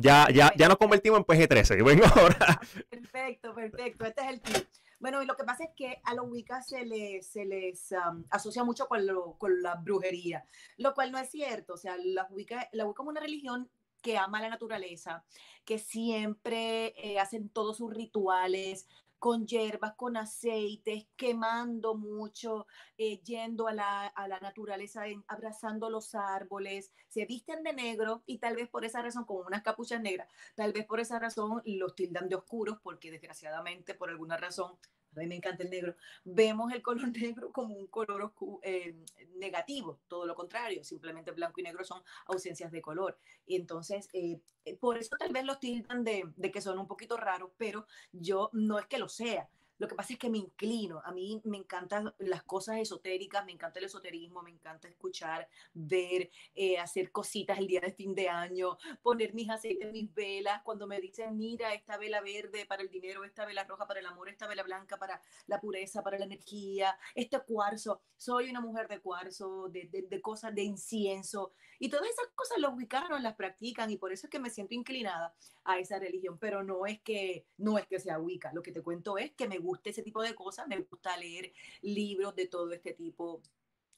Ya, 0.00 0.28
ya, 0.32 0.52
ya 0.56 0.68
nos 0.68 0.76
convertimos 0.76 1.18
en 1.18 1.24
PG-13. 1.26 1.84
Vengo 1.84 2.04
ahora. 2.06 2.60
Perfecto, 2.88 3.52
perfecto. 3.52 4.04
Este 4.06 4.20
es 4.20 4.28
el 4.28 4.40
tip. 4.40 4.68
Bueno, 5.00 5.20
y 5.24 5.26
lo 5.26 5.36
que 5.36 5.42
pasa 5.42 5.64
es 5.64 5.70
que 5.76 6.00
a 6.04 6.14
los 6.14 6.28
Wicca 6.28 6.62
se 6.62 6.84
les, 6.86 7.26
se 7.26 7.44
les 7.44 7.90
um, 7.90 8.24
asocia 8.30 8.62
mucho 8.62 8.86
con, 8.86 9.04
lo, 9.04 9.36
con 9.38 9.60
la 9.60 9.74
brujería, 9.74 10.44
lo 10.76 10.94
cual 10.94 11.10
no 11.10 11.18
es 11.18 11.30
cierto. 11.30 11.74
O 11.74 11.76
sea, 11.76 11.96
la 11.98 12.28
Wicca, 12.30 12.68
la 12.72 12.86
Wicca 12.86 13.02
es 13.02 13.08
una 13.08 13.20
religión 13.20 13.68
que 14.00 14.16
ama 14.16 14.40
la 14.40 14.50
naturaleza, 14.50 15.24
que 15.64 15.80
siempre 15.80 16.94
eh, 16.96 17.18
hacen 17.18 17.48
todos 17.48 17.78
sus 17.78 17.92
rituales 17.92 18.86
con 19.18 19.46
hierbas, 19.46 19.94
con 19.94 20.16
aceites, 20.16 21.06
quemando 21.16 21.94
mucho, 21.94 22.66
eh, 22.96 23.20
yendo 23.22 23.68
a 23.68 23.72
la, 23.74 24.06
a 24.06 24.28
la 24.28 24.40
naturaleza, 24.40 25.06
en- 25.08 25.24
abrazando 25.28 25.90
los 25.90 26.14
árboles, 26.14 26.92
se 27.08 27.24
visten 27.26 27.62
de 27.62 27.72
negro 27.72 28.22
y 28.26 28.38
tal 28.38 28.56
vez 28.56 28.68
por 28.68 28.84
esa 28.84 29.02
razón, 29.02 29.24
con 29.24 29.44
unas 29.46 29.62
capuchas 29.62 30.00
negras, 30.00 30.28
Tal 30.54 30.72
vez 30.72 30.86
por 30.86 31.00
esa 31.00 31.18
razón 31.18 31.62
los 31.64 31.94
tildan 31.94 32.28
de 32.28 32.36
oscuros, 32.36 32.78
porque 32.82 33.10
desgraciadamente, 33.10 33.94
por 33.94 34.10
alguna 34.10 34.36
razón, 34.36 34.78
a 35.18 35.22
mí 35.22 35.26
me 35.28 35.36
encanta 35.36 35.62
el 35.62 35.70
negro, 35.70 35.96
vemos 36.24 36.72
el 36.72 36.82
color 36.82 37.10
negro 37.16 37.52
como 37.52 37.74
un 37.74 37.86
color 37.88 38.22
oscu- 38.22 38.60
eh, 38.62 38.94
negativo, 39.36 40.00
todo 40.08 40.26
lo 40.26 40.34
contrario, 40.34 40.84
simplemente 40.84 41.30
blanco 41.32 41.60
y 41.60 41.64
negro 41.64 41.84
son 41.84 42.02
ausencias 42.26 42.72
de 42.72 42.82
color. 42.82 43.18
Y 43.46 43.56
entonces, 43.56 44.08
eh, 44.12 44.40
eh, 44.64 44.76
por 44.76 44.98
eso 44.98 45.16
tal 45.18 45.32
vez 45.32 45.44
los 45.44 45.60
tildan 45.60 46.04
de, 46.04 46.24
de 46.36 46.50
que 46.50 46.60
son 46.60 46.78
un 46.78 46.86
poquito 46.86 47.16
raros, 47.16 47.50
pero 47.56 47.86
yo 48.12 48.50
no 48.52 48.78
es 48.78 48.86
que 48.86 48.98
lo 48.98 49.08
sea. 49.08 49.48
Lo 49.78 49.86
que 49.86 49.94
pasa 49.94 50.12
es 50.12 50.18
que 50.18 50.28
me 50.28 50.38
inclino, 50.38 51.00
a 51.04 51.12
mí 51.12 51.40
me 51.44 51.56
encantan 51.56 52.12
las 52.18 52.42
cosas 52.42 52.78
esotéricas, 52.78 53.44
me 53.44 53.52
encanta 53.52 53.78
el 53.78 53.84
esoterismo, 53.84 54.42
me 54.42 54.50
encanta 54.50 54.88
escuchar, 54.88 55.48
ver, 55.72 56.30
eh, 56.54 56.78
hacer 56.78 57.12
cositas 57.12 57.58
el 57.58 57.68
día 57.68 57.80
de 57.80 57.92
fin 57.92 58.12
de 58.14 58.28
año, 58.28 58.76
poner 59.02 59.34
mis 59.34 59.48
aceites, 59.48 59.92
mis 59.92 60.12
velas, 60.12 60.62
cuando 60.64 60.88
me 60.88 61.00
dicen, 61.00 61.36
mira, 61.36 61.72
esta 61.74 61.96
vela 61.96 62.20
verde 62.20 62.66
para 62.66 62.82
el 62.82 62.90
dinero, 62.90 63.22
esta 63.22 63.46
vela 63.46 63.64
roja 63.64 63.86
para 63.86 64.00
el 64.00 64.06
amor, 64.06 64.28
esta 64.28 64.48
vela 64.48 64.64
blanca 64.64 64.98
para 64.98 65.22
la 65.46 65.60
pureza, 65.60 66.02
para 66.02 66.18
la 66.18 66.24
energía, 66.24 66.98
este 67.14 67.40
cuarzo, 67.40 68.02
soy 68.16 68.50
una 68.50 68.60
mujer 68.60 68.88
de 68.88 69.00
cuarzo, 69.00 69.68
de, 69.68 69.88
de, 69.88 70.02
de 70.02 70.20
cosas 70.20 70.52
de 70.54 70.62
incienso, 70.62 71.52
y 71.78 71.88
todas 71.88 72.08
esas 72.08 72.26
cosas 72.34 72.58
los 72.58 72.72
ubicanos 72.72 73.22
las 73.22 73.36
practican, 73.36 73.90
y 73.90 73.96
por 73.96 74.12
eso 74.12 74.26
es 74.26 74.30
que 74.30 74.40
me 74.40 74.50
siento 74.50 74.74
inclinada 74.74 75.34
a 75.62 75.78
esa 75.78 76.00
religión, 76.00 76.36
pero 76.38 76.64
no 76.64 76.84
es 76.84 77.00
que, 77.00 77.46
no 77.58 77.78
es 77.78 77.86
que 77.86 78.00
sea 78.00 78.18
Wicca, 78.18 78.52
lo 78.52 78.62
que 78.62 78.72
te 78.72 78.82
cuento 78.82 79.18
es 79.18 79.32
que 79.34 79.46
me 79.46 79.58
gusta 79.58 79.67
ese 79.84 80.02
tipo 80.02 80.22
de 80.22 80.34
cosas, 80.34 80.66
me 80.68 80.80
gusta 80.80 81.16
leer 81.16 81.52
libros 81.82 82.34
de 82.34 82.46
todo 82.46 82.72
este 82.72 82.92
tipo 82.92 83.42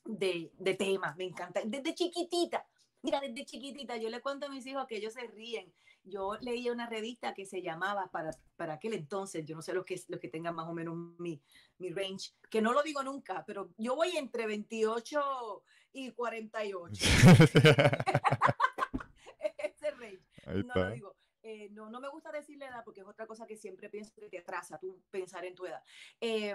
de, 0.05 0.53
de 0.59 0.75
temas, 0.75 1.17
me 1.17 1.25
encanta, 1.25 1.61
desde 1.65 1.95
chiquitita, 1.95 2.67
Mira, 3.03 3.21
desde 3.21 3.47
chiquitita 3.47 3.97
yo 3.97 4.11
le 4.11 4.21
cuento 4.21 4.47
a 4.47 4.51
mis 4.51 4.67
hijos 4.67 4.87
que 4.87 4.97
ellos 4.97 5.15
se 5.15 5.27
ríen. 5.27 5.73
Yo 6.05 6.37
leía 6.41 6.73
una 6.73 6.89
revista 6.89 7.35
que 7.35 7.47
se 7.47 7.63
llamaba, 7.63 8.11
para, 8.11 8.31
para 8.57 8.75
aquel 8.75 8.95
entonces, 8.95 9.45
yo 9.45 9.55
no 9.55 9.63
sé 9.63 9.75
los 9.75 9.85
que, 9.85 10.01
los 10.09 10.21
que 10.21 10.29
tengan 10.29 10.55
más 10.55 10.69
o 10.69 10.73
menos 10.73 10.97
mi, 11.19 11.43
mi 11.79 11.91
range, 11.91 12.33
que 12.51 12.63
no 12.63 12.73
lo 12.73 12.83
digo 12.83 13.03
nunca, 13.03 13.45
pero 13.47 13.71
yo 13.77 13.97
voy 13.97 14.17
entre 14.17 14.47
28 14.47 15.63
y 15.93 16.13
48. 16.13 16.93
Ese 19.59 19.91
range. 19.93 20.23
Ahí 20.47 20.65
No 20.65 20.75
lo 20.75 20.91
digo. 20.91 21.17
Eh, 21.53 21.69
no, 21.73 21.91
no 21.91 22.01
me 22.01 22.09
gusta 22.09 22.31
decir 22.31 22.57
la 22.59 22.69
edad 22.69 22.85
porque 22.85 23.01
es 23.01 23.07
otra 23.09 23.27
cosa 23.27 23.45
que 23.45 23.57
siempre 23.57 23.91
pienso 23.91 24.13
que 24.15 24.29
te 24.29 24.39
atrasa 24.39 24.79
tú 24.79 25.03
pensar 25.11 25.45
en 25.45 25.57
tu 25.57 25.67
edad. 25.67 25.83
Eh, 26.21 26.55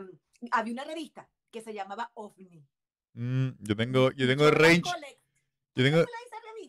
había 0.51 0.71
una 0.71 0.85
revista 0.85 1.29
que 1.51 1.59
se 1.59 1.73
llamaba 1.73 2.11
OVNI. 2.13 2.65
Mm, 3.13 3.49
yo 3.59 3.75
tengo, 3.75 4.11
yo 4.11 4.25
tengo 4.25 4.49
range. 4.51 4.83
Yo 4.85 4.93
¿Tú 5.73 5.83
tengo, 5.83 6.05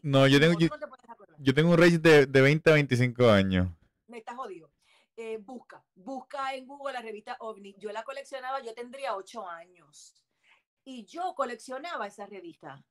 no, 0.02 0.26
yo 0.26 0.40
tengo, 0.40 0.54
¿O 0.54 1.38
yo, 1.38 1.54
tengo 1.54 1.70
un 1.70 1.78
range 1.78 1.98
de, 1.98 2.26
de 2.26 2.40
20 2.40 2.70
a 2.70 2.74
25 2.74 3.28
años. 3.28 3.68
me 4.08 4.18
está 4.18 4.34
jodido. 4.34 4.72
Eh, 5.16 5.38
busca, 5.38 5.84
busca 5.94 6.52
en 6.54 6.66
Google 6.66 6.94
la 6.94 7.02
revista 7.02 7.36
OVNI. 7.38 7.76
Yo 7.78 7.92
la 7.92 8.02
coleccionaba, 8.02 8.60
yo 8.60 8.74
tendría 8.74 9.14
ocho 9.14 9.48
años. 9.48 10.16
Y 10.84 11.04
yo 11.04 11.32
coleccionaba 11.36 12.08
esa 12.08 12.26
revista. 12.26 12.84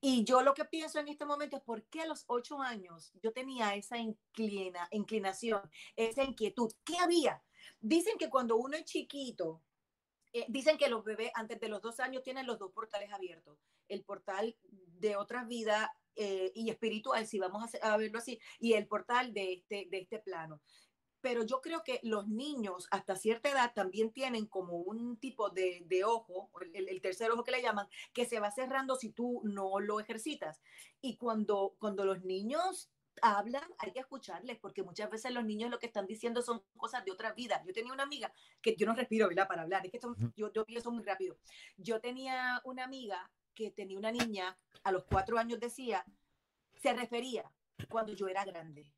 Y 0.00 0.24
yo 0.24 0.42
lo 0.42 0.54
que 0.54 0.64
pienso 0.64 0.98
en 0.98 1.08
este 1.08 1.24
momento 1.24 1.56
es 1.56 1.62
por 1.62 1.84
qué 1.84 2.02
a 2.02 2.06
los 2.06 2.24
ocho 2.26 2.60
años 2.60 3.12
yo 3.22 3.32
tenía 3.32 3.74
esa 3.74 3.98
inclina, 3.98 4.88
inclinación, 4.90 5.62
esa 5.96 6.22
inquietud. 6.24 6.72
¿Qué 6.84 6.98
había? 6.98 7.42
Dicen 7.80 8.18
que 8.18 8.30
cuando 8.30 8.56
uno 8.56 8.76
es 8.76 8.84
chiquito, 8.84 9.62
eh, 10.32 10.46
dicen 10.48 10.76
que 10.76 10.88
los 10.88 11.04
bebés 11.04 11.30
antes 11.34 11.60
de 11.60 11.68
los 11.68 11.80
dos 11.80 12.00
años 12.00 12.22
tienen 12.22 12.46
los 12.46 12.58
dos 12.58 12.72
portales 12.72 13.12
abiertos. 13.12 13.58
El 13.88 14.04
portal 14.04 14.56
de 14.62 15.16
otras 15.16 15.46
vidas 15.46 15.88
eh, 16.16 16.52
y 16.54 16.70
espiritual, 16.70 17.26
si 17.26 17.38
vamos 17.38 17.74
a, 17.82 17.92
a, 17.92 17.96
verlo 17.96 18.18
así, 18.18 18.40
y 18.58 18.74
el 18.74 18.86
portal 18.86 19.32
de 19.32 19.54
este, 19.54 19.86
de 19.90 19.98
este 19.98 20.18
plano. 20.18 20.60
Pero 21.24 21.42
yo 21.42 21.62
creo 21.62 21.82
que 21.82 22.00
los 22.02 22.28
niños 22.28 22.86
hasta 22.90 23.16
cierta 23.16 23.48
edad 23.48 23.72
también 23.74 24.12
tienen 24.12 24.44
como 24.44 24.76
un 24.76 25.16
tipo 25.16 25.48
de, 25.48 25.82
de 25.86 26.04
ojo, 26.04 26.50
el, 26.74 26.86
el, 26.86 27.00
tercer 27.00 27.30
ojo 27.30 27.42
que 27.42 27.50
le 27.50 27.62
llaman, 27.62 27.88
que 28.12 28.26
se 28.26 28.40
va 28.40 28.50
cerrando 28.50 28.94
si 28.94 29.08
tú 29.08 29.40
no 29.42 29.80
lo 29.80 30.00
ejercitas. 30.00 30.60
Y 31.00 31.16
cuando, 31.16 31.76
cuando 31.78 32.04
los 32.04 32.22
niños 32.24 32.90
hablan, 33.22 33.64
hay 33.78 33.92
que 33.92 34.00
escucarles, 34.00 34.58
porque 34.58 34.82
muchas 34.82 35.08
veces 35.08 35.32
los 35.32 35.46
niños 35.46 35.70
lo 35.70 35.78
que 35.78 35.86
están 35.86 36.06
diciendo 36.06 36.42
son 36.42 36.62
cosas 36.76 37.06
de 37.06 37.12
otra 37.12 37.32
vida. 37.32 37.62
Yo 37.66 37.72
tenía 37.72 37.94
una 37.94 38.02
amiga 38.02 38.30
que 38.60 38.76
yo 38.76 38.86
no 38.86 38.94
respiro, 38.94 39.26
¿verdad? 39.26 39.48
Para 39.48 39.62
hablar, 39.62 39.82
es 39.86 39.92
que 39.92 39.96
esto, 39.96 40.14
yo, 40.36 40.52
yo 40.52 40.66
pienso 40.66 40.90
muy 40.90 41.04
rápido. 41.04 41.38
Yo 41.78 42.02
tenía 42.02 42.60
una 42.64 42.84
amiga 42.84 43.30
que 43.54 43.70
tenía 43.70 43.96
una 43.96 44.12
niña, 44.12 44.58
a 44.82 44.92
los 44.92 45.04
cuatro 45.04 45.38
años 45.38 45.58
decía, 45.58 46.04
se 46.82 46.92
refería 46.92 47.50
cuando 47.88 48.12
yo 48.12 48.28
era 48.28 48.44
grande. 48.44 48.92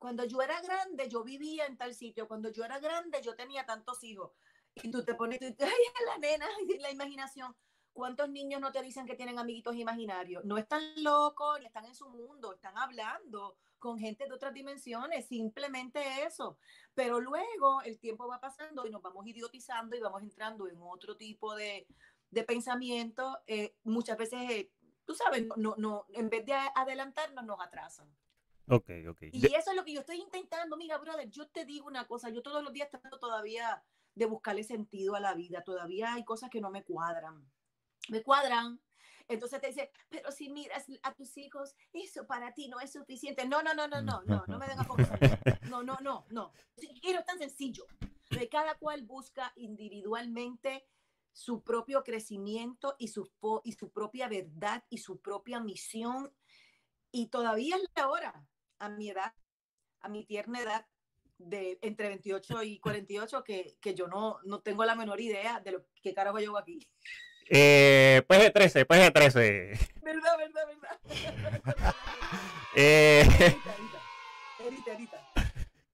Cuando 0.00 0.24
yo 0.24 0.40
era 0.40 0.58
grande, 0.62 1.10
yo 1.10 1.22
vivía 1.22 1.66
en 1.66 1.76
tal 1.76 1.94
sitio. 1.94 2.26
Cuando 2.26 2.50
yo 2.50 2.64
era 2.64 2.80
grande, 2.80 3.20
yo 3.22 3.36
tenía 3.36 3.66
tantos 3.66 4.02
hijos. 4.02 4.32
Y 4.74 4.90
tú 4.90 5.04
te 5.04 5.14
pones, 5.14 5.38
tú, 5.38 5.46
ay, 5.60 6.06
la 6.06 6.16
nena, 6.16 6.48
la 6.80 6.90
imaginación. 6.90 7.54
¿Cuántos 7.92 8.30
niños 8.30 8.62
no 8.62 8.72
te 8.72 8.80
dicen 8.82 9.04
que 9.04 9.14
tienen 9.14 9.38
amiguitos 9.38 9.76
imaginarios? 9.76 10.42
No 10.46 10.56
están 10.56 10.82
locos, 11.02 11.60
ni 11.60 11.66
están 11.66 11.84
en 11.84 11.94
su 11.94 12.08
mundo, 12.08 12.54
están 12.54 12.78
hablando 12.78 13.58
con 13.78 13.98
gente 13.98 14.24
de 14.24 14.32
otras 14.32 14.54
dimensiones, 14.54 15.26
simplemente 15.26 16.00
eso. 16.24 16.56
Pero 16.94 17.20
luego 17.20 17.82
el 17.82 17.98
tiempo 17.98 18.26
va 18.26 18.40
pasando 18.40 18.86
y 18.86 18.90
nos 18.90 19.02
vamos 19.02 19.26
idiotizando 19.26 19.96
y 19.96 20.00
vamos 20.00 20.22
entrando 20.22 20.66
en 20.66 20.80
otro 20.80 21.18
tipo 21.18 21.54
de, 21.54 21.86
de 22.30 22.44
pensamiento. 22.44 23.38
Eh, 23.46 23.74
muchas 23.82 24.16
veces, 24.16 24.50
eh, 24.50 24.72
tú 25.04 25.14
sabes, 25.14 25.44
no, 25.56 25.74
no, 25.76 26.06
en 26.14 26.30
vez 26.30 26.46
de 26.46 26.54
adelantarnos, 26.54 27.44
nos 27.44 27.60
atrasan. 27.60 28.10
Ok, 28.68 28.90
ok. 29.08 29.22
Y 29.32 29.46
eso 29.54 29.70
es 29.70 29.76
lo 29.76 29.84
que 29.84 29.92
yo 29.92 30.00
estoy 30.00 30.20
intentando. 30.20 30.76
Mira, 30.76 30.98
brother, 30.98 31.28
yo 31.30 31.48
te 31.48 31.64
digo 31.64 31.86
una 31.86 32.06
cosa, 32.06 32.30
yo 32.30 32.42
todos 32.42 32.62
los 32.62 32.72
días 32.72 32.90
trato 32.90 33.18
todavía 33.18 33.82
de 34.14 34.26
buscarle 34.26 34.64
sentido 34.64 35.14
a 35.14 35.20
la 35.20 35.34
vida, 35.34 35.62
todavía 35.62 36.14
hay 36.14 36.24
cosas 36.24 36.50
que 36.50 36.60
no 36.60 36.70
me 36.70 36.84
cuadran 36.84 37.50
me 38.10 38.22
cuadran. 38.22 38.80
Entonces 39.28 39.60
te 39.60 39.68
dice, 39.68 39.92
pero 40.08 40.32
si 40.32 40.50
miras 40.50 40.86
a 41.04 41.14
tus 41.14 41.36
hijos, 41.38 41.76
eso 41.92 42.26
para 42.26 42.52
ti 42.52 42.68
no 42.68 42.80
es 42.80 42.92
suficiente. 42.92 43.46
No, 43.46 43.62
no, 43.62 43.74
no, 43.74 43.86
no, 43.86 44.02
no, 44.02 44.22
no, 44.24 44.44
no 44.46 44.58
me 44.58 44.66
den 44.66 44.78
a 44.78 44.84
No, 45.70 45.84
no, 45.84 45.98
no, 46.00 46.26
no. 46.30 46.52
Quiero 47.00 47.22
tan 47.24 47.38
sencillo. 47.38 47.86
De 48.30 48.48
cada 48.48 48.76
cual 48.76 49.02
busca 49.02 49.52
individualmente 49.56 50.84
su 51.32 51.62
propio 51.62 52.02
crecimiento 52.02 52.96
y 52.98 53.08
su, 53.08 53.30
y 53.64 53.72
su 53.72 53.90
propia 53.90 54.28
verdad 54.28 54.84
y 54.88 54.98
su 54.98 55.20
propia 55.20 55.60
misión. 55.60 56.32
Y 57.12 57.28
todavía 57.28 57.76
es 57.76 57.82
la 57.96 58.08
hora, 58.08 58.46
a 58.78 58.88
mi 58.88 59.10
edad, 59.10 59.32
a 60.00 60.08
mi 60.08 60.24
tierna 60.24 60.60
edad, 60.60 60.86
de 61.38 61.78
entre 61.82 62.08
28 62.08 62.62
y 62.64 62.78
48, 62.78 63.42
que, 63.44 63.76
que 63.80 63.94
yo 63.94 64.06
no, 64.06 64.38
no 64.44 64.60
tengo 64.60 64.84
la 64.84 64.94
menor 64.94 65.20
idea 65.20 65.60
de 65.60 65.72
lo 65.72 65.86
que 66.02 66.14
carajo 66.14 66.38
llevo 66.38 66.58
aquí. 66.58 66.86
Eh, 67.48 68.22
PG-13, 68.28 68.86
PG-13. 68.86 69.90
Verdad, 70.02 70.38
verdad, 70.38 70.66
verdad. 70.66 71.94
eh, 72.76 73.26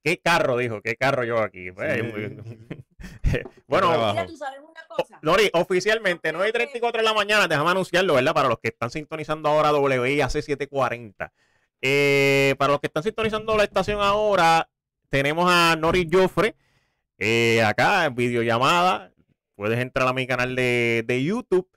¿Qué 0.03 0.19
carro 0.19 0.57
dijo? 0.57 0.81
¿Qué 0.81 0.95
carro 0.95 1.23
yo 1.23 1.39
aquí? 1.39 1.71
Pues, 1.71 1.99
sí. 1.99 2.76
bueno, 3.67 3.89
Mira, 4.11 4.25
tú 4.25 4.37
sabes 4.37 4.59
una 4.59 4.81
cosa. 4.87 5.19
Lori, 5.21 5.49
oficialmente, 5.53 6.31
9 6.31 6.49
y 6.49 6.51
34 6.51 7.01
de 7.01 7.05
la 7.05 7.13
mañana, 7.13 7.47
déjame 7.47 7.71
anunciarlo, 7.71 8.15
¿verdad? 8.15 8.33
Para 8.33 8.49
los 8.49 8.59
que 8.59 8.69
están 8.69 8.89
sintonizando 8.89 9.49
ahora 9.49 9.73
WIAC 9.73 10.29
740. 10.29 11.33
Eh, 11.81 12.55
para 12.57 12.71
los 12.71 12.81
que 12.81 12.87
están 12.87 13.03
sintonizando 13.03 13.55
la 13.55 13.63
estación 13.63 14.01
ahora, 14.01 14.69
tenemos 15.09 15.49
a 15.51 15.75
Nori 15.75 16.07
Joffre 16.11 16.55
eh, 17.19 17.63
acá 17.63 18.05
en 18.05 18.15
videollamada 18.15 19.11
puedes 19.57 19.79
entrar 19.79 20.07
a 20.07 20.13
mi 20.13 20.27
canal 20.27 20.55
de, 20.55 21.03
de, 21.05 21.23
YouTube, 21.23 21.67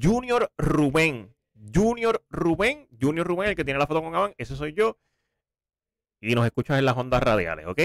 Junior 0.00 0.50
Rubén. 0.56 1.34
Junior 1.74 2.22
Rubén, 2.30 2.88
Junior 3.00 3.26
Rubén, 3.26 3.50
el 3.50 3.56
que 3.56 3.64
tiene 3.64 3.80
la 3.80 3.86
foto 3.86 4.02
con 4.02 4.14
Avan, 4.14 4.34
ese 4.38 4.54
soy 4.54 4.72
yo. 4.72 4.96
Y 6.20 6.34
nos 6.34 6.46
escuchas 6.46 6.78
en 6.78 6.84
las 6.84 6.96
ondas 6.96 7.22
radiales, 7.22 7.66
¿ok? 7.66 7.80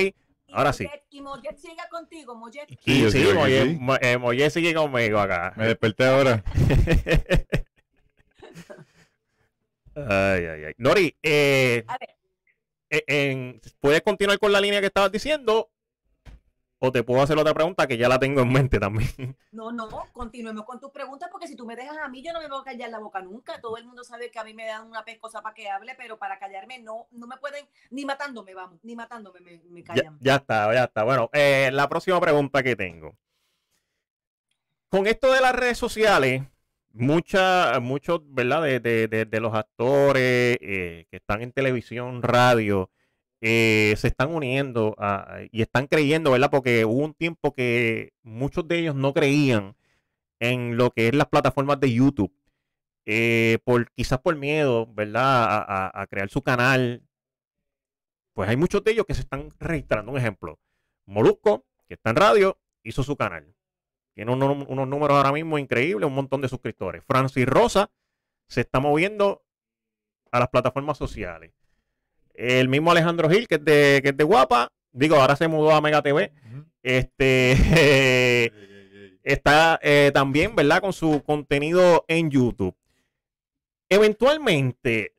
Ahora 0.52 0.74
sí. 0.74 0.88
Y 1.10 1.22
Mollet 1.22 1.58
sigue 1.58 1.82
contigo, 1.90 2.36
Mollet. 2.36 2.68
Sí, 2.84 3.10
sí, 3.12 3.28
Mollet, 3.34 3.80
eh, 4.02 4.18
Mollet 4.18 4.50
sigue 4.50 4.74
conmigo 4.74 5.20
acá. 5.20 5.54
Me 5.56 5.68
desperté 5.68 6.06
ahora. 6.06 6.44
ay, 9.96 10.46
ay, 10.46 10.64
ay. 10.66 10.74
Nori, 10.78 11.16
eh, 11.22 11.86
en, 12.90 13.62
¿puedes 13.80 14.02
continuar 14.02 14.40
con 14.40 14.52
la 14.52 14.62
línea 14.62 14.80
que 14.80 14.88
estabas 14.88 15.12
diciendo 15.12 15.70
o 16.80 16.92
te 16.92 17.04
puedo 17.04 17.22
hacer 17.22 17.38
otra 17.38 17.54
pregunta 17.54 17.88
que 17.88 17.98
ya 17.98 18.08
la 18.08 18.20
tengo 18.20 18.42
en 18.42 18.52
mente 18.52 18.80
también. 18.80 19.10
No, 19.52 19.72
no, 19.72 19.90
continuemos 20.14 20.64
con 20.64 20.80
tus 20.80 20.92
preguntas 20.92 21.28
porque 21.32 21.48
si 21.48 21.56
tú 21.56 21.66
me 21.66 21.76
dejas 21.76 21.98
a 21.98 22.08
mí, 22.08 22.24
yo 22.24 22.32
no 22.32 22.40
me 22.40 22.48
voy 22.48 22.62
a 22.62 22.64
callar 22.64 22.90
la 22.90 23.00
boca 23.00 23.22
nunca. 23.22 23.60
Todo 23.60 23.78
el 23.78 23.86
mundo 23.86 24.04
sabe 24.04 24.32
que 24.32 24.40
a 24.40 24.44
mí 24.44 24.54
me 24.54 24.66
dan 24.66 24.88
una 24.88 25.04
pescosa 25.04 25.42
para 25.42 25.54
que 25.54 25.70
hable, 25.70 25.96
pero 25.98 26.18
para 26.18 26.40
callarme 26.40 26.80
no, 26.80 27.08
no 27.12 27.28
me 27.28 27.36
pueden, 27.38 27.66
ni 27.90 28.06
matándome, 28.06 28.54
vamos, 28.54 28.80
ni 28.84 28.96
matándome 28.96 29.42
me, 29.42 29.62
me 29.70 29.84
callan. 29.84 30.18
Ya, 30.22 30.32
ya, 30.32 30.36
está, 30.36 30.74
ya 30.74 30.84
está. 30.86 31.04
Bueno, 31.04 31.30
eh, 31.34 31.70
la 31.74 31.90
próxima 31.90 32.22
pregunta 32.22 32.64
que 32.64 32.76
tengo. 32.76 33.18
Con 34.88 35.08
esto 35.08 35.34
de 35.34 35.42
las 35.42 35.54
redes 35.54 35.78
sociales, 35.78 36.44
mucha, 36.94 37.80
muchos, 37.82 38.22
¿verdad? 38.26 38.64
De, 38.64 38.80
de, 38.80 39.08
de, 39.08 39.26
de 39.26 39.40
los 39.40 39.54
actores 39.54 40.58
eh, 40.62 41.06
que 41.10 41.18
están 41.18 41.42
en 41.42 41.52
televisión, 41.52 42.22
radio, 42.22 42.90
eh, 43.42 43.94
se 43.98 44.08
están 44.08 44.34
uniendo 44.34 44.96
y 45.52 45.62
están 45.62 45.88
creyendo, 45.88 46.32
¿verdad? 46.32 46.50
Porque 46.52 46.86
hubo 46.86 47.04
un 47.04 47.14
tiempo 47.14 47.54
que 47.54 48.14
muchos 48.24 48.68
de 48.68 48.80
ellos 48.80 48.96
no 48.96 49.14
creían 49.14 49.76
en 50.40 50.78
lo 50.78 50.92
que 50.92 51.08
es 51.08 51.16
las 51.16 51.28
plataformas 51.28 51.80
de 51.80 51.94
YouTube. 51.94 52.34
Eh, 53.06 53.60
por, 53.64 53.92
quizás 53.94 54.20
por 54.20 54.36
miedo, 54.36 54.88
¿verdad? 54.94 55.92
A, 55.94 56.08
crear 56.08 56.30
su 56.30 56.42
canal. 56.42 57.04
Pues 58.34 58.50
hay 58.50 58.58
muchos 58.58 58.84
de 58.84 58.92
ellos 58.92 59.06
que 59.08 59.14
se 59.14 59.22
están 59.22 59.52
registrando. 59.60 60.12
Un 60.12 60.18
ejemplo, 60.18 60.60
Molusco, 61.06 61.66
que 61.88 61.96
está 61.96 62.12
en 62.12 62.18
radio, 62.18 62.60
hizo 62.84 63.04
su 63.04 63.16
canal. 63.18 63.56
Tiene 64.14 64.32
unos, 64.32 64.68
unos 64.68 64.88
números 64.88 65.18
ahora 65.18 65.32
mismo 65.32 65.58
increíbles, 65.58 66.08
un 66.08 66.16
montón 66.16 66.42
de 66.42 66.50
suscriptores. 66.50 67.04
Francis 67.06 67.46
Rosa 67.46 67.92
se 68.48 68.62
está 68.62 68.80
moviendo 68.80 69.44
a 70.32 70.40
las 70.40 70.50
plataformas 70.50 70.98
sociales. 70.98 71.54
El 72.40 72.70
mismo 72.70 72.90
Alejandro 72.90 73.30
Gil, 73.30 73.50
que 73.50 73.56
es 73.56 73.66
de, 73.66 74.00
que 74.02 74.10
es 74.10 74.18
de 74.18 74.24
Guapa, 74.24 74.72
digo, 74.94 75.18
ahora 75.18 75.36
se 75.36 75.50
mudó 75.50 75.72
a 75.72 75.82
Mega 75.82 76.02
TV. 76.02 76.32
Uh 76.34 76.48
-huh. 76.48 76.66
Este 76.82 78.54
está 79.24 79.78
eh, 79.82 80.12
también, 80.14 80.56
¿verdad? 80.56 80.80
Con 80.80 80.94
su 80.94 81.22
contenido 81.24 82.06
en 82.08 82.32
YouTube. 82.32 82.74
Eventualmente, 83.90 85.16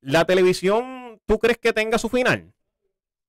¿la 0.00 0.24
televisión 0.24 1.20
tú 1.24 1.38
crees 1.38 1.58
que 1.58 1.72
tenga 1.72 1.98
su 1.98 2.08
final? 2.08 2.52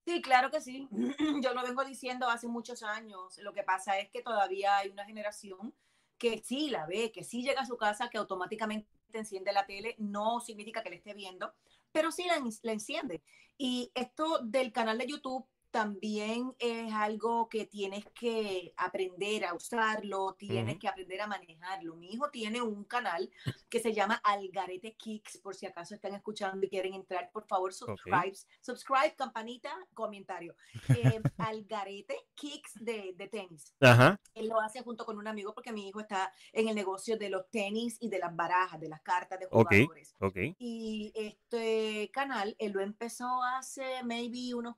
Sí, 0.08 0.20
claro 0.20 0.50
que 0.50 0.60
sí. 0.60 0.88
Yo 1.44 1.54
lo 1.54 1.62
vengo 1.62 1.86
diciendo 1.86 2.28
hace 2.28 2.48
muchos 2.48 2.82
años. 2.82 3.38
Lo 3.44 3.54
que 3.54 3.62
pasa 3.62 4.00
es 4.00 4.10
que 4.10 4.24
todavía 4.24 4.78
hay 4.78 4.90
una 4.90 5.06
generación 5.06 5.76
que 6.18 6.42
sí 6.44 6.72
la 6.72 6.88
ve, 6.88 7.12
que 7.12 7.24
sí 7.24 7.44
llega 7.44 7.62
a 7.62 7.68
su 7.68 7.78
casa, 7.78 8.10
que 8.10 8.18
automáticamente 8.18 8.88
enciende 9.14 9.54
la 9.54 9.68
tele. 9.68 9.94
No 10.00 10.40
significa 10.40 10.82
que 10.82 10.90
le 10.90 10.96
esté 10.96 11.14
viendo, 11.14 11.54
pero 11.98 12.12
sí 12.12 12.26
la, 12.28 12.72
enciende. 12.72 13.24
Y 13.58 13.92
esto 13.96 14.38
del 14.44 14.72
canal 14.72 15.00
de 15.00 15.08
YouTube 15.08 15.48
también 15.78 16.56
es 16.58 16.92
algo 16.92 17.48
que 17.50 17.68
tienes 17.68 18.04
que 18.20 18.74
aprender 18.78 19.46
a 19.46 19.54
usarlo, 19.54 20.34
tienes 20.34 20.74
uh 20.74 20.76
-huh. 20.76 20.82
que 20.82 20.88
aprender 20.88 21.22
a 21.22 21.28
manejarlo. 21.28 21.96
Mi 21.96 22.12
hijo 22.14 22.32
tiene 22.32 22.64
un 22.64 22.84
canal 22.86 23.30
que 23.70 23.80
se 23.80 23.94
llama 23.94 24.16
Algarete 24.24 24.96
Kicks, 24.96 25.38
por 25.38 25.54
si 25.54 25.68
acaso 25.68 25.94
están 25.94 26.16
escuchando 26.16 26.66
y 26.66 26.70
quieren 26.70 26.96
entrar, 26.96 27.30
por 27.32 27.46
favor, 27.46 27.72
subscribe, 27.72 28.18
okay. 28.18 28.34
subscribe, 28.60 29.14
campanita, 29.16 29.72
comentario. 29.94 30.56
Eh, 30.90 31.22
Algarete 31.38 32.26
Kicks 32.34 32.74
de, 32.84 33.14
de 33.16 33.28
tenis. 33.28 33.76
Uh 33.80 33.86
-huh. 33.86 34.20
Él 34.34 34.48
lo 34.48 34.60
hace 34.60 34.82
junto 34.82 35.06
con 35.06 35.20
un 35.20 35.28
amigo 35.28 35.54
porque 35.54 35.72
mi 35.72 35.88
hijo 35.88 36.00
está 36.00 36.34
en 36.54 36.70
el 36.70 36.74
negocio 36.74 37.20
de 37.20 37.30
los 37.30 37.48
tenis 37.52 37.98
y 38.00 38.10
de 38.10 38.18
las 38.18 38.36
barajas, 38.36 38.80
de 38.80 38.90
las 38.90 39.02
cartas 39.02 39.40
de 39.40 39.46
jugadores. 39.46 40.16
Okay. 40.20 40.28
Okay. 40.28 40.56
Y 40.58 41.12
este 41.14 42.10
canal, 42.12 42.56
él 42.58 42.72
lo 42.72 42.82
empezó 42.82 43.44
hace 43.44 44.04
maybe 44.04 44.56
unos 44.56 44.76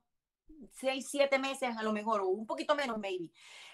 seis, 0.71 1.07
siete 1.09 1.39
meses 1.39 1.75
a 1.77 1.83
lo 1.83 1.93
mejor, 1.93 2.21
o 2.21 2.27
un 2.27 2.45
poquito 2.45 2.75
menos, 2.75 2.97
maybe. 2.97 3.31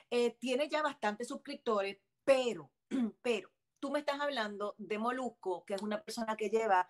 Eh, 0.09 0.37
tiene 0.39 0.69
ya 0.69 0.81
bastantes 0.81 1.27
suscriptores, 1.27 1.97
pero, 2.23 2.71
pero, 3.21 3.51
tú 3.79 3.91
me 3.91 3.99
estás 3.99 4.19
hablando 4.19 4.75
de 4.77 4.97
Molusco, 4.97 5.63
que 5.65 5.75
es 5.75 5.81
una 5.81 6.01
persona 6.01 6.35
que 6.35 6.49
lleva 6.49 6.89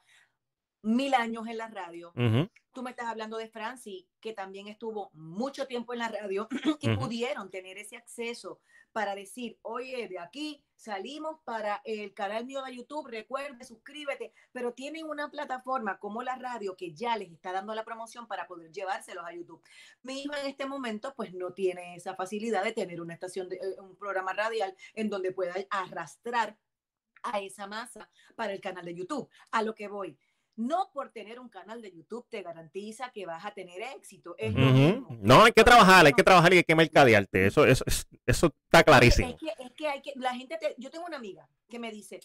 mil 0.81 1.13
años 1.13 1.47
en 1.47 1.57
la 1.57 1.67
radio. 1.67 2.11
Uh 2.15 2.19
-huh. 2.19 2.51
Tú 2.71 2.83
me 2.83 2.91
estás 2.91 3.07
hablando 3.07 3.37
de 3.37 3.47
Franci, 3.47 4.07
que 4.19 4.33
también 4.33 4.67
estuvo 4.67 5.09
mucho 5.13 5.65
tiempo 5.65 5.93
en 5.93 5.99
la 5.99 6.09
radio 6.09 6.47
y 6.81 6.95
pudieron 6.95 7.49
tener 7.49 7.77
ese 7.77 7.97
acceso 7.97 8.59
para 8.95 9.13
decir, 9.13 9.59
oye, 9.61 10.07
de 10.07 10.19
aquí 10.19 10.63
salimos 10.77 11.41
para 11.43 11.81
el 11.83 12.13
canal 12.13 12.45
mío 12.45 12.63
de 12.63 12.77
YouTube, 12.77 13.09
recuerde, 13.09 13.65
suscríbete, 13.65 14.31
pero 14.53 14.71
tienen 14.71 15.05
una 15.05 15.29
plataforma 15.29 15.99
como 15.99 16.23
la 16.23 16.37
radio 16.37 16.77
que 16.77 16.93
ya 16.93 17.17
les 17.17 17.29
está 17.29 17.51
dando 17.51 17.75
la 17.75 17.83
promoción 17.83 18.25
para 18.25 18.47
poder 18.47 18.71
llevárselos 18.71 19.25
a 19.25 19.33
YouTube. 19.33 19.61
Mi 20.01 20.21
hijo 20.21 20.33
en 20.33 20.47
este 20.47 20.65
momento 20.65 21.13
pues 21.13 21.33
no 21.33 21.51
tiene 21.51 21.97
esa 21.97 22.15
facilidad 22.15 22.63
de 22.63 22.71
tener 22.71 23.01
una 23.01 23.15
estación, 23.15 23.49
de, 23.49 23.57
eh, 23.57 23.81
un 23.81 23.97
programa 23.97 24.31
radial 24.31 24.73
en 24.93 25.09
donde 25.09 25.33
pueda 25.33 25.55
arrastrar 25.71 26.57
a 27.21 27.41
esa 27.41 27.67
masa 27.67 28.09
para 28.37 28.53
el 28.53 28.61
canal 28.61 28.85
de 28.85 28.95
YouTube. 28.95 29.27
A 29.51 29.61
lo 29.61 29.75
que 29.75 29.89
voy. 29.89 30.17
No 30.57 30.89
por 30.93 31.09
tener 31.11 31.39
un 31.39 31.49
canal 31.49 31.81
de 31.81 31.91
YouTube 31.91 32.25
te 32.29 32.41
garantiza 32.41 33.09
que 33.11 33.25
vas 33.25 33.43
a 33.45 33.51
tener 33.51 33.81
éxito. 33.81 34.35
Es. 34.37 34.53
No, 34.55 35.43
hay 35.43 35.51
que 35.51 35.63
trabajar, 35.63 36.05
hay 36.05 36.13
que 36.13 36.23
trabajar 36.23 36.53
y 36.53 36.57
hay 36.57 36.63
que 36.63 36.75
mercadearte. 36.75 37.45
Eso, 37.47 37.65
eso, 37.65 37.83
es- 37.87 38.07
eso 38.25 38.47
está 38.63 38.83
clarísimo. 38.83 39.29
Es 39.29 39.35
que, 39.35 39.63
es 39.63 39.71
que 39.73 39.87
hay 39.87 40.01
que, 40.01 40.13
la 40.15 40.33
gente, 40.33 40.57
te- 40.57 40.75
yo 40.77 40.89
tengo 40.91 41.05
una 41.05 41.17
amiga 41.17 41.47
que 41.67 41.77
me 41.79 41.91
dice, 41.91 42.21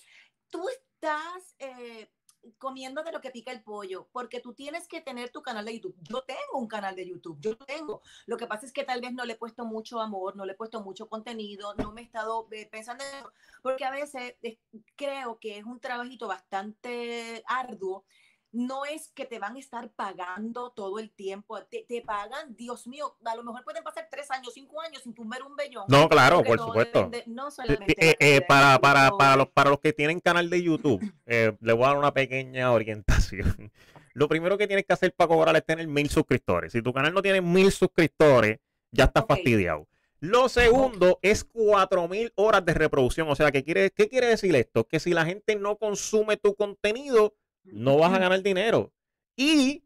tú 0.49 0.69
estás 0.69 1.57
eh, 1.59 2.09
comiendo 2.57 3.03
de 3.03 3.13
lo 3.13 3.21
que 3.21 3.31
pica 3.31 3.53
el 3.53 3.63
pollo, 3.63 4.09
porque 4.13 4.41
tú 4.41 4.55
tienes 4.55 4.87
que 4.89 5.01
tener 5.01 5.31
tu 5.31 5.43
canal 5.43 5.65
de 5.65 5.75
YouTube. 5.75 5.97
Yo 6.01 6.23
tengo 6.23 6.41
un 6.59 6.69
canal 6.69 6.95
de 6.97 7.07
YouTube, 7.09 7.39
yo 7.41 7.51
lo 7.51 7.67
tengo. 7.67 8.01
Lo 8.27 8.37
que 8.37 8.47
pasa 8.47 8.65
es 8.65 8.73
que 8.73 8.85
tal 8.85 9.01
vez 9.01 9.13
no 9.13 9.25
le 9.25 9.33
he 9.35 9.37
puesto 9.37 9.65
mucho 9.67 10.01
amor, 10.01 10.37
no 10.37 10.47
le 10.47 10.53
he 10.53 10.57
puesto 10.57 10.81
mucho 10.83 11.09
contenido, 11.09 11.75
no 11.75 11.93
me 11.93 12.01
he 12.01 12.05
estado 12.05 12.49
eh, 12.53 12.67
pensando 12.71 13.05
en 13.05 13.11
eso, 13.19 13.33
porque 13.63 13.85
a 13.85 13.91
veces 13.91 14.37
eh, 14.43 14.59
creo 14.97 15.39
que 15.39 15.59
es 15.59 15.65
un 15.65 15.81
trabajito 15.81 16.29
bastante 16.29 17.43
arduo. 17.47 18.05
No 18.53 18.85
es 18.85 19.09
que 19.09 19.25
te 19.25 19.39
van 19.39 19.57
a 19.57 19.59
estar 19.59 19.91
pagando 19.91 20.71
todo 20.71 20.99
el 20.99 21.11
tiempo, 21.11 21.63
te, 21.65 21.85
te 21.89 22.03
pagan, 22.03 22.57
Dios 22.57 22.87
mío, 22.87 23.17
a 23.25 23.37
lo 23.37 23.45
mejor 23.45 23.63
pueden 23.63 23.85
pasar 23.85 24.09
tres 24.11 24.31
años, 24.31 24.53
cinco 24.55 24.81
años 24.81 25.03
sin 25.03 25.15
tumbar 25.15 25.43
un 25.43 25.55
vellón. 25.55 25.85
No, 25.89 26.09
claro, 26.09 26.43
por 26.43 26.59
supuesto. 26.59 27.11
no 27.27 27.49
Eh, 27.49 27.51
solamente 27.51 27.95
eh, 27.99 28.17
eh, 28.19 28.41
para, 28.41 28.79
para, 28.81 29.11
para, 29.17 29.37
los, 29.37 29.49
para 29.49 29.71
los 29.71 29.79
que 29.79 29.93
tienen 29.93 30.19
canal 30.19 30.51
de 30.51 30.63
YouTube, 30.63 31.01
eh, 31.27 31.57
le 31.61 31.73
voy 31.73 31.85
a 31.85 31.89
dar 31.89 31.99
una 31.99 32.13
pequeña 32.13 32.73
orientación. 32.73 33.71
Lo 34.13 34.29
primero 34.29 34.59
que 34.59 34.67
tienes 34.67 34.85
que 34.85 34.93
hacer 34.93 35.15
para 35.15 35.29
cobrar 35.29 35.55
es 35.55 35.65
tener 35.65 35.87
mil 35.87 36.11
suscriptores. 36.11 36.73
Si 36.73 36.83
tu 36.83 36.93
canal 36.93 37.15
no 37.15 37.23
tiene 37.23 37.41
mil 37.41 37.71
suscriptores, 37.71 38.59
ya 38.91 39.05
estás 39.05 39.25
fastidiado. 39.27 39.87
Lo 40.19 40.51
segundo 40.51 41.19
es 41.23 41.45
cuatro 41.45 42.07
mil 42.07 42.31
horas 42.35 42.65
de 42.65 42.75
reproducción. 42.75 43.29
O 43.31 43.37
sea, 43.37 43.51
¿qué 43.51 43.65
quiere, 43.65 43.91
¿qué 43.91 44.09
quiere 44.09 44.27
decir 44.27 44.55
esto? 44.55 44.87
Que 44.87 45.01
si 45.01 45.15
la 45.15 45.25
gente 45.25 45.57
no 45.57 45.77
consume 45.77 46.37
tu 46.37 46.55
contenido, 46.55 47.35
no 47.65 47.99
vas 47.99 48.13
a 48.13 48.19
ganar 48.19 48.43
dinero. 48.43 48.93
Y 49.37 49.85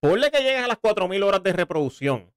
ponle 0.00 0.30
que 0.30 0.38
llegues 0.42 0.62
a 0.64 0.68
las 0.68 0.78
4000 0.78 1.22
horas 1.22 1.42
de 1.42 1.52
reproducción. 1.52 2.32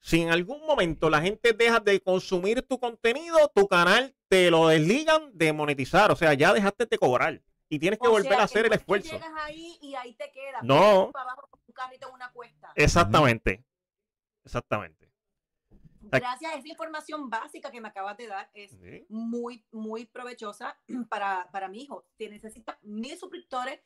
Si 0.00 0.20
en 0.20 0.30
algún 0.30 0.60
momento 0.66 1.08
la 1.08 1.20
gente 1.22 1.52
deja 1.52 1.80
de 1.80 2.00
consumir 2.00 2.62
tu 2.62 2.78
contenido, 2.78 3.50
tu 3.54 3.66
canal 3.68 4.14
te 4.28 4.50
lo 4.50 4.68
desligan 4.68 5.30
de 5.36 5.52
monetizar. 5.52 6.10
O 6.12 6.16
sea, 6.16 6.34
ya 6.34 6.52
dejaste 6.52 6.86
de 6.86 6.98
cobrar. 6.98 7.42
Y 7.70 7.78
tienes 7.78 7.98
que 7.98 8.08
O 8.08 8.10
volver 8.10 8.32
sea, 8.32 8.40
a 8.40 8.44
hacer 8.44 8.66
el 8.66 8.72
esfuerzo. 8.74 9.12
Llegas 9.12 9.32
ahí 9.42 9.78
y 9.80 9.94
ahí 9.94 10.14
te 10.14 10.30
quedas. 10.30 10.62
No. 10.62 11.10
Para 11.12 11.24
abajo 11.30 11.48
con 11.50 11.60
un 11.66 11.72
carrito 11.72 12.08
en 12.08 12.14
una 12.14 12.30
cuesta. 12.32 12.70
Exactamente. 12.74 13.64
Exactamente. 14.44 15.10
Gracias 16.02 16.52
a 16.52 16.58
esa 16.58 16.68
información 16.68 17.30
básica 17.30 17.70
que 17.70 17.80
me 17.80 17.88
acabas 17.88 18.16
de 18.18 18.26
dar, 18.26 18.50
es 18.52 18.72
Sí. 18.72 19.06
muy, 19.08 19.64
muy 19.72 20.04
provechosa 20.04 20.78
para, 21.08 21.48
para 21.50 21.68
mi 21.68 21.82
hijo. 21.82 22.04
Que 22.18 22.28
necesita 22.28 22.78
mil 22.82 23.16
suscriptores 23.18 23.80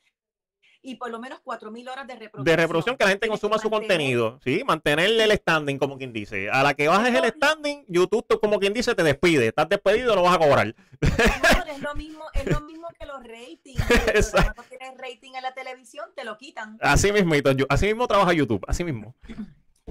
y 0.81 0.95
por 0.95 1.09
lo 1.11 1.19
menos 1.19 1.39
cuatro 1.43 1.71
mil 1.71 1.87
horas 1.89 2.07
de 2.07 2.13
reproducción. 2.15 2.45
De 2.45 2.55
reproducción, 2.55 2.97
que 2.97 3.03
la 3.03 3.09
gente 3.11 3.27
consuma 3.27 3.57
su 3.57 3.69
mantener- 3.69 3.79
contenido. 3.97 4.39
Sí, 4.43 4.63
mantenerle 4.65 5.23
el 5.25 5.31
standing, 5.33 5.77
como 5.77 5.97
quien 5.97 6.13
dice. 6.13 6.49
A 6.49 6.63
la 6.63 6.73
que 6.73 6.87
bajes 6.87 7.13
el 7.13 7.25
standing, 7.29 7.85
YouTube, 7.87 8.39
como 8.41 8.59
quien 8.59 8.73
dice, 8.73 8.95
te 8.95 9.03
despide. 9.03 9.47
Estás 9.47 9.67
despedido, 9.69 10.15
lo 10.15 10.23
vas 10.23 10.35
a 10.35 10.39
cobrar. 10.39 10.67
No, 11.01 11.01
es 11.73 11.79
lo 11.81 11.95
mismo, 11.95 12.23
es 12.33 12.45
lo 12.45 12.61
mismo 12.61 12.87
que 12.97 13.05
los 13.05 13.21
ratings. 13.23 13.81
Exacto. 14.15 14.63
tienes 14.69 14.97
rating 14.97 15.33
en 15.35 15.43
la 15.43 15.53
televisión, 15.53 16.09
te 16.15 16.23
lo 16.23 16.37
quitan. 16.37 16.77
Así 16.81 17.11
mismito, 17.11 17.51
yo- 17.51 17.65
así 17.69 17.85
mismo 17.87 18.07
trabaja 18.07 18.31
YouTube, 18.33 18.63
así 18.67 18.83
mismo. 18.83 19.15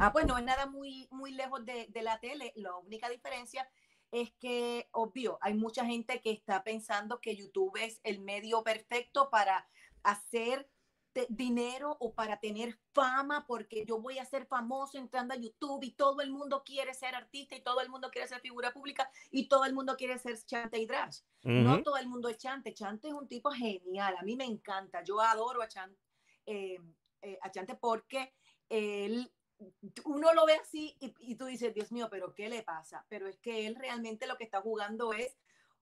Ah, 0.01 0.12
pues 0.12 0.26
no 0.26 0.39
es 0.39 0.45
nada 0.45 0.66
muy, 0.66 1.09
muy 1.11 1.32
lejos 1.32 1.64
de, 1.66 1.86
de 1.91 2.03
la 2.03 2.18
tele. 2.20 2.53
La 2.57 2.76
única 2.76 3.09
diferencia 3.11 3.68
es 4.11 4.30
que, 4.41 4.89
obvio, 4.93 5.39
hay 5.43 5.53
mucha 5.55 5.84
gente 5.84 6.20
que 6.22 6.30
está 6.30 6.62
pensando 6.64 7.20
que 7.20 7.36
YouTube 7.36 7.76
es 7.82 8.01
el 8.05 8.20
medio 8.20 8.62
perfecto 8.62 9.28
para 9.28 9.66
hacer 10.03 10.66
dinero 11.29 11.97
o 12.01 12.14
para 12.14 12.39
tener 12.41 12.79
fama, 12.93 13.47
porque 13.47 13.85
yo 13.87 14.01
voy 14.01 14.19
a 14.19 14.25
ser 14.25 14.47
famoso 14.47 14.99
entrando 14.99 15.35
a 15.35 15.37
YouTube 15.37 15.83
y 15.83 15.93
todo 15.93 16.21
el 16.21 16.31
mundo 16.31 16.62
quiere 16.64 16.95
ser 16.95 17.14
artista 17.14 17.57
y 17.57 17.62
todo 17.62 17.81
el 17.81 17.89
mundo 17.89 18.11
quiere 18.11 18.29
ser 18.29 18.41
figura 18.41 18.73
pública 18.73 19.11
y 19.31 19.49
todo 19.49 19.64
el 19.64 19.75
mundo 19.75 19.97
quiere 19.97 20.19
ser 20.19 20.39
chante 20.45 20.79
y 20.79 20.87
drash. 20.87 21.21
No 21.64 21.83
todo 21.83 21.97
el 21.97 22.07
mundo 22.09 22.29
es 22.29 22.37
Chante. 22.39 22.75
Chante 22.75 23.09
es 23.09 23.14
un 23.14 23.27
tipo 23.29 23.51
genial. 23.51 24.16
A 24.19 24.23
mí 24.23 24.37
me 24.37 24.45
encanta. 24.45 25.03
Yo 25.03 25.21
adoro 25.21 25.62
a 25.62 25.69
Chante, 25.69 25.99
eh, 26.47 26.79
eh, 27.23 27.39
a 27.43 27.51
Chante 27.51 27.75
porque 27.75 28.35
él, 28.69 29.33
uno 30.05 30.33
lo 30.35 30.47
ve 30.47 30.55
así 30.55 30.97
y, 31.01 31.14
y 31.21 31.35
tú 31.37 31.47
dices, 31.47 31.73
Dios 31.75 31.91
mío, 31.93 32.09
pero 32.11 32.35
¿qué 32.35 32.49
le 32.49 32.62
pasa? 32.62 33.07
Pero 33.09 33.27
es 33.29 33.39
que 33.39 33.66
él 33.66 33.77
realmente 33.77 34.27
lo 34.27 34.37
que 34.37 34.45
está 34.45 34.61
jugando 34.61 35.12
es 35.12 35.39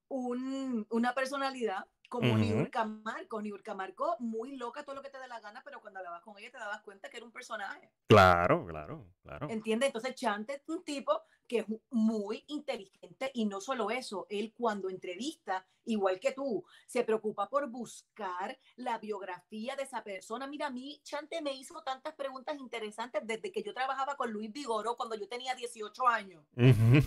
un- 0.09 0.87
una 0.91 1.14
personalidad 1.14 1.87
como 2.09 2.30
Ujú. 2.30 2.38
Niurka 2.38 2.84
Marcos. 2.84 3.42
Niurka 3.42 3.74
Marcos, 3.74 4.16
muy 4.20 4.57
loca, 4.57 4.84
todo 4.84 4.96
lo 4.96 5.02
que 5.02 5.11
te 5.11 5.18
dé 5.18 5.28
la 5.28 5.40
gana, 5.40 5.62
pero 5.64 5.80
cuando 5.80 5.98
hablabas 5.98 6.22
con 6.22 6.38
ella 6.38 6.50
te 6.50 6.59
dabas 6.59 6.82
cuenta 6.82 7.11
que 7.11 7.18
era 7.18 7.26
un 7.26 7.32
personaje. 7.32 7.90
Claro, 8.09 8.66
claro, 8.66 9.07
claro. 9.22 9.48
¿Entiendes? 9.50 9.88
Entonces 9.88 10.14
Chante 10.14 10.54
es 10.54 10.68
un 10.68 10.84
tipo 10.84 11.22
que 11.46 11.59
es 11.59 11.66
muy 11.90 12.44
inteligente 12.48 13.30
y 13.34 13.44
no 13.44 13.61
solo 13.61 13.90
eso, 13.90 14.26
él 14.30 14.52
cuando 14.57 14.88
entrevista, 14.88 15.64
igual 15.84 16.18
que 16.18 16.32
tú, 16.32 16.64
se 16.86 17.04
preocupa 17.04 17.48
por 17.48 17.68
buscar 17.68 18.59
la 18.76 18.98
biografía 18.98 19.76
de 19.76 19.84
esa 19.84 20.02
persona. 20.02 20.46
Mira, 20.46 20.66
a 20.66 20.70
mí 20.70 21.00
Chante 21.04 21.40
me 21.42 21.52
hizo 21.52 21.82
tantas 21.82 22.14
preguntas 22.14 22.57
interesantes 22.59 23.22
desde 23.24 23.52
que 23.52 23.62
yo 23.62 23.72
trabajaba 23.72 24.16
con 24.16 24.32
Luis 24.32 24.52
Vigoro 24.52 24.96
cuando 24.96 25.14
yo 25.14 25.28
tenía 25.28 25.54
18 25.54 26.07
años. 26.09 26.44
Ujú. 26.57 27.00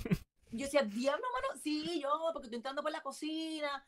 Yo 0.52 0.66
decía, 0.66 0.82
diablo, 0.82 1.26
mano, 1.34 1.60
sí, 1.62 2.02
yo, 2.02 2.10
porque 2.34 2.48
estoy 2.48 2.58
entrando 2.58 2.82
por 2.82 2.92
la 2.92 3.02
cocina. 3.02 3.86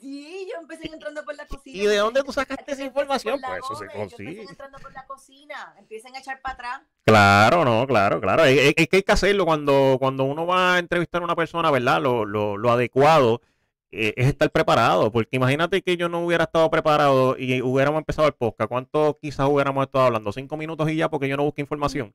Sí, 0.00 0.46
yo 0.52 0.60
empecé 0.60 0.86
entrando 0.92 1.24
por 1.24 1.34
la 1.34 1.46
cocina. 1.46 1.76
¿Y 1.82 1.86
de 1.86 1.96
dónde 1.96 2.22
tú 2.22 2.32
sacaste 2.32 2.72
esa 2.72 2.84
información? 2.84 3.40
Pues 3.40 3.58
eso 3.58 3.74
se 3.76 3.86
Gómez, 3.86 3.94
yo 3.96 4.02
empecé 4.02 4.24
consigue. 4.24 4.42
entrando 4.50 4.78
por 4.78 4.92
la 4.92 5.06
cocina. 5.06 5.74
Empiecen 5.78 6.14
a 6.14 6.18
echar 6.18 6.40
para 6.42 6.54
atrás. 6.54 6.80
Claro, 7.04 7.64
no, 7.64 7.86
claro, 7.86 8.20
claro. 8.20 8.44
Es, 8.44 8.58
es- 8.58 8.74
es 8.76 8.88
que 8.88 8.96
hay 8.96 9.02
que 9.02 9.12
hacerlo 9.12 9.46
cuando, 9.46 9.96
cuando 9.98 10.24
uno 10.24 10.46
va 10.46 10.74
a 10.74 10.78
entrevistar 10.78 11.22
a 11.22 11.24
una 11.24 11.34
persona, 11.36 11.70
¿verdad? 11.70 12.02
Lo, 12.02 12.24
lo, 12.26 12.56
lo 12.58 12.70
adecuado 12.70 13.40
eh, 13.90 14.12
es 14.16 14.26
estar 14.26 14.50
preparado, 14.50 15.10
porque 15.10 15.36
imagínate 15.36 15.80
que 15.80 15.96
yo 15.96 16.10
no 16.10 16.20
hubiera 16.24 16.44
estado 16.44 16.70
preparado 16.70 17.36
y 17.38 17.62
hubiéramos 17.62 18.00
empezado 18.00 18.28
el 18.28 18.34
podcast. 18.34 18.68
¿Cuánto 18.68 19.18
quizás 19.20 19.48
hubiéramos 19.48 19.86
estado 19.86 20.04
hablando? 20.04 20.30
¿Cinco 20.32 20.58
minutos 20.58 20.90
y 20.90 20.96
ya 20.96 21.08
porque 21.08 21.28
yo 21.28 21.36
no 21.38 21.44
busqué 21.44 21.62
información? 21.62 22.14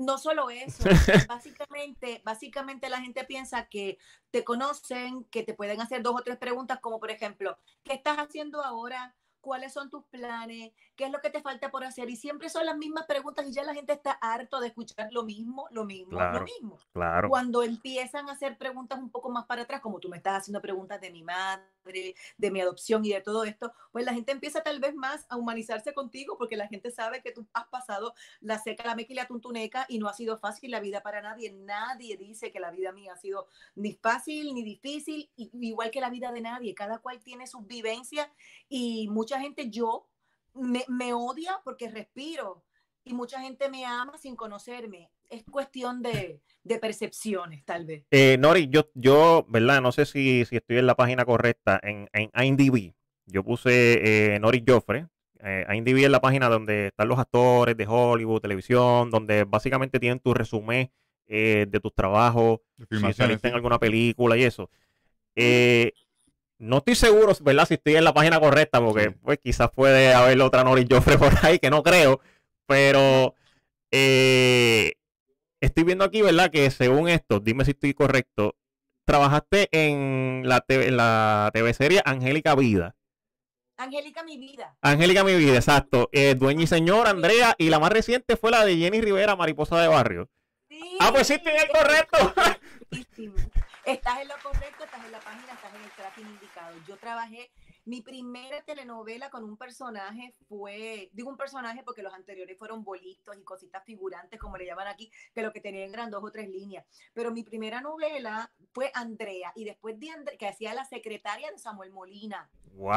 No 0.00 0.16
solo 0.16 0.48
eso, 0.48 0.82
básicamente, 1.28 2.22
básicamente 2.24 2.88
la 2.88 3.02
gente 3.02 3.22
piensa 3.24 3.68
que 3.68 3.98
te 4.30 4.44
conocen, 4.44 5.24
que 5.24 5.42
te 5.42 5.52
pueden 5.52 5.82
hacer 5.82 6.02
dos 6.02 6.14
o 6.18 6.24
tres 6.24 6.38
preguntas, 6.38 6.80
como 6.80 6.98
por 6.98 7.10
ejemplo, 7.10 7.58
¿qué 7.84 7.92
estás 7.92 8.16
haciendo 8.16 8.64
ahora? 8.64 9.14
¿Cuáles 9.42 9.74
son 9.74 9.90
tus 9.90 10.06
planes? 10.06 10.72
¿Qué 11.00 11.06
es 11.06 11.12
lo 11.12 11.22
que 11.22 11.30
te 11.30 11.40
falta 11.40 11.70
por 11.70 11.82
hacer? 11.82 12.10
Y 12.10 12.16
siempre 12.16 12.50
son 12.50 12.66
las 12.66 12.76
mismas 12.76 13.06
preguntas 13.06 13.48
y 13.48 13.52
ya 13.52 13.64
la 13.64 13.72
gente 13.72 13.94
está 13.94 14.12
harto 14.20 14.60
de 14.60 14.66
escuchar 14.66 15.08
lo 15.12 15.22
mismo, 15.22 15.66
lo 15.70 15.86
mismo, 15.86 16.18
Claro. 16.18 16.40
lo 16.40 16.44
mismo. 16.44 16.78
Claro. 16.92 17.30
Cuando 17.30 17.62
empiezan 17.62 18.28
a 18.28 18.32
hacer 18.32 18.58
preguntas 18.58 18.98
un 18.98 19.08
poco 19.10 19.30
más 19.30 19.46
para 19.46 19.62
atrás, 19.62 19.80
como 19.80 19.98
tú 19.98 20.10
me 20.10 20.18
estás 20.18 20.42
haciendo 20.42 20.60
preguntas 20.60 21.00
de 21.00 21.10
mi 21.10 21.22
madre, 21.22 22.14
de 22.36 22.50
mi 22.50 22.60
adopción 22.60 23.02
y 23.06 23.14
de 23.14 23.22
todo 23.22 23.44
esto, 23.44 23.72
pues 23.92 24.04
la 24.04 24.12
gente 24.12 24.32
empieza 24.32 24.62
tal 24.62 24.78
vez 24.78 24.94
más 24.94 25.24
a 25.30 25.38
humanizarse 25.38 25.94
contigo 25.94 26.36
porque 26.36 26.58
la 26.58 26.68
gente 26.68 26.90
sabe 26.90 27.22
que 27.22 27.32
tú 27.32 27.48
has 27.54 27.68
pasado 27.68 28.12
la 28.40 28.58
seca, 28.58 28.84
la 28.84 28.94
meca 28.94 29.14
y 29.14 29.16
la 29.16 29.26
tuntuneca 29.26 29.86
y 29.88 29.98
no 30.00 30.06
ha 30.06 30.12
sido 30.12 30.36
fácil 30.36 30.70
la 30.70 30.80
vida 30.80 31.00
para 31.02 31.22
nadie. 31.22 31.50
Nadie 31.50 32.18
dice 32.18 32.52
que 32.52 32.60
la 32.60 32.70
vida 32.72 32.92
mía 32.92 33.14
ha 33.14 33.16
sido 33.16 33.46
ni 33.74 33.94
fácil 33.94 34.52
ni 34.52 34.62
difícil, 34.62 35.30
igual 35.34 35.90
que 35.90 36.02
la 36.02 36.10
vida 36.10 36.30
de 36.30 36.42
nadie. 36.42 36.74
Cada 36.74 36.98
cual 36.98 37.22
tiene 37.22 37.46
sus 37.46 37.66
vivencias 37.66 38.28
y 38.68 39.08
mucha 39.08 39.40
gente, 39.40 39.70
yo, 39.70 40.06
me, 40.54 40.84
me 40.88 41.12
odia 41.12 41.60
porque 41.64 41.88
respiro 41.88 42.64
y 43.04 43.14
mucha 43.14 43.40
gente 43.40 43.68
me 43.68 43.84
ama 43.84 44.18
sin 44.18 44.36
conocerme. 44.36 45.10
Es 45.28 45.44
cuestión 45.44 46.02
de, 46.02 46.40
de 46.64 46.78
percepciones, 46.78 47.64
tal 47.64 47.86
vez. 47.86 48.04
Eh, 48.10 48.36
Nori, 48.38 48.68
yo, 48.68 48.90
yo, 48.94 49.46
¿verdad? 49.48 49.80
No 49.80 49.92
sé 49.92 50.06
si, 50.06 50.44
si 50.44 50.56
estoy 50.56 50.78
en 50.78 50.86
la 50.86 50.96
página 50.96 51.24
correcta. 51.24 51.80
En, 51.82 52.08
en 52.12 52.30
IMDb, 52.34 52.94
yo 53.26 53.44
puse 53.44 54.34
eh, 54.34 54.38
Nori 54.40 54.64
Joffre. 54.66 55.06
Eh, 55.42 55.64
IMDb 55.74 56.04
es 56.04 56.10
la 56.10 56.20
página 56.20 56.48
donde 56.48 56.88
están 56.88 57.08
los 57.08 57.18
actores 57.18 57.76
de 57.76 57.86
Hollywood, 57.86 58.40
televisión, 58.40 59.10
donde 59.10 59.44
básicamente 59.44 59.98
tienen 59.98 60.20
tu 60.20 60.34
resumen 60.34 60.90
eh, 61.26 61.66
de 61.68 61.80
tus 61.80 61.94
trabajos, 61.94 62.60
si 62.90 63.12
saliste 63.14 63.48
en 63.48 63.54
alguna 63.54 63.78
película 63.78 64.36
y 64.36 64.42
eso. 64.42 64.68
Eh, 65.36 65.92
no 66.60 66.78
estoy 66.78 66.94
seguro, 66.94 67.32
¿verdad? 67.40 67.66
Si 67.66 67.74
estoy 67.74 67.96
en 67.96 68.04
la 68.04 68.14
página 68.14 68.38
correcta, 68.38 68.80
porque 68.80 69.04
Sí. 69.04 69.16
pues 69.22 69.38
quizás 69.42 69.70
puede 69.70 70.12
haber 70.14 70.40
otra 70.42 70.62
Nori 70.62 70.86
Joffre 70.88 71.18
por 71.18 71.32
ahí, 71.42 71.58
que 71.58 71.70
no 71.70 71.82
creo. 71.82 72.20
Pero 72.66 73.34
eh, 73.90 74.92
estoy 75.60 75.84
viendo 75.84 76.04
aquí, 76.04 76.22
¿verdad? 76.22 76.50
Que 76.50 76.70
según 76.70 77.08
esto, 77.08 77.40
dime 77.40 77.64
si 77.64 77.72
estoy 77.72 77.94
correcto, 77.94 78.54
trabajaste 79.06 79.68
en 79.72 80.42
la, 80.46 80.60
TV, 80.60 80.88
en 80.88 80.96
la 80.96 81.50
TV 81.52 81.74
serie 81.74 82.02
Angélica 82.04 82.54
Vida. 82.54 82.94
Angélica, 83.78 84.22
mi 84.22 84.36
vida. 84.36 84.76
Angélica 84.82 85.24
Mi 85.24 85.34
Vida, 85.36 85.54
exacto. 85.56 86.10
Eh, 86.12 86.34
dueña 86.34 86.64
y 86.64 86.66
señor, 86.66 87.08
Andrea. 87.08 87.54
Y 87.56 87.70
la 87.70 87.78
más 87.78 87.90
reciente 87.90 88.36
fue 88.36 88.50
la 88.50 88.62
de 88.66 88.76
Jenny 88.76 89.00
Rivera, 89.00 89.36
Mariposa 89.36 89.80
de 89.80 89.88
Barrio. 89.88 90.28
Sí. 90.68 90.98
Ah, 91.00 91.10
pues 91.10 91.26
sí, 91.26 91.32
estoy 91.32 91.52
en 91.54 91.60
el 91.62 91.68
correcto. 91.68 92.34
Estás 93.92 94.20
en 94.20 94.28
lo 94.28 94.34
correcto, 94.42 94.84
estás 94.84 95.04
en 95.04 95.12
la 95.12 95.20
página, 95.20 95.52
estás 95.52 95.74
en 95.74 95.82
el 95.82 95.90
tracking 95.90 96.26
indicado. 96.26 96.76
Yo 96.86 96.96
trabajé, 96.96 97.50
mi 97.84 98.00
primera 98.02 98.62
telenovela 98.62 99.30
con 99.30 99.44
un 99.44 99.56
personaje 99.56 100.34
fue, 100.48 101.08
digo 101.12 101.28
un 101.30 101.36
personaje 101.36 101.82
porque 101.82 102.02
los 102.02 102.12
anteriores 102.14 102.58
fueron 102.58 102.84
bolitos 102.84 103.36
y 103.36 103.42
cositas 103.42 103.84
figurantes, 103.84 104.38
como 104.38 104.56
le 104.56 104.66
llaman 104.66 104.86
aquí, 104.88 105.10
que 105.34 105.42
lo 105.42 105.52
que 105.52 105.60
tenían 105.60 105.92
eran 105.92 106.10
dos 106.10 106.22
o 106.22 106.30
tres 106.30 106.48
líneas. 106.48 106.84
Pero 107.14 107.30
mi 107.32 107.42
primera 107.42 107.80
novela 107.80 108.50
fue 108.72 108.90
Andrea, 108.94 109.52
y 109.56 109.64
después 109.64 109.98
de 109.98 110.10
Andrea, 110.10 110.38
que 110.38 110.48
hacía 110.48 110.74
la 110.74 110.84
secretaria 110.84 111.50
de 111.50 111.58
Samuel 111.58 111.90
Molina, 111.90 112.48
Wow. 112.72 112.92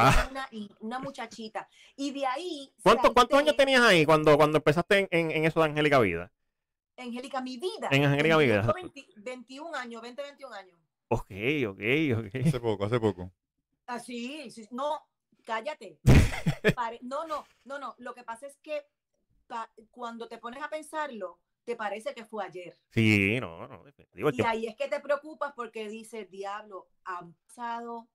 Una, 0.80 0.98
muchachita. 1.00 1.68
Y 1.96 2.12
de 2.12 2.24
ahí... 2.26 2.72
¿Cuántos, 2.82 3.10
cuántos 3.12 3.38
años 3.38 3.56
tenías 3.56 3.82
ahí 3.82 4.06
cuando, 4.06 4.36
cuando 4.36 4.58
empezaste 4.58 5.00
en, 5.00 5.08
en- 5.10 5.30
en 5.32 5.44
eso 5.44 5.60
de 5.60 5.66
Angélica 5.66 5.98
Vida? 5.98 6.30
Angélica, 6.96 7.40
mi 7.40 7.56
vida. 7.58 7.88
En 7.90 8.04
Angélica, 8.04 8.38
mi 8.38 8.44
vida, 8.44 8.60
Tengo 8.62 8.78
exacto. 8.78 8.92
20 8.94 9.20
21 9.20 9.74
años, 9.76 10.00
20, 10.00 10.22
21 10.22 10.54
años. 10.54 10.78
Ok, 11.08 11.30
ok, 11.68 11.80
ok. 12.18 12.34
Hace 12.46 12.60
poco, 12.60 12.84
hace 12.84 13.00
poco. 13.00 13.32
Así, 13.86 14.50
sí, 14.50 14.66
no, 14.70 15.00
cállate. 15.44 15.98
Pare- 16.76 17.00
no, 17.02 17.26
no, 17.26 17.44
no, 17.64 17.78
no. 17.78 17.94
Lo 17.98 18.14
que 18.14 18.24
pasa 18.24 18.46
es 18.46 18.56
que 18.58 18.86
pa- 19.46 19.70
cuando 19.90 20.28
te 20.28 20.38
pones 20.38 20.62
a 20.62 20.68
pensarlo, 20.68 21.38
te 21.64 21.76
parece 21.76 22.14
que 22.14 22.24
fue 22.24 22.44
ayer. 22.44 22.78
Sí, 22.90 23.38
no, 23.40 23.66
no. 23.68 23.84
el 23.86 24.34
Y 24.34 24.42
ahí 24.42 24.66
es 24.66 24.76
que 24.76 24.88
te 24.88 25.00
preocupas 25.00 25.52
porque 25.54 25.88
dices, 25.88 26.30
diablo, 26.30 26.88
han 27.04 27.34
pasado 27.34 28.08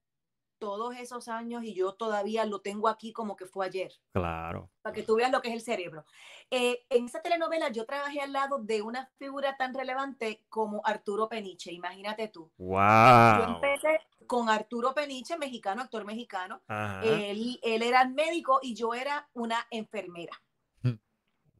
todos 0.60 0.95
esos 0.97 1.28
años 1.28 1.64
y 1.64 1.74
yo 1.74 1.93
todavía 1.93 2.45
lo 2.45 2.60
tengo 2.62 2.88
aquí 2.88 3.12
como 3.14 3.36
que 3.36 3.45
fue 3.45 3.66
ayer, 3.66 3.91
Claro. 4.12 4.70
para 4.82 4.93
que 4.93 5.03
tú 5.03 5.16
veas 5.16 5.32
lo 5.32 5.41
que 5.41 5.47
es 5.49 5.55
el 5.55 5.62
cerebro. 5.62 6.05
Eh, 6.51 6.86
en 6.89 7.05
esa 7.05 7.22
telenovela 7.22 7.70
yo 7.70 7.86
trabajé 7.86 8.22
al 8.22 8.34
lado 8.34 8.60
de 8.60 8.82
una 8.82 9.10
figura 9.18 9.55
tan 9.57 9.74
relevante 9.74 10.43
como 10.49 10.82
Arturo 10.86 11.28
Peniche, 11.30 11.72
imagínate 11.72 12.28
tú. 12.28 12.51
Yo 12.57 12.66
Wow. 12.66 13.55
empecé 13.55 14.01
con 14.28 14.49
Arturo 14.49 14.93
Peniche, 14.93 15.38
mexicano, 15.38 15.82
actor 15.82 16.05
mexicano. 16.05 16.62
Él, 17.03 17.60
él 17.64 17.82
era 17.82 18.01
el 18.03 18.14
médico 18.14 18.60
y 18.62 18.76
yo 18.76 18.93
era 18.93 19.28
una 19.34 19.66
enfermera. 19.72 20.39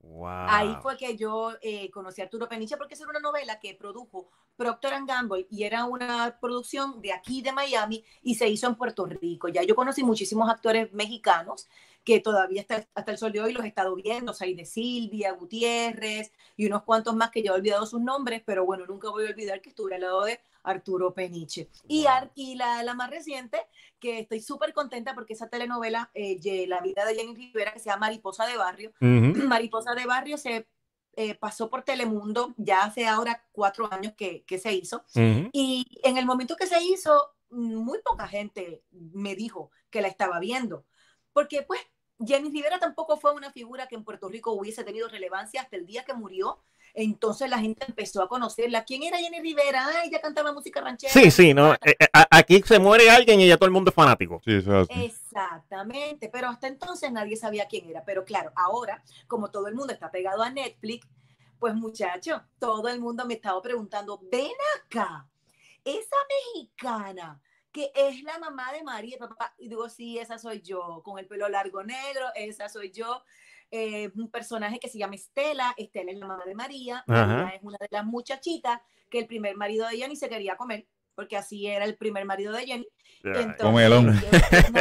Wow. 0.10 0.28
Ahí 0.28 0.76
fue 0.82 0.98
que 0.98 1.16
yo 1.16 1.52
eh, 1.62 1.92
conocí 1.92 2.22
a 2.22 2.24
Arturo 2.24 2.50
Peniche 2.50 2.78
porque 2.78 2.96
esa 2.96 3.04
era 3.04 3.12
una 3.12 3.20
novela 3.20 3.60
que 3.60 3.76
produjo 3.76 4.30
Procter 4.56 4.94
and 4.94 5.08
Gamble 5.08 5.46
y 5.52 5.64
era 5.64 5.86
una 5.86 6.38
producción 6.42 7.00
de 7.00 7.14
aquí 7.14 7.42
de 7.44 7.52
Miami 7.52 8.04
y 8.24 8.36
se 8.36 8.50
hizo 8.50 8.68
en 8.68 8.76
Puerto 8.76 9.06
Rico. 9.06 9.50
Ya 9.50 9.62
yo 9.64 9.76
conocí 9.76 10.04
muchísimos 10.04 10.50
actores 10.50 10.92
mexicanos 10.94 11.70
que 12.10 12.20
todavía 12.20 12.62
hasta, 12.62 12.88
hasta 12.96 13.12
el 13.12 13.20
sol 13.20 13.32
de 13.32 13.40
hoy 13.40 13.54
los 13.54 13.64
he 13.64 13.68
estado 13.68 13.96
viendo, 13.96 14.32
o 14.32 14.34
sea, 14.34 14.48
de 14.48 14.66
Silvia, 14.66 15.32
Gutiérrez 15.34 16.32
y 16.58 16.66
unos 16.66 16.82
cuantos 16.82 17.16
más 17.16 17.30
que 17.30 17.44
ya 17.44 17.52
he 17.52 17.54
olvidado 17.54 17.86
sus 17.86 18.02
nombres, 18.02 18.42
pero 18.44 18.66
bueno, 18.66 18.88
nunca 18.88 19.12
voy 19.12 19.28
a 19.28 19.30
olvidar 19.30 19.62
que 19.62 19.70
estuve 19.70 19.94
al 19.94 20.02
lado 20.02 20.24
de 20.24 20.40
Arturo 20.64 21.14
Peniche. 21.14 21.70
Y, 21.88 22.02
Wow. 22.06 22.12
Ar- 22.12 22.32
y 22.34 22.56
la, 22.56 22.82
la 22.82 22.96
más 22.96 23.12
reciente, 23.12 23.60
que 24.00 24.18
estoy 24.22 24.42
súper 24.42 24.74
contenta 24.74 25.14
porque 25.14 25.34
esa 25.34 25.50
telenovela, 25.50 26.10
eh, 26.16 26.40
la 26.68 26.82
vida 26.82 27.06
de 27.06 27.14
Jenny 27.14 27.36
Rivera, 27.36 27.74
que 27.74 27.80
se 27.80 27.92
llama 27.92 28.08
Mariposa 28.08 28.48
de 28.48 28.58
Barrio. 28.58 28.92
Mariposa 29.02 29.94
de 29.94 30.08
Barrio 30.08 30.40
se 30.40 30.68
eh, 31.16 31.36
pasó 31.36 31.70
por 31.70 31.84
Telemundo 31.84 32.56
ya 32.58 32.86
hace 32.86 33.06
ahora 33.06 33.46
cuatro 33.52 33.88
años 33.94 34.14
que, 34.18 34.44
que 34.46 34.58
se 34.58 34.74
hizo. 34.74 35.04
Y 35.54 35.86
en 36.04 36.18
el 36.18 36.26
momento 36.26 36.56
que 36.56 36.66
se 36.66 36.82
hizo, 36.82 37.36
muy 37.52 38.00
poca 38.04 38.28
gente 38.28 38.84
me 38.90 39.36
dijo 39.36 39.70
que 39.92 40.02
la 40.02 40.08
estaba 40.08 40.40
viendo. 40.40 40.86
Porque 41.34 41.62
pues 41.62 41.80
Jenny 42.26 42.50
Rivera 42.50 42.80
tampoco 42.80 43.18
fue 43.18 43.34
una 43.34 43.52
figura 43.52 43.88
que 43.88 43.96
en 43.96 44.04
Puerto 44.04 44.28
Rico 44.28 44.52
hubiese 44.52 44.84
tenido 44.84 45.08
relevancia 45.08 45.62
hasta 45.62 45.78
el 45.78 45.86
día 45.86 46.04
que 46.04 46.14
murió. 46.14 46.60
Entonces 46.94 47.50
la 47.50 47.60
gente 47.60 47.86
empezó 47.88 48.22
a 48.22 48.28
conocerla. 48.28 48.84
¿Quién 48.84 49.04
era 49.04 49.18
Jenny 49.18 49.40
Rivera? 49.40 49.86
Ah, 49.86 50.04
ella 50.04 50.20
cantaba 50.20 50.52
música 50.52 50.82
ranchera. 50.82 51.14
Sí, 51.14 51.32
sí, 51.32 51.54
no. 51.54 51.74
eh, 51.76 51.96
eh, 52.00 52.08
aquí 52.32 52.62
se 52.66 52.80
muere 52.80 53.10
alguien 53.10 53.40
y 53.40 53.48
ya 53.48 53.58
todo 53.58 53.68
el 53.68 53.72
mundo 53.72 53.90
es 53.90 53.96
fanático. 53.96 54.42
Sí, 54.44 54.54
eso 54.54 54.82
es 54.82 54.90
así. 54.90 55.06
Exactamente, 55.06 56.30
pero 56.30 56.48
hasta 56.50 56.68
entonces 56.68 57.12
nadie 57.12 57.36
sabía 57.38 57.68
quién 57.68 57.90
era. 57.90 58.04
Pero 58.04 58.26
claro, 58.26 58.52
ahora, 58.56 59.04
como 59.28 59.52
todo 59.52 59.68
el 59.68 59.76
mundo 59.76 59.94
está 59.94 60.12
pegado 60.12 60.44
a 60.44 60.50
Netflix, 60.50 61.08
pues 61.60 61.76
muchacho, 61.76 62.42
todo 62.58 62.88
el 62.90 63.00
mundo 63.00 63.26
me 63.26 63.36
estaba 63.36 63.62
preguntando, 63.62 64.20
ven 64.32 64.52
acá, 64.78 65.28
esa 65.84 66.16
mexicana 66.56 67.40
que 67.72 67.92
es 67.96 68.24
la 68.24 68.40
mamá 68.40 68.72
de 68.74 68.84
María 68.84 69.16
y 69.16 69.20
papá, 69.20 69.54
y 69.58 69.70
digo, 69.70 69.90
sí, 69.90 70.18
esa 70.18 70.38
soy 70.38 70.62
yo, 70.62 71.02
con 71.04 71.20
el 71.20 71.28
pelo 71.28 71.48
largo 71.50 71.84
negro, 71.84 72.28
esa 72.36 72.70
soy 72.70 72.92
yo. 72.92 73.24
Eh, 73.72 74.10
un 74.16 74.32
personaje 74.32 74.80
que 74.80 74.90
se 74.90 74.98
llama 74.98 75.16
Estela, 75.16 75.76
Estela 75.78 76.12
es 76.12 76.18
la 76.18 76.26
mamá 76.26 76.44
de 76.46 76.56
María, 76.56 77.04
Ajá. 77.08 77.26
María 77.28 77.56
es 77.56 77.64
una 77.64 77.78
de 77.80 77.88
las 77.92 78.06
muchachitas 78.06 78.82
que 79.10 79.20
el 79.20 79.28
primer 79.28 79.56
marido 79.56 79.88
de 79.88 79.98
Jenny 79.98 80.16
se 80.16 80.30
quería 80.30 80.58
comer, 80.58 80.88
porque 81.14 81.38
así 81.38 81.68
era 81.68 81.86
el 81.86 81.96
primer 81.96 82.26
marido 82.26 82.54
de 82.54 82.66
Jenny. 82.66 82.88
Entonces, 83.24 83.58
Comelón. 83.58 84.10
es 84.10 84.72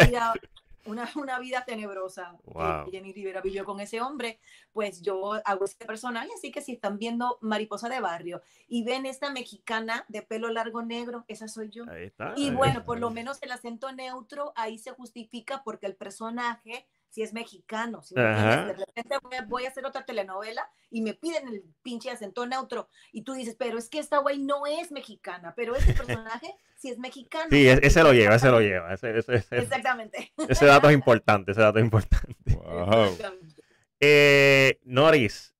Una 0.88 1.04
vida, 1.04 1.12
una, 1.16 1.38
vida 1.38 1.64
tenebrosa 1.64 2.36
que 2.44 2.50
Wow. 2.52 2.90
Jenny 2.90 3.12
Rivera 3.12 3.40
vivió 3.40 3.64
con 3.64 3.80
ese 3.80 4.00
hombre, 4.00 4.40
pues 4.72 5.02
yo 5.02 5.34
hago 5.44 5.64
ese 5.64 5.84
personaje, 5.84 6.30
así 6.34 6.50
que 6.50 6.60
si 6.60 6.72
están 6.72 6.98
viendo 6.98 7.38
Mariposa 7.40 7.88
de 7.88 8.00
Barrio 8.00 8.42
y 8.66 8.84
ven 8.84 9.06
esta 9.06 9.30
mexicana 9.30 10.04
de 10.08 10.22
pelo 10.22 10.48
largo 10.50 10.82
negro, 10.82 11.24
esa 11.28 11.48
soy 11.48 11.70
yo. 11.70 11.84
Ahí 11.88 12.04
está. 12.04 12.34
Y 12.36 12.48
ahí 12.48 12.54
bueno, 12.54 12.74
está. 12.74 12.84
por 12.84 12.98
lo 12.98 13.10
menos 13.18 13.38
el 13.42 13.52
acento 13.52 13.92
neutro 13.92 14.52
ahí 14.56 14.78
se 14.78 14.92
justifica 14.92 15.62
porque 15.64 15.86
el 15.86 15.96
personaje 15.96 16.86
si 17.10 17.22
es 17.22 17.32
mexicano. 17.32 18.02
¿sí 18.02 18.14
me? 18.14 18.22
De 18.22 18.72
repente 18.74 19.16
voy 19.22 19.34
a, 19.36 19.42
voy 19.46 19.64
a 19.64 19.68
hacer 19.68 19.84
otra 19.86 20.04
telenovela 20.04 20.68
y 20.90 21.02
me 21.02 21.14
piden 21.14 21.48
el 21.48 21.62
pinche 21.82 22.10
acento 22.10 22.46
neutro 22.46 22.88
y 23.12 23.22
tú 23.22 23.32
dices, 23.34 23.56
pero 23.58 23.78
es 23.78 23.88
que 23.88 23.98
esta 23.98 24.18
güey 24.18 24.38
no 24.38 24.66
es 24.66 24.92
mexicana, 24.92 25.54
pero 25.56 25.74
este 25.74 25.94
personaje 25.94 26.54
sí 26.76 26.90
es 26.90 26.98
mexicano. 26.98 27.46
Sí, 27.50 27.68
e- 27.68 27.80
ese 27.82 28.02
lo 28.02 28.12
lleva, 28.12 28.34
ese 28.36 28.50
lo 28.50 28.60
lleva. 28.60 28.92
Ese, 28.94 29.16
ese- 29.18 29.34
ese- 29.36 29.58
Exactamente. 29.58 30.32
ese 30.48 30.66
dato 30.66 30.88
es 30.88 30.94
importante, 30.94 31.52
ese 31.52 31.60
dato 31.60 31.78
es 31.78 31.84
importante. 31.84 32.36
Wow. 32.68 33.04
Exactamente. 33.04 33.62
Eh, 34.00 34.78
Noris, 34.84 35.54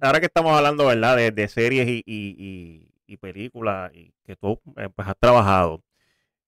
ahora 0.00 0.20
que 0.20 0.26
estamos 0.26 0.52
hablando, 0.56 0.86
¿verdad? 0.86 1.16
De, 1.16 1.30
de 1.30 1.48
series 1.48 1.88
y, 1.88 2.02
y- 2.04 2.34
y- 2.38 2.86
y 3.06 3.16
películas 3.16 3.90
y 3.94 4.12
que 4.24 4.36
tú 4.36 4.60
eh, 4.76 4.88
pues, 4.94 5.08
has 5.08 5.16
trabajado. 5.18 5.82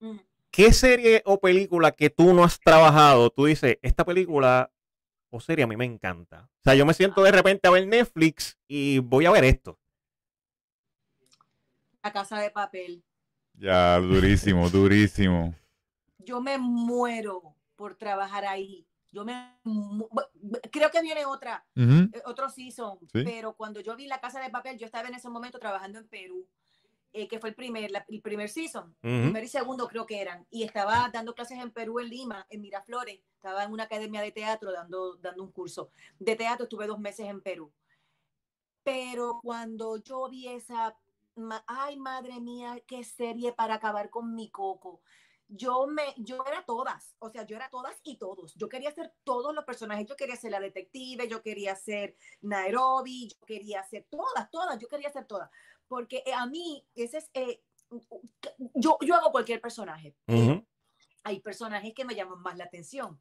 Mm. 0.00 0.18
¿Qué 0.52 0.72
serie 0.74 1.22
o 1.24 1.40
película 1.40 1.92
que 1.92 2.10
tú 2.10 2.34
no 2.34 2.44
has 2.44 2.60
trabajado, 2.60 3.30
tú 3.30 3.46
dices, 3.46 3.78
esta 3.80 4.04
película 4.04 4.70
o 5.30 5.40
serie 5.40 5.64
a 5.64 5.66
mí 5.66 5.76
me 5.78 5.86
encanta? 5.86 6.50
O 6.60 6.62
sea, 6.62 6.74
yo 6.74 6.84
me 6.84 6.92
siento 6.92 7.22
de 7.22 7.32
repente 7.32 7.66
a 7.66 7.70
ver 7.70 7.86
Netflix 7.86 8.58
y 8.68 8.98
voy 8.98 9.24
a 9.24 9.30
ver 9.30 9.44
esto. 9.44 9.78
La 12.02 12.12
casa 12.12 12.38
de 12.38 12.50
papel. 12.50 13.02
Ya, 13.54 13.98
durísimo, 13.98 14.68
durísimo. 14.68 15.54
Yo 16.18 16.40
me 16.42 16.58
muero 16.58 17.56
por 17.74 17.94
trabajar 17.96 18.44
ahí. 18.44 18.86
Yo 19.10 19.24
me 19.24 19.58
creo 20.70 20.90
que 20.90 21.02
viene 21.02 21.24
otra, 21.26 21.64
Ujú. 21.76 22.10
eh, 22.12 22.22
otro 22.26 22.48
season, 22.50 22.98
Sí. 23.12 23.22
pero 23.24 23.54
cuando 23.54 23.80
yo 23.80 23.94
vi 23.96 24.06
la 24.06 24.20
casa 24.20 24.40
de 24.40 24.50
papel, 24.50 24.78
yo 24.78 24.86
estaba 24.86 25.08
en 25.08 25.14
ese 25.14 25.28
momento 25.28 25.58
trabajando 25.58 25.98
en 25.98 26.08
Perú, 26.08 26.46
eh, 27.12 27.28
que 27.28 27.38
fue 27.38 27.50
el 27.50 27.54
primer, 27.54 27.90
la- 27.90 28.04
el 28.08 28.22
primer 28.22 28.48
season, 28.48 28.84
Ujú. 28.90 28.94
primero 29.02 29.44
y 29.44 29.48
segundo 29.48 29.86
creo 29.88 30.06
que 30.06 30.20
eran, 30.20 30.46
y 30.50 30.62
estaba 30.62 31.08
dando 31.12 31.34
clases 31.34 31.58
en 31.58 31.70
Perú, 31.70 32.00
en 32.00 32.08
Lima, 32.08 32.46
en 32.50 32.60
Miraflores, 32.62 33.20
estaba 33.34 33.64
en 33.64 33.72
una 33.72 33.84
academia 33.84 34.20
de 34.22 34.32
teatro 34.32 34.72
dando, 34.72 35.16
dando 35.16 35.42
un 35.42 35.52
curso 35.52 35.90
de 36.18 36.36
teatro, 36.36 36.64
estuve 36.64 36.86
dos 36.86 36.98
meses 36.98 37.26
en 37.26 37.40
Perú. 37.40 37.72
Pero 38.84 39.38
cuando 39.42 39.96
yo 39.98 40.28
vi 40.28 40.48
esa, 40.48 40.96
ma- 41.36 41.64
ay 41.66 41.96
madre 41.96 42.40
mía, 42.40 42.80
qué 42.86 43.04
serie 43.04 43.52
para 43.52 43.74
acabar 43.74 44.10
con 44.10 44.34
mi 44.34 44.50
coco. 44.50 45.00
Yo 45.54 45.86
me, 45.86 46.02
yo 46.16 46.42
era 46.46 46.64
todas, 46.64 47.14
o 47.18 47.28
sea, 47.28 47.44
yo 47.44 47.54
era 47.56 47.68
todas 47.68 48.00
y 48.04 48.16
todos. 48.16 48.54
Yo 48.54 48.70
quería 48.70 48.90
ser 48.90 49.12
todos 49.22 49.54
los 49.54 49.64
personajes. 49.66 50.06
Yo 50.06 50.16
quería 50.16 50.34
ser 50.34 50.50
la 50.50 50.60
detective, 50.60 51.28
yo 51.28 51.42
quería 51.42 51.76
ser 51.76 52.16
Nairobi, 52.40 53.28
yo 53.28 53.46
quería 53.46 53.82
ser 53.84 54.06
todas, 54.08 54.50
todas, 54.50 54.78
yo 54.78 54.88
quería 54.88 55.10
ser 55.12 55.26
todas. 55.26 55.50
Porque 55.88 56.22
eh, 56.26 56.32
a 56.34 56.46
mí, 56.46 56.86
ese 56.94 57.18
es, 57.18 57.30
eh, 57.34 57.62
yo, 58.74 58.98
yo 59.00 59.14
hago 59.14 59.32
cualquier 59.32 59.60
personaje. 59.60 60.16
Hay 61.24 61.40
personajes 61.40 61.92
que 61.94 62.04
me 62.04 62.14
llaman 62.14 62.40
más 62.40 62.56
la 62.56 62.64
atención. 62.64 63.20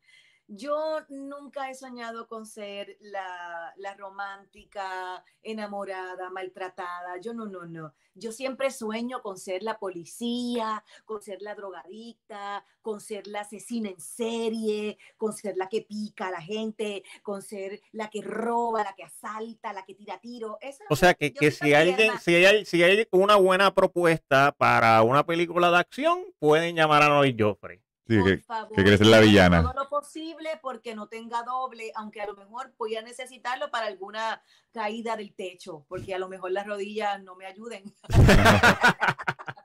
Yo 0.53 0.99
nunca 1.07 1.69
he 1.69 1.75
soñado 1.75 2.27
con 2.27 2.45
ser 2.45 2.97
la, 2.99 3.73
la, 3.77 3.93
romántica, 3.93 5.23
enamorada, 5.41 6.29
maltratada. 6.29 7.17
Yo 7.21 7.33
no, 7.33 7.45
no, 7.45 7.65
no. 7.65 7.93
Yo 8.15 8.33
siempre 8.33 8.69
sueño 8.69 9.21
con 9.21 9.37
ser 9.37 9.63
la 9.63 9.79
policía, 9.79 10.83
con 11.05 11.21
ser 11.21 11.41
la 11.41 11.55
drogadicta, 11.55 12.65
con 12.81 12.99
ser 12.99 13.27
la 13.27 13.41
asesina 13.41 13.91
en 13.91 14.01
serie, 14.01 14.97
con 15.15 15.31
ser 15.31 15.55
la 15.55 15.69
que 15.69 15.83
pica 15.83 16.27
a 16.27 16.31
la 16.31 16.41
gente, 16.41 17.03
con 17.23 17.41
ser 17.41 17.79
la 17.93 18.09
que 18.09 18.21
roba, 18.21 18.83
la 18.83 18.93
que 18.93 19.05
asalta, 19.05 19.71
la 19.71 19.85
que 19.85 19.95
tira 19.95 20.19
tiro. 20.19 20.59
O 20.89 20.97
sea, 20.97 21.13
que, 21.13 21.33
que 21.33 21.51
si, 21.51 21.73
alguien, 21.73 22.11
si, 22.19 22.35
hay, 22.35 22.65
si 22.65 22.83
hay 22.83 23.07
una 23.11 23.37
buena 23.37 23.73
propuesta 23.73 24.53
para 24.57 25.01
una 25.01 25.25
película 25.25 25.71
de 25.71 25.77
acción, 25.77 26.25
pueden 26.39 26.75
llamar 26.75 27.03
a 27.03 27.07
Noy 27.07 27.37
Joffrey. 27.39 27.81
Sí, 28.07 28.23
que, 28.23 28.37
favor, 28.39 28.75
que 28.75 28.97
ser 28.97 29.07
la 29.07 29.19
villana. 29.19 29.61
Todo 29.61 29.83
lo 29.83 29.89
posible 29.89 30.49
porque 30.61 30.95
no 30.95 31.07
tenga 31.07 31.43
doble, 31.43 31.91
aunque 31.95 32.21
a 32.21 32.27
lo 32.27 32.35
mejor 32.35 32.73
voy 32.77 32.95
a 32.95 33.01
necesitarlo 33.01 33.69
para 33.71 33.87
alguna 33.87 34.41
caída 34.71 35.15
del 35.15 35.33
techo, 35.33 35.85
porque 35.87 36.13
a 36.13 36.19
lo 36.19 36.27
mejor 36.27 36.51
las 36.51 36.65
rodillas 36.65 37.21
no 37.23 37.35
me 37.35 37.45
ayuden. 37.45 37.83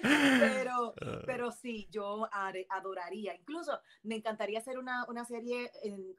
pero, 0.00 0.94
pero 1.26 1.52
sí, 1.52 1.88
yo 1.90 2.28
adoraría. 2.70 3.34
Incluso 3.34 3.78
me 4.02 4.16
encantaría 4.16 4.58
hacer 4.58 4.78
una, 4.78 5.04
una 5.08 5.24
serie 5.24 5.70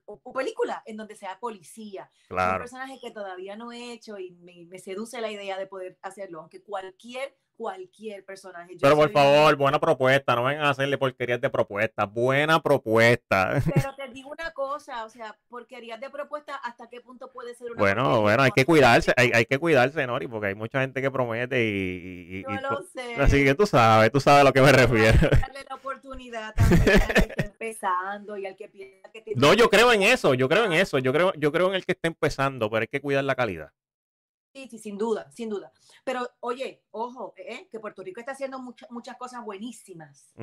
o, 0.06 0.34
película 0.34 0.84
en 0.86 0.98
donde 0.98 1.16
sea 1.16 1.40
policía. 1.40 2.10
Claro. 2.28 2.54
Un 2.54 2.60
personaje 2.60 3.00
que 3.02 3.12
todavía 3.12 3.56
no 3.56 3.72
he 3.72 3.92
hecho 3.94 4.18
y 4.20 4.32
me, 4.32 4.66
me 4.68 4.80
seduce 4.80 5.20
la 5.22 5.32
idea 5.32 5.58
de 5.58 5.68
poder 5.68 5.98
hacerlo, 6.02 6.40
aunque 6.40 6.62
cualquier 6.62 7.36
cualquier 7.62 8.26
personaje. 8.26 8.76
Pero 8.82 8.96
por 8.96 9.12
favor, 9.12 9.56
buena 9.56 9.80
propuesta, 9.80 10.36
no 10.36 10.46
vengan 10.46 10.66
a 10.66 10.72
hacerle 10.72 10.98
porquerías 10.98 11.40
de 11.40 11.48
propuesta, 11.48 12.06
buena 12.06 12.60
propuesta. 12.60 13.62
Pero 13.76 13.94
te 13.94 14.08
digo 14.08 14.32
una 14.32 14.52
cosa, 14.52 15.06
o 15.06 15.10
sea, 15.10 15.38
porquerías 15.48 16.00
de 16.00 16.10
propuesta, 16.10 16.56
¿hasta 16.56 16.90
qué 16.90 17.02
punto 17.02 17.32
puede 17.32 17.54
ser 17.54 17.70
una 17.72 17.80
Bueno, 17.80 18.22
bueno, 18.22 18.42
hay 18.42 18.50
que 18.50 18.66
cuidarse, 18.66 19.14
hay, 19.16 19.30
hay, 19.32 19.46
que 19.46 19.60
cuidarse, 19.60 20.08
Nori, 20.08 20.28
porque 20.28 20.48
hay 20.48 20.56
mucha 20.56 20.82
gente 20.82 21.04
que 21.04 21.12
promete 21.12 21.64
y... 21.64 22.42
Yo 22.42 22.50
lo 22.68 22.82
sé. 22.82 23.14
Así 23.22 23.44
que 23.44 23.54
tú 23.54 23.68
sabes, 23.68 24.12
tú 24.12 24.20
sabes 24.20 24.42
a 24.42 24.44
lo 24.46 24.54
que 24.54 24.62
me 24.62 24.72
refiero. 24.72 25.20
Darle 25.42 25.64
la 25.70 25.76
oportunidad 25.76 26.56
también 26.56 27.00
al 27.00 27.14
que 27.14 27.20
está 27.20 27.44
empezando 27.44 28.38
y 28.38 28.48
al 28.48 28.56
que 28.56 28.70
piensa 28.70 29.12
que 29.12 29.22
tiene 29.22 29.40
No, 29.40 29.54
yo 29.54 29.70
creo 29.70 29.94
en 29.94 30.02
eso, 30.02 30.34
yo 30.34 30.50
creo 30.50 30.66
en 30.66 30.74
eso, 30.74 30.98
yo 30.98 31.14
creo, 31.14 31.32
yo 31.36 31.52
creo 31.52 31.68
en 31.68 31.76
el 31.76 31.86
que 31.86 31.92
está 31.92 32.08
empezando, 32.08 32.72
pero 32.72 32.82
hay 32.82 32.88
que 32.88 33.02
cuidar 33.02 33.24
la 33.24 33.36
calidad. 33.36 33.72
Sí, 34.54 34.68
sí, 34.70 34.80
sin 34.80 34.98
duda, 34.98 35.32
sin 35.32 35.50
duda. 35.50 35.72
Pero 36.04 36.28
oye, 36.42 36.84
ojo, 36.92 37.34
¿eh? 37.38 37.70
que 37.72 37.80
Puerto 37.80 38.04
Rico 38.04 38.20
está 38.20 38.34
haciendo 38.34 38.60
muchas 38.60 39.18
cosas 39.18 39.46
buenísimas. 39.46 40.34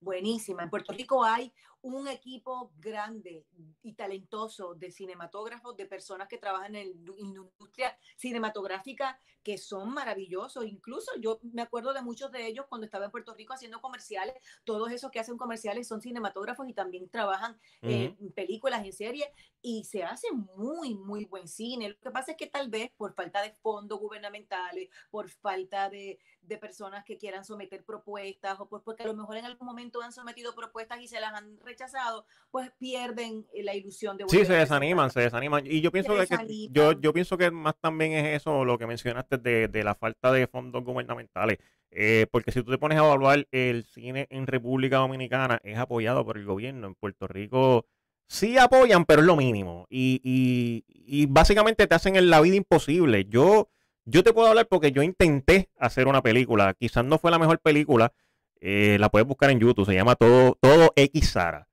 Buenísimas. 0.00 0.64
En 0.64 0.70
Puerto 0.70 0.92
Rico 0.92 1.24
hay 1.24 1.52
un 1.80 2.08
equipo 2.08 2.72
grande 2.78 3.46
y 3.82 3.94
talentoso 3.94 4.74
de 4.74 4.90
cinematógrafos, 4.90 5.76
de 5.76 5.86
personas 5.86 6.28
que 6.28 6.36
trabajan 6.36 6.74
en, 6.74 7.04
la 7.04 7.12
industria 7.16 7.96
cinematográfica 8.16 9.18
que 9.42 9.56
son 9.56 9.94
maravillosos. 9.94 10.66
Incluso 10.66 11.12
yo 11.20 11.38
me 11.52 11.62
acuerdo 11.62 11.94
de 11.94 12.02
muchos 12.02 12.32
de 12.32 12.46
ellos 12.46 12.66
cuando 12.68 12.84
estaba 12.84 13.04
en 13.04 13.12
Puerto 13.12 13.32
Rico 13.34 13.54
haciendo 13.54 13.80
comerciales. 13.80 14.34
Todos 14.64 14.90
esos 14.90 15.12
que 15.12 15.20
hacen 15.20 15.38
comerciales 15.38 15.86
son 15.86 16.02
cinematógrafos 16.02 16.68
y 16.68 16.74
también 16.74 17.08
trabajan 17.08 17.56
en 17.82 18.16
películas, 18.32 18.84
en 18.84 18.92
series 18.92 19.28
y 19.62 19.84
se 19.84 20.02
hace 20.02 20.32
muy, 20.32 20.96
muy 20.96 21.24
buen 21.26 21.46
cine. 21.46 21.90
Lo 21.90 21.96
que 22.00 22.10
pasa 22.10 22.32
es 22.32 22.36
que 22.36 22.48
tal 22.48 22.68
vez 22.68 22.90
por 22.96 23.05
falta 23.12 23.42
de 23.42 23.50
fondos 23.50 23.98
gubernamentales, 23.98 24.88
por 25.10 25.28
falta 25.30 25.88
de, 25.90 26.18
de 26.42 26.58
personas 26.58 27.04
que 27.04 27.16
quieran 27.16 27.44
someter 27.44 27.84
propuestas 27.84 28.58
o 28.60 28.68
porque 28.68 29.02
a 29.02 29.06
lo 29.06 29.14
mejor 29.14 29.36
en 29.36 29.44
algún 29.44 29.66
momento 29.66 30.02
han 30.02 30.12
sometido 30.12 30.54
propuestas 30.54 31.00
y 31.00 31.08
se 31.08 31.20
las 31.20 31.34
han 31.34 31.58
rechazado, 31.60 32.26
pues 32.50 32.70
pierden 32.78 33.46
eh, 33.52 33.62
la 33.62 33.74
ilusión 33.74 34.16
de 34.16 34.24
Sí, 34.28 34.44
se 34.44 34.54
desaniman, 34.54 35.10
se 35.10 35.20
desaniman. 35.20 35.66
Y 35.66 35.80
yo 35.80 35.90
pienso 35.90 36.14
que, 36.16 36.68
yo, 36.70 36.92
yo 36.92 37.12
pienso 37.12 37.36
que 37.36 37.50
más 37.50 37.74
también 37.80 38.12
es 38.12 38.40
eso 38.40 38.64
lo 38.64 38.78
que 38.78 38.86
mencionaste 38.86 39.38
de, 39.38 39.68
de 39.68 39.84
la 39.84 39.94
falta 39.94 40.32
de 40.32 40.46
fondos 40.46 40.84
gubernamentales. 40.84 41.58
Eh, 41.90 42.26
porque 42.30 42.52
si 42.52 42.62
tú 42.62 42.70
te 42.70 42.78
pones 42.78 42.98
a 42.98 43.04
evaluar 43.04 43.46
el 43.52 43.84
cine 43.84 44.26
en 44.30 44.46
República 44.46 44.98
Dominicana 44.98 45.60
es 45.62 45.78
apoyado 45.78 46.24
por 46.24 46.36
el 46.36 46.44
gobierno. 46.44 46.88
En 46.88 46.94
Puerto 46.94 47.26
Rico 47.26 47.86
sí 48.28 48.58
apoyan, 48.58 49.04
pero 49.04 49.20
es 49.20 49.26
lo 49.26 49.36
mínimo. 49.36 49.86
Y, 49.90 50.20
y, 50.22 50.84
y 50.88 51.26
básicamente 51.26 51.86
te 51.86 51.94
hacen 51.94 52.30
la 52.30 52.40
vida 52.40 52.56
imposible. 52.56 53.26
Yo 53.28 53.68
yo 54.06 54.22
te 54.22 54.32
puedo 54.32 54.48
hablar 54.48 54.68
porque 54.68 54.92
yo 54.92 55.02
intenté 55.02 55.68
hacer 55.78 56.06
una 56.06 56.22
película. 56.22 56.74
Quizás 56.74 57.04
no 57.04 57.18
fue 57.18 57.32
la 57.32 57.40
mejor 57.40 57.58
película. 57.58 58.12
Eh, 58.60 58.96
la 59.00 59.10
puedes 59.10 59.26
buscar 59.26 59.50
en 59.50 59.58
YouTube. 59.58 59.84
Se 59.84 59.94
llama 59.94 60.14
Todo, 60.14 60.56
Todo 60.60 60.92
X 60.94 61.30
Sara. 61.30 61.68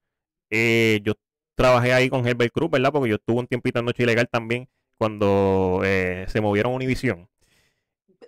Eh, 0.50 1.00
yo 1.04 1.14
trabajé 1.56 1.94
ahí 1.94 2.10
con 2.10 2.28
Herbert 2.28 2.52
Cruz, 2.52 2.72
¿verdad? 2.72 2.92
Porque 2.92 3.10
yo 3.10 3.16
estuve 3.16 3.40
un 3.40 3.48
tiempito 3.48 3.80
en 3.80 3.86
Noche 3.86 4.04
Ilegal 4.04 4.28
también 4.30 4.68
cuando 4.98 5.82
eh, 5.84 6.26
se 6.28 6.42
movieron 6.42 6.74
Univision. 6.74 7.30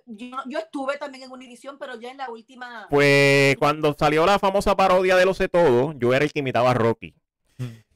Yo, 0.05 0.37
yo, 0.45 0.59
estuve 0.59 0.97
también 0.97 1.23
en 1.23 1.31
Univision, 1.31 1.79
pero 1.79 1.99
ya 1.99 2.11
en 2.11 2.17
la 2.17 2.29
última. 2.29 2.85
Pues 2.91 3.57
cuando 3.57 3.95
salió 3.97 4.23
la 4.27 4.37
famosa 4.37 4.75
parodia 4.75 5.15
de 5.15 5.25
Lo 5.25 5.33
sé 5.33 5.49
todo, 5.49 5.93
yo 5.93 6.13
era 6.13 6.23
el 6.23 6.31
que 6.31 6.39
imitaba 6.39 6.69
a 6.71 6.73
Rocky. 6.75 7.15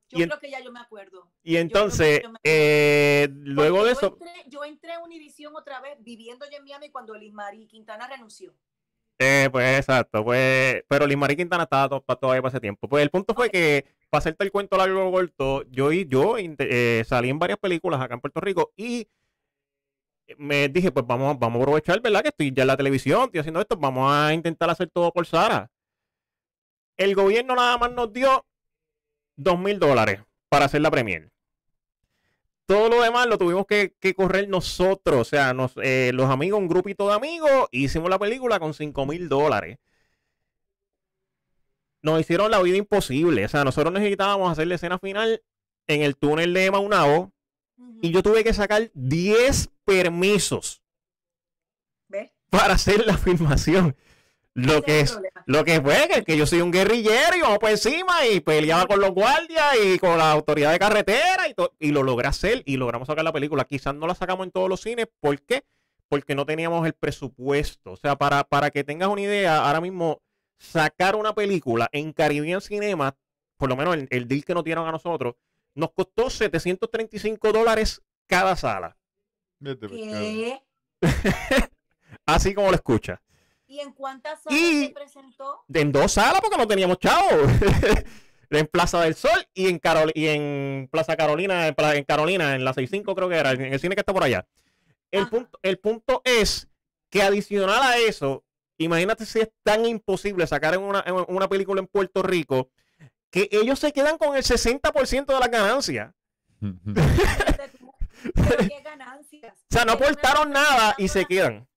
Yo 0.10 0.28
creo 0.28 0.40
que 0.40 0.50
ya 0.50 0.62
yo 0.62 0.72
me 0.72 0.80
acuerdo. 0.80 1.30
Y 1.44 1.58
entonces, 1.58 2.22
eh, 2.44 3.28
luego 3.32 3.84
de 3.84 3.92
eso. 3.92 4.18
yo 4.48 4.64
entré 4.64 4.94
a 4.94 5.00
Univision 5.00 5.56
otra 5.56 5.82
vez 5.82 5.98
viviendo 6.00 6.46
yo 6.50 6.58
en 6.58 6.64
Miami 6.64 6.90
cuando 6.90 7.16
Liz 7.16 7.34
Marie 7.34 7.68
Quintana 7.68 8.08
renunció. 8.08 8.54
Eh, 9.18 9.50
pues 9.52 9.80
exacto, 9.80 10.24
pues, 10.24 10.84
pero 10.88 11.08
Liz 11.08 11.18
Marie 11.18 11.38
Quintana 11.38 11.64
estaba 11.64 12.00
todavía 12.00 12.42
para 12.42 12.50
ese 12.50 12.60
tiempo. 12.60 12.88
Pues 12.88 13.04
el 13.04 13.10
punto 13.10 13.34
fue 13.34 13.50
que, 13.50 13.86
para 14.10 14.20
hacerte 14.20 14.44
el 14.44 14.52
cuento 14.52 14.78
largo 14.78 15.12
corto, 15.12 15.64
yo, 15.70 15.92
yo 15.92 16.36
eh, 16.38 17.04
salí 17.08 17.30
en 17.30 17.40
varias 17.40 17.60
películas 17.60 18.02
acá 18.02 18.14
en 18.14 18.22
Puerto 18.22 18.42
Rico 18.42 18.74
y 18.76 19.08
me 20.38 20.68
dije, 20.70 20.92
pues 20.92 21.06
vamos, 21.06 21.38
vamos 21.40 21.60
a 21.60 21.64
aprovechar, 21.64 22.02
¿verdad? 22.02 22.22
Que 22.22 22.30
estoy 22.30 22.52
ya 22.54 22.64
en 22.64 22.68
la 22.68 22.78
televisión, 22.78 23.26
estoy 23.26 23.40
haciendo 23.40 23.62
esto, 23.62 23.78
vamos 23.78 24.12
a 24.12 24.34
intentar 24.34 24.70
hacer 24.70 24.90
todo 24.90 25.12
por 25.12 25.26
Sara. 25.26 25.70
El 26.98 27.16
gobierno 27.16 27.56
nada 27.56 27.78
más 27.78 27.92
nos 27.92 28.12
dio 28.14 28.46
dos 29.36 29.60
mil 29.60 29.80
dólares 29.80 30.22
para 30.50 30.66
hacer 30.66 30.82
la 30.82 30.92
premier. 30.92 31.32
Todo 32.66 32.90
lo 32.90 33.02
demás 33.02 33.28
lo 33.28 33.38
tuvimos 33.38 33.68
que, 33.68 33.94
correr 34.16 34.50
nosotros, 34.50 35.22
o 35.22 35.24
sea, 35.24 35.56
eh, 35.84 36.12
los 36.14 36.32
amigos, 36.32 36.60
un 36.60 36.68
grupito 36.68 37.08
de 37.08 37.14
amigos, 37.14 37.68
hicimos 37.72 38.10
la 38.10 38.18
película 38.18 38.60
con 38.60 38.74
cinco 38.74 39.06
mil 39.06 39.30
dólares. 39.30 39.78
Nos 42.02 42.20
hicieron 42.20 42.50
la 42.50 42.62
vida 42.62 42.78
imposible, 42.78 43.46
o 43.46 43.50
sea, 43.50 43.64
nosotros 43.64 43.94
necesitábamos 43.94 44.52
hacer 44.52 44.68
la 44.68 44.76
escena 44.76 44.98
final 44.98 45.44
en 45.88 46.02
el 46.02 46.16
túnel 46.16 46.54
de 46.54 46.72
Maunao 46.72 47.32
y 48.02 48.12
yo 48.12 48.24
tuve 48.24 48.44
que 48.44 48.54
sacar 48.54 48.90
10 48.94 49.70
permisos 49.84 50.82
para 52.50 52.76
hacer 52.76 53.06
la 53.06 53.18
filmación. 53.18 53.96
Lo 54.56 54.82
que 54.84 55.02
es, 55.02 55.20
lo 55.46 55.66
que 55.66 55.82
fue 55.82 56.08
que, 56.08 56.24
que, 56.24 56.38
yo 56.38 56.48
soy 56.48 56.62
un 56.62 56.72
guerrillero 56.72 57.36
y 57.36 57.42
vamos 57.42 57.60
por 57.60 57.70
encima 57.70 58.26
y 58.26 58.40
peleaba 58.40 58.88
con 58.88 59.02
los 59.02 59.12
guardias 59.12 59.76
y 59.84 60.00
con 60.00 60.18
la 60.18 60.32
autoridad 60.32 60.72
de 60.72 60.80
carretera 60.80 61.50
y, 61.50 61.88
y 61.88 61.92
lo 61.92 62.04
logré 62.04 62.30
hacer 62.30 62.64
y 62.66 62.78
logramos 62.78 63.08
sacar 63.08 63.26
la 63.26 63.34
película. 63.34 63.66
Quizás 63.66 63.94
no 63.94 64.08
la 64.08 64.16
sacamos 64.16 64.46
en 64.46 64.52
todos 64.52 64.70
los 64.70 64.80
cines. 64.80 65.08
¿Por 65.20 65.42
qué? 65.42 65.66
Porque 66.08 66.36
no 66.36 66.46
teníamos 66.46 66.86
el 66.88 66.94
presupuesto. 66.94 67.92
O 67.92 67.98
sea, 67.98 68.16
para, 68.16 68.46
para 68.46 68.72
que 68.72 68.86
tengas 68.86 69.10
una 69.10 69.22
idea, 69.22 69.58
ahora 69.58 69.82
mismo 69.82 70.22
sacar 70.58 71.18
una 71.18 71.36
película 71.36 71.90
en 71.92 72.14
Caribbean 72.14 72.62
Cinema, 72.62 73.18
por 73.58 73.68
lo 73.68 73.76
menos 73.76 73.98
el, 74.10 74.28
deal 74.28 74.46
que 74.46 74.54
nos 74.54 74.64
dieron 74.64 74.88
a 74.88 74.92
nosotros, 74.92 75.36
nos 75.74 75.92
costó 75.92 76.30
735 76.30 77.52
dólares 77.52 78.02
cada 78.26 78.56
sala. 78.56 78.98
¿Qué? 79.62 80.62
Así 82.26 82.54
como 82.54 82.70
lo 82.70 82.76
escucha. 82.76 83.22
¿Y 83.76 83.82
en 83.82 83.92
cuántas 83.92 84.42
salas 84.42 84.58
se 84.58 84.94
presentó? 84.96 85.66
En 85.74 85.92
dos 85.92 86.14
salas 86.14 86.40
porque 86.40 86.56
no 86.56 86.66
teníamos 86.66 86.98
chavo. 86.98 87.28
en 88.50 88.68
Plaza 88.68 89.02
del 89.02 89.16
Sol 89.16 89.46
y 89.54 89.68
en, 89.68 89.82
y 90.14 90.28
en 90.28 90.88
Plaza 90.90 91.18
Carolina, 91.18 91.68
en, 91.68 92.04
Carolina, 92.06 92.56
en 92.56 92.64
la 92.64 92.74
65 92.74 93.14
creo 93.16 93.28
que 93.28 93.36
era, 93.36 93.52
en 93.52 93.74
el 93.74 93.80
cine 93.82 93.96
que 93.96 94.00
está 94.00 94.14
por 94.14 94.24
allá. 94.24 94.48
El 95.12 95.28
punto, 95.28 95.60
el 95.62 95.78
punto 95.78 96.22
es 96.24 96.70
que 97.10 97.22
adicional 97.22 97.84
a 97.84 97.98
eso, 97.98 98.46
imagínate 98.78 99.26
si 99.26 99.42
es 99.42 99.50
tan 99.64 99.86
imposible 99.86 100.48
sacar 100.48 100.78
una, 100.78 101.04
una 101.28 101.50
película 101.50 101.82
en 101.82 101.88
Puerto 101.88 102.24
Rico 102.24 102.70
que 103.30 103.50
ellos 103.52 103.80
se 103.80 103.92
quedan 103.92 104.18
con 104.18 104.38
el 104.38 104.44
60% 104.44 105.26
de 105.26 105.40
las 105.40 105.52
ganancias. 105.52 106.14
¿Qué 106.62 106.72
ganancias? 108.84 109.54
O 109.54 109.68
sea, 109.70 109.84
no 109.84 109.92
aportaron 109.94 110.52
nada 110.52 110.96
y 110.98 111.10
se 111.10 111.26
quedan. 111.26 111.68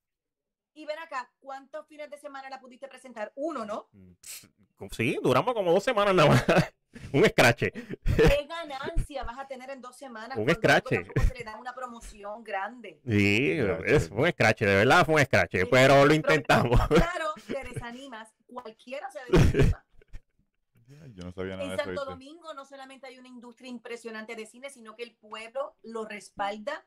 Y 0.78 0.86
ven 0.86 0.99
acá, 1.01 1.28
¿cuántos 1.49 1.86
fines 1.86 2.11
de 2.11 2.18
semana 2.18 2.51
la 2.51 2.61
pudiste 2.61 2.88
presentar? 2.88 3.32
Uno, 3.34 3.64
¿no? 3.64 3.88
Mm, 3.92 4.86
sí, 4.90 5.18
duramos 5.22 5.55
como 5.55 5.72
dos 5.72 5.82
semanas 5.82 6.14
nada 6.14 6.28
más. 6.28 6.44
un 7.14 7.24
escrache. 7.24 7.72
¿Qué 7.72 8.46
ganancia 8.46 9.24
vas 9.24 9.38
a 9.38 9.49
tener 9.49 9.70
en 9.70 9.80
dos 9.80 9.96
semanas? 9.96 10.36
Un 10.36 10.51
escrache. 10.51 11.07
Se 11.26 11.34
le 11.34 11.44
da 11.44 11.57
una 11.57 11.74
promoción 11.74 12.44
grande. 12.44 13.01
Sí, 13.09 13.57
es 13.86 14.11
un 14.11 14.26
escrache, 14.26 14.66
de 14.66 14.74
verdad 14.74 15.07
fue 15.07 15.14
un 15.14 15.20
escrache, 15.22 15.64
pero 15.64 16.05
lo 16.05 16.12
intentamos. 16.12 16.86
Claro, 16.88 17.32
te 17.46 17.64
desanimas, 17.64 18.28
cualquiera 18.46 19.09
se 19.11 19.20
desanima. 19.24 19.86
Yo 21.15 21.25
no 21.25 21.33
sabía 21.33 21.57
nada 21.57 21.65
En 21.65 21.71
de 21.71 21.75
eso. 21.77 21.85
Santo. 21.85 22.05
Domingo 22.05 22.55
no 22.55 22.65
solamente 22.65 23.07
hay 23.07 23.19
una 23.19 23.29
industria 23.29 23.71
impresionante 23.71 24.37
de 24.37 24.47
cine, 24.47 24.71
sino 24.71 24.95
que 24.97 25.03
el 25.03 25.15
pueblo 25.15 25.77
lo 25.83 26.05
respalda. 26.05 26.87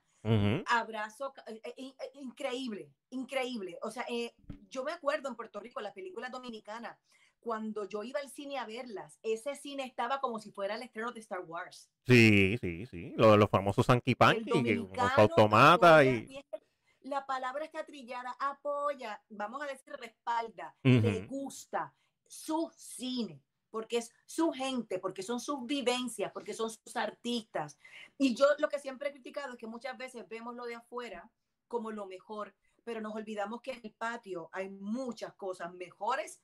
Abrazo, 0.67 1.33
eh, 1.47 1.61
eh, 1.65 1.73
eh, 1.77 1.93
increíble, 2.13 2.91
increíble. 3.09 3.79
O 3.81 3.89
sea, 3.89 4.05
eh, 4.07 4.35
yo 4.69 4.83
me 4.83 4.91
acuerdo 4.91 5.29
en 5.29 5.35
Puerto 5.35 5.59
Rico, 5.59 5.81
las 5.81 5.93
películas 5.93 6.31
dominicanas, 6.31 6.99
cuando 7.39 7.89
yo 7.89 8.03
iba 8.03 8.19
al 8.19 8.29
cine 8.29 8.59
a 8.59 8.67
verlas, 8.67 9.17
ese 9.23 9.55
cine 9.55 9.83
estaba 9.83 10.19
como 10.21 10.37
si 10.39 10.51
fuera 10.51 10.75
el 10.75 10.83
estreno 10.83 11.11
de 11.11 11.21
Star 11.21 11.41
Wars. 11.41 11.89
Sí, 12.05 12.55
sí, 12.61 12.85
sí. 12.85 13.13
Los, 13.17 13.35
los 13.35 13.49
famosos 13.49 13.87
Sanky 13.87 14.13
Panky, 14.13 14.51
dominicano 14.51 15.11
automata 15.17 16.03
y. 16.03 16.27
y 16.29 16.37
es 16.37 16.45
que 16.51 16.61
la 17.01 17.25
palabra 17.25 17.65
está 17.65 17.83
trillada, 17.83 18.35
apoya, 18.39 19.19
vamos 19.29 19.61
a 19.63 19.65
decir 19.65 19.93
respalda, 19.93 20.75
le 20.83 21.25
gusta 21.25 21.93
su 22.27 22.71
cine, 22.75 23.41
porque 23.71 23.97
es 23.97 24.11
su 24.25 24.51
gente, 24.51 24.99
porque 24.99 25.23
son 25.23 25.39
sus 25.39 25.65
vivencias, 25.65 26.31
porque 26.31 26.53
son 26.53 26.69
sus 26.69 26.95
artistas. 26.95 27.77
Y 28.17 28.35
yo 28.35 28.45
lo 28.59 28.69
que 28.69 28.79
siempre 28.79 29.09
he 29.09 29.11
criticado 29.13 29.53
es 29.53 29.57
que 29.57 29.67
muchas 29.67 29.97
veces 29.97 30.27
vemos 30.27 30.55
lo 30.55 30.65
de 30.65 30.75
afuera 30.75 31.31
como 31.67 31.91
lo 31.91 32.05
mejor, 32.05 32.53
pero 32.83 32.99
nos 32.99 33.15
olvidamos 33.15 33.61
que 33.61 33.71
en 33.71 33.81
el 33.83 33.93
patio 33.93 34.49
hay 34.51 34.69
muchas 34.69 35.33
cosas 35.35 35.73
mejores, 35.73 36.41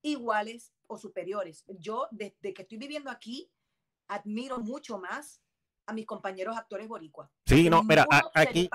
iguales 0.00 0.72
o 0.86 0.96
superiores. 0.96 1.64
Yo 1.78 2.08
desde 2.10 2.54
que 2.54 2.62
estoy 2.62 2.78
viviendo 2.78 3.10
aquí 3.10 3.50
admiro 4.08 4.58
mucho 4.58 4.98
más 4.98 5.41
a 5.86 5.92
mis 5.92 6.06
compañeros 6.06 6.56
actores 6.56 6.88
boricuas. 6.88 7.28
Sí, 7.46 7.68
no, 7.68 7.82
mira, 7.82 8.06
a- 8.10 8.22
aquí, 8.34 8.68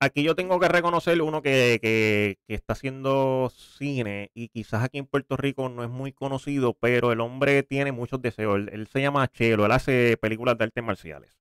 aquí 0.00 0.22
yo 0.22 0.34
tengo 0.34 0.58
que 0.58 0.68
reconocer 0.68 1.20
uno 1.22 1.42
que, 1.42 1.78
que, 1.82 2.38
que 2.46 2.54
está 2.54 2.72
haciendo 2.72 3.50
cine 3.50 4.30
y 4.34 4.48
quizás 4.48 4.82
aquí 4.84 4.98
en 4.98 5.06
Puerto 5.06 5.36
Rico 5.36 5.68
no 5.68 5.84
es 5.84 5.90
muy 5.90 6.12
conocido, 6.12 6.74
pero 6.74 7.12
el 7.12 7.20
hombre 7.20 7.62
tiene 7.62 7.92
muchos 7.92 8.20
deseos. 8.22 8.56
Él, 8.56 8.70
él 8.72 8.86
se 8.88 9.00
llama 9.00 9.28
Chelo, 9.28 9.66
él 9.66 9.72
hace 9.72 10.16
películas 10.16 10.56
de 10.58 10.64
artes 10.64 10.82
marciales. 10.84 11.38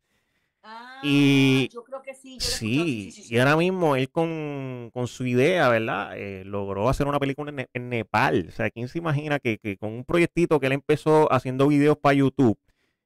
Ah, 0.64 1.00
Y- 1.04 1.70
yo 1.74 1.84
creo 1.84 2.02
que 2.04 2.14
sí. 2.14 2.38
yo 2.38 2.48
escuchado, 2.48 2.86
Sí, 2.86 3.12
sí, 3.12 3.34
y 3.34 3.39
ahora 3.39 3.58
mismo 3.58 3.96
él 3.96 4.12
con, 4.12 4.92
con 4.94 5.08
su 5.08 5.26
idea, 5.26 5.70
¿verdad? 5.70 6.12
Eh, 6.18 6.44
logró 6.46 6.88
hacer 6.89 7.08
una 7.08 7.20
película 7.20 7.50
en, 7.52 7.68
en 7.74 7.89
Nepal. 7.89 8.46
O 8.50 8.52
sea, 8.52 8.70
¿quién 8.70 8.88
se 8.88 9.00
imagina 9.00 9.39
que, 9.39 9.58
que 9.58 9.78
con 9.78 9.92
un 9.92 10.04
proyectito 10.06 10.60
que 10.60 10.68
él 10.68 10.74
empezó 10.74 11.32
haciendo 11.34 11.68
videos 11.68 11.98
para 11.98 12.14
YouTube, 12.14 12.60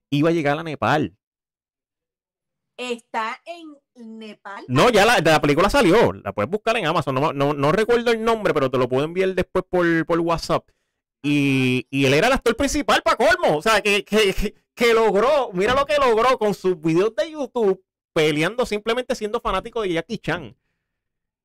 iba 0.09 0.29
a 0.29 0.33
llegar 0.33 0.59
a 0.59 0.63
Nepal? 0.63 1.15
Está 2.77 3.41
en 3.45 4.19
Nepal. 4.19 4.65
No, 4.67 4.89
ya 4.89 5.05
la, 5.05 5.19
la 5.19 5.39
película 5.39 5.69
salió, 5.69 6.11
la 6.11 6.33
puedes 6.33 6.51
buscar 6.51 6.75
en 6.75 6.85
Amazon, 6.85 7.15
no, 7.15 7.31
no, 7.31 7.53
no 7.53 7.71
recuerdo 7.71 8.11
el 8.11 8.23
nombre, 8.23 8.53
pero 8.53 8.69
te 8.69 8.77
lo 8.77 8.89
puedo 8.89 9.05
enviar 9.05 9.33
después 9.33 9.63
por, 9.69 10.05
por 10.05 10.19
WhatsApp. 10.19 10.67
Y, 11.23 11.87
y 11.89 12.05
él 12.05 12.13
era 12.13 12.27
el 12.27 12.33
actor 12.33 12.55
principal 12.55 13.01
para 13.01 13.15
colmo, 13.17 13.57
o 13.57 13.61
sea, 13.61 13.81
que, 13.81 14.03
que, 14.03 14.55
que- 14.75 14.93
logró, 14.93 15.51
mira 15.53 15.73
lo 15.73 15.85
que 15.85 15.97
logró 15.97 16.37
con 16.37 16.53
sus 16.53 16.79
videos 16.79 17.15
de 17.15 17.31
YouTube, 17.31 17.81
peleando 18.13 18.65
simplemente 18.65 19.15
siendo 19.15 19.39
fanático 19.39 19.81
de 19.81 19.93
Jackie 19.93 20.17
Chan. 20.17 20.55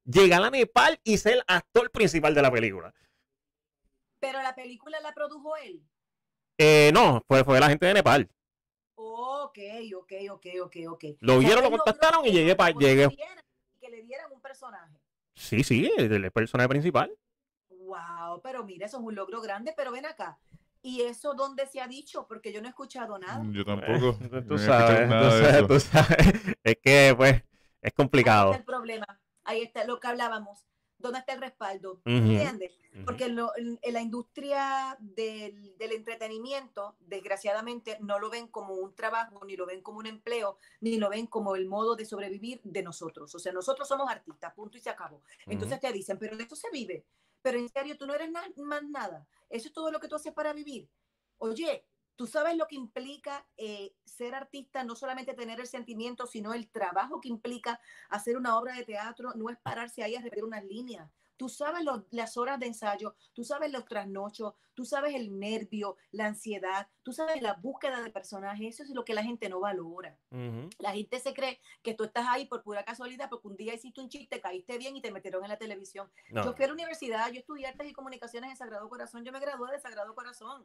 Llegar 0.05 0.43
a 0.43 0.51
Nepal 0.51 1.01
y 1.05 1.17
ser 1.19 1.45
actor 1.47 1.91
principal 1.93 2.35
de 2.35 2.43
la 2.43 2.51
película. 2.51 2.93
Pero 4.19 4.43
la 4.43 4.55
película 4.55 4.99
la 5.01 5.15
produjo 5.15 5.57
él. 5.59 5.81
Eh, 6.59 6.91
no, 6.93 7.23
fue, 7.27 7.45
fue 7.45 7.61
la 7.61 7.69
gente 7.69 7.87
de 7.87 7.95
Nepal. 7.95 8.29
Ok, 9.03 9.59
ok, 9.97 10.13
ok, 10.31 10.47
ok, 10.63 10.77
ok. 10.91 11.05
Lo 11.21 11.39
vieron, 11.39 11.65
lo 11.65 11.71
contactaron 11.71 12.27
y 12.27 12.33
llegué 12.33 12.51
lo 12.51 12.57
pa- 12.57 12.71
llegué. 12.71 13.09
Que 13.81 13.89
le 13.89 14.03
dieran 14.03 14.31
un 14.31 14.41
personaje. 14.41 14.95
Sí, 15.35 15.65
sí, 15.65 15.91
el, 15.97 16.13
el 16.13 16.31
personaje 16.31 16.69
principal. 16.69 17.11
Wow, 17.71 18.41
pero 18.43 18.63
mira, 18.65 18.87
eso 18.87 18.99
es 18.99 19.03
un 19.03 19.15
logro 19.15 19.41
grande, 19.41 19.73
pero 19.77 19.91
ven 19.91 20.07
acá. 20.07 20.39
¿Y 20.83 21.03
eso 21.03 21.35
dónde 21.35 21.67
se 21.67 21.81
ha 21.81 21.89
dicho? 21.89 22.27
Porque 22.27 22.53
yo 22.53 22.61
no 22.61 22.67
he 22.67 22.71
escuchado 22.71 23.19
nada. 23.19 23.43
Yo 23.53 23.65
tampoco. 23.65 24.19
Eh, 24.23 24.43
tú, 24.49 24.59
sabes, 24.59 25.09
tú 25.09 25.31
sabes, 25.31 25.67
tú 25.67 25.81
sabes. 25.81 26.57
Es 26.63 26.77
que, 26.83 27.15
pues, 27.17 27.35
es 27.37 27.43
Ahí 27.83 27.95
complicado. 27.95 28.53
está 28.53 28.57
el 28.59 28.65
problema. 28.65 29.07
Ahí 29.45 29.63
está 29.63 29.85
lo 29.85 29.99
que 29.99 30.07
hablábamos. 30.09 30.67
¿Dónde 31.01 31.19
está 31.21 31.33
el 31.33 31.41
respaldo? 31.41 32.01
¿Entiendes? 32.35 32.73
Porque 33.05 33.29
lo- 33.29 33.53
en, 33.57 33.79
la 33.93 34.01
industria 34.03 34.97
del, 35.01 35.77
del 35.79 35.93
entretenimiento, 35.93 36.97
desgraciadamente, 37.01 37.97
no 38.01 38.19
lo 38.19 38.29
ven 38.31 38.49
como 38.49 38.75
un 38.75 38.95
trabajo, 38.95 39.45
ni 39.45 39.57
lo 39.57 39.67
ven 39.67 39.81
como 39.83 39.99
un 39.99 40.07
empleo, 40.07 40.59
ni 40.81 40.99
lo 40.99 41.09
ven 41.09 41.27
como 41.27 41.57
el 41.57 41.67
modo 41.67 41.97
de 41.97 42.05
sobrevivir 42.05 42.61
de 42.65 42.83
nosotros. 42.83 43.35
O 43.35 43.39
sea, 43.39 43.53
nosotros 43.53 43.89
somos 43.89 44.11
artistas, 44.11 44.53
punto 44.55 44.77
y 44.77 44.81
se 44.81 44.91
acabó. 44.91 45.23
Entonces 45.47 45.81
te 45.81 45.93
dicen, 45.93 46.19
pero 46.19 46.37
de 46.37 46.43
esto 46.43 46.57
se 46.57 46.71
vive. 46.71 47.05
Pero 47.43 47.59
en 47.59 47.69
serio, 47.69 47.97
tú 47.97 48.07
no 48.07 48.15
eres 48.15 48.31
na- 48.31 48.53
más 48.59 48.83
nada. 48.83 49.27
Eso 49.49 49.69
es 49.69 49.73
todo 49.75 49.91
lo 49.91 49.99
que 50.01 50.09
tú 50.09 50.17
haces 50.17 50.33
para 50.35 50.53
vivir. 50.53 50.89
Oye, 51.39 51.85
tú 52.21 52.27
sabes 52.27 52.55
lo 52.55 52.67
que 52.67 52.75
implica 52.75 53.49
eh, 53.57 53.97
ser 54.05 54.35
artista, 54.35 54.85
no 54.85 54.95
solamente 54.95 55.33
tener 55.33 55.59
el 55.59 55.67
sentimiento, 55.67 56.27
sino 56.27 56.53
el 56.53 56.69
trabajo 56.69 57.19
que 57.19 57.31
implica 57.31 57.81
hacer 58.11 58.37
una 58.37 58.59
obra 58.59 58.75
de 58.75 58.85
teatro, 58.85 59.33
no 59.37 59.49
es 59.49 59.57
pararse 59.57 60.03
ahí 60.03 60.15
a 60.17 60.21
repetir 60.21 60.45
unas 60.45 60.63
líneas. 60.63 61.11
Tú 61.39 61.49
sabes 61.49 61.83
lo- 61.83 62.05
las 62.11 62.37
horas 62.37 62.61
de 62.61 62.67
ensayo, 62.67 63.15
tú 63.33 63.43
sabes 63.43 63.73
los 63.73 63.87
trasnochos, 63.87 64.53
tú 64.75 64.85
sabes 64.85 65.15
el 65.15 65.39
nervio, 65.39 65.97
la 66.11 66.27
ansiedad, 66.27 66.91
tú 67.03 67.13
sabes 67.13 67.41
la 67.43 67.55
búsqueda 67.55 68.03
de 68.03 68.11
personajes. 68.11 68.75
Eso 68.75 68.83
es 68.83 68.91
lo 68.91 69.05
que 69.05 69.15
la 69.15 69.23
gente 69.23 69.49
no 69.49 69.61
valora. 69.61 70.17
La 70.79 70.93
gente 70.93 71.19
se 71.21 71.33
cree 71.35 71.61
que 71.83 71.95
tú 71.95 72.05
estás 72.05 72.27
ahí 72.29 72.47
por 72.47 72.63
pura 72.63 72.85
casualidad, 72.85 73.29
porque 73.31 73.49
un 73.49 73.57
día 73.57 73.75
hiciste 73.75 74.01
un 74.01 74.09
chiste, 74.09 74.41
caíste 74.41 74.79
bien 74.79 74.97
y 74.97 75.01
te 75.01 75.11
metieron 75.11 75.43
en 75.45 75.51
la 75.51 75.57
televisión. 75.59 76.11
No. 76.31 76.45
Yo 76.45 76.53
fui 76.55 76.65
a 76.65 76.69
la 76.69 76.75
universidad, 76.75 77.31
yo 77.33 77.41
estudié 77.41 77.67
artes 77.67 77.89
y 77.89 77.93
comunicaciones 77.93 78.51
en 78.51 78.57
Sagrado 78.57 78.89
Corazón, 78.89 79.25
yo 79.25 79.33
me 79.33 79.41
gradué 79.41 79.71
de 79.73 79.81
Sagrado 79.81 80.15
Corazón. 80.15 80.65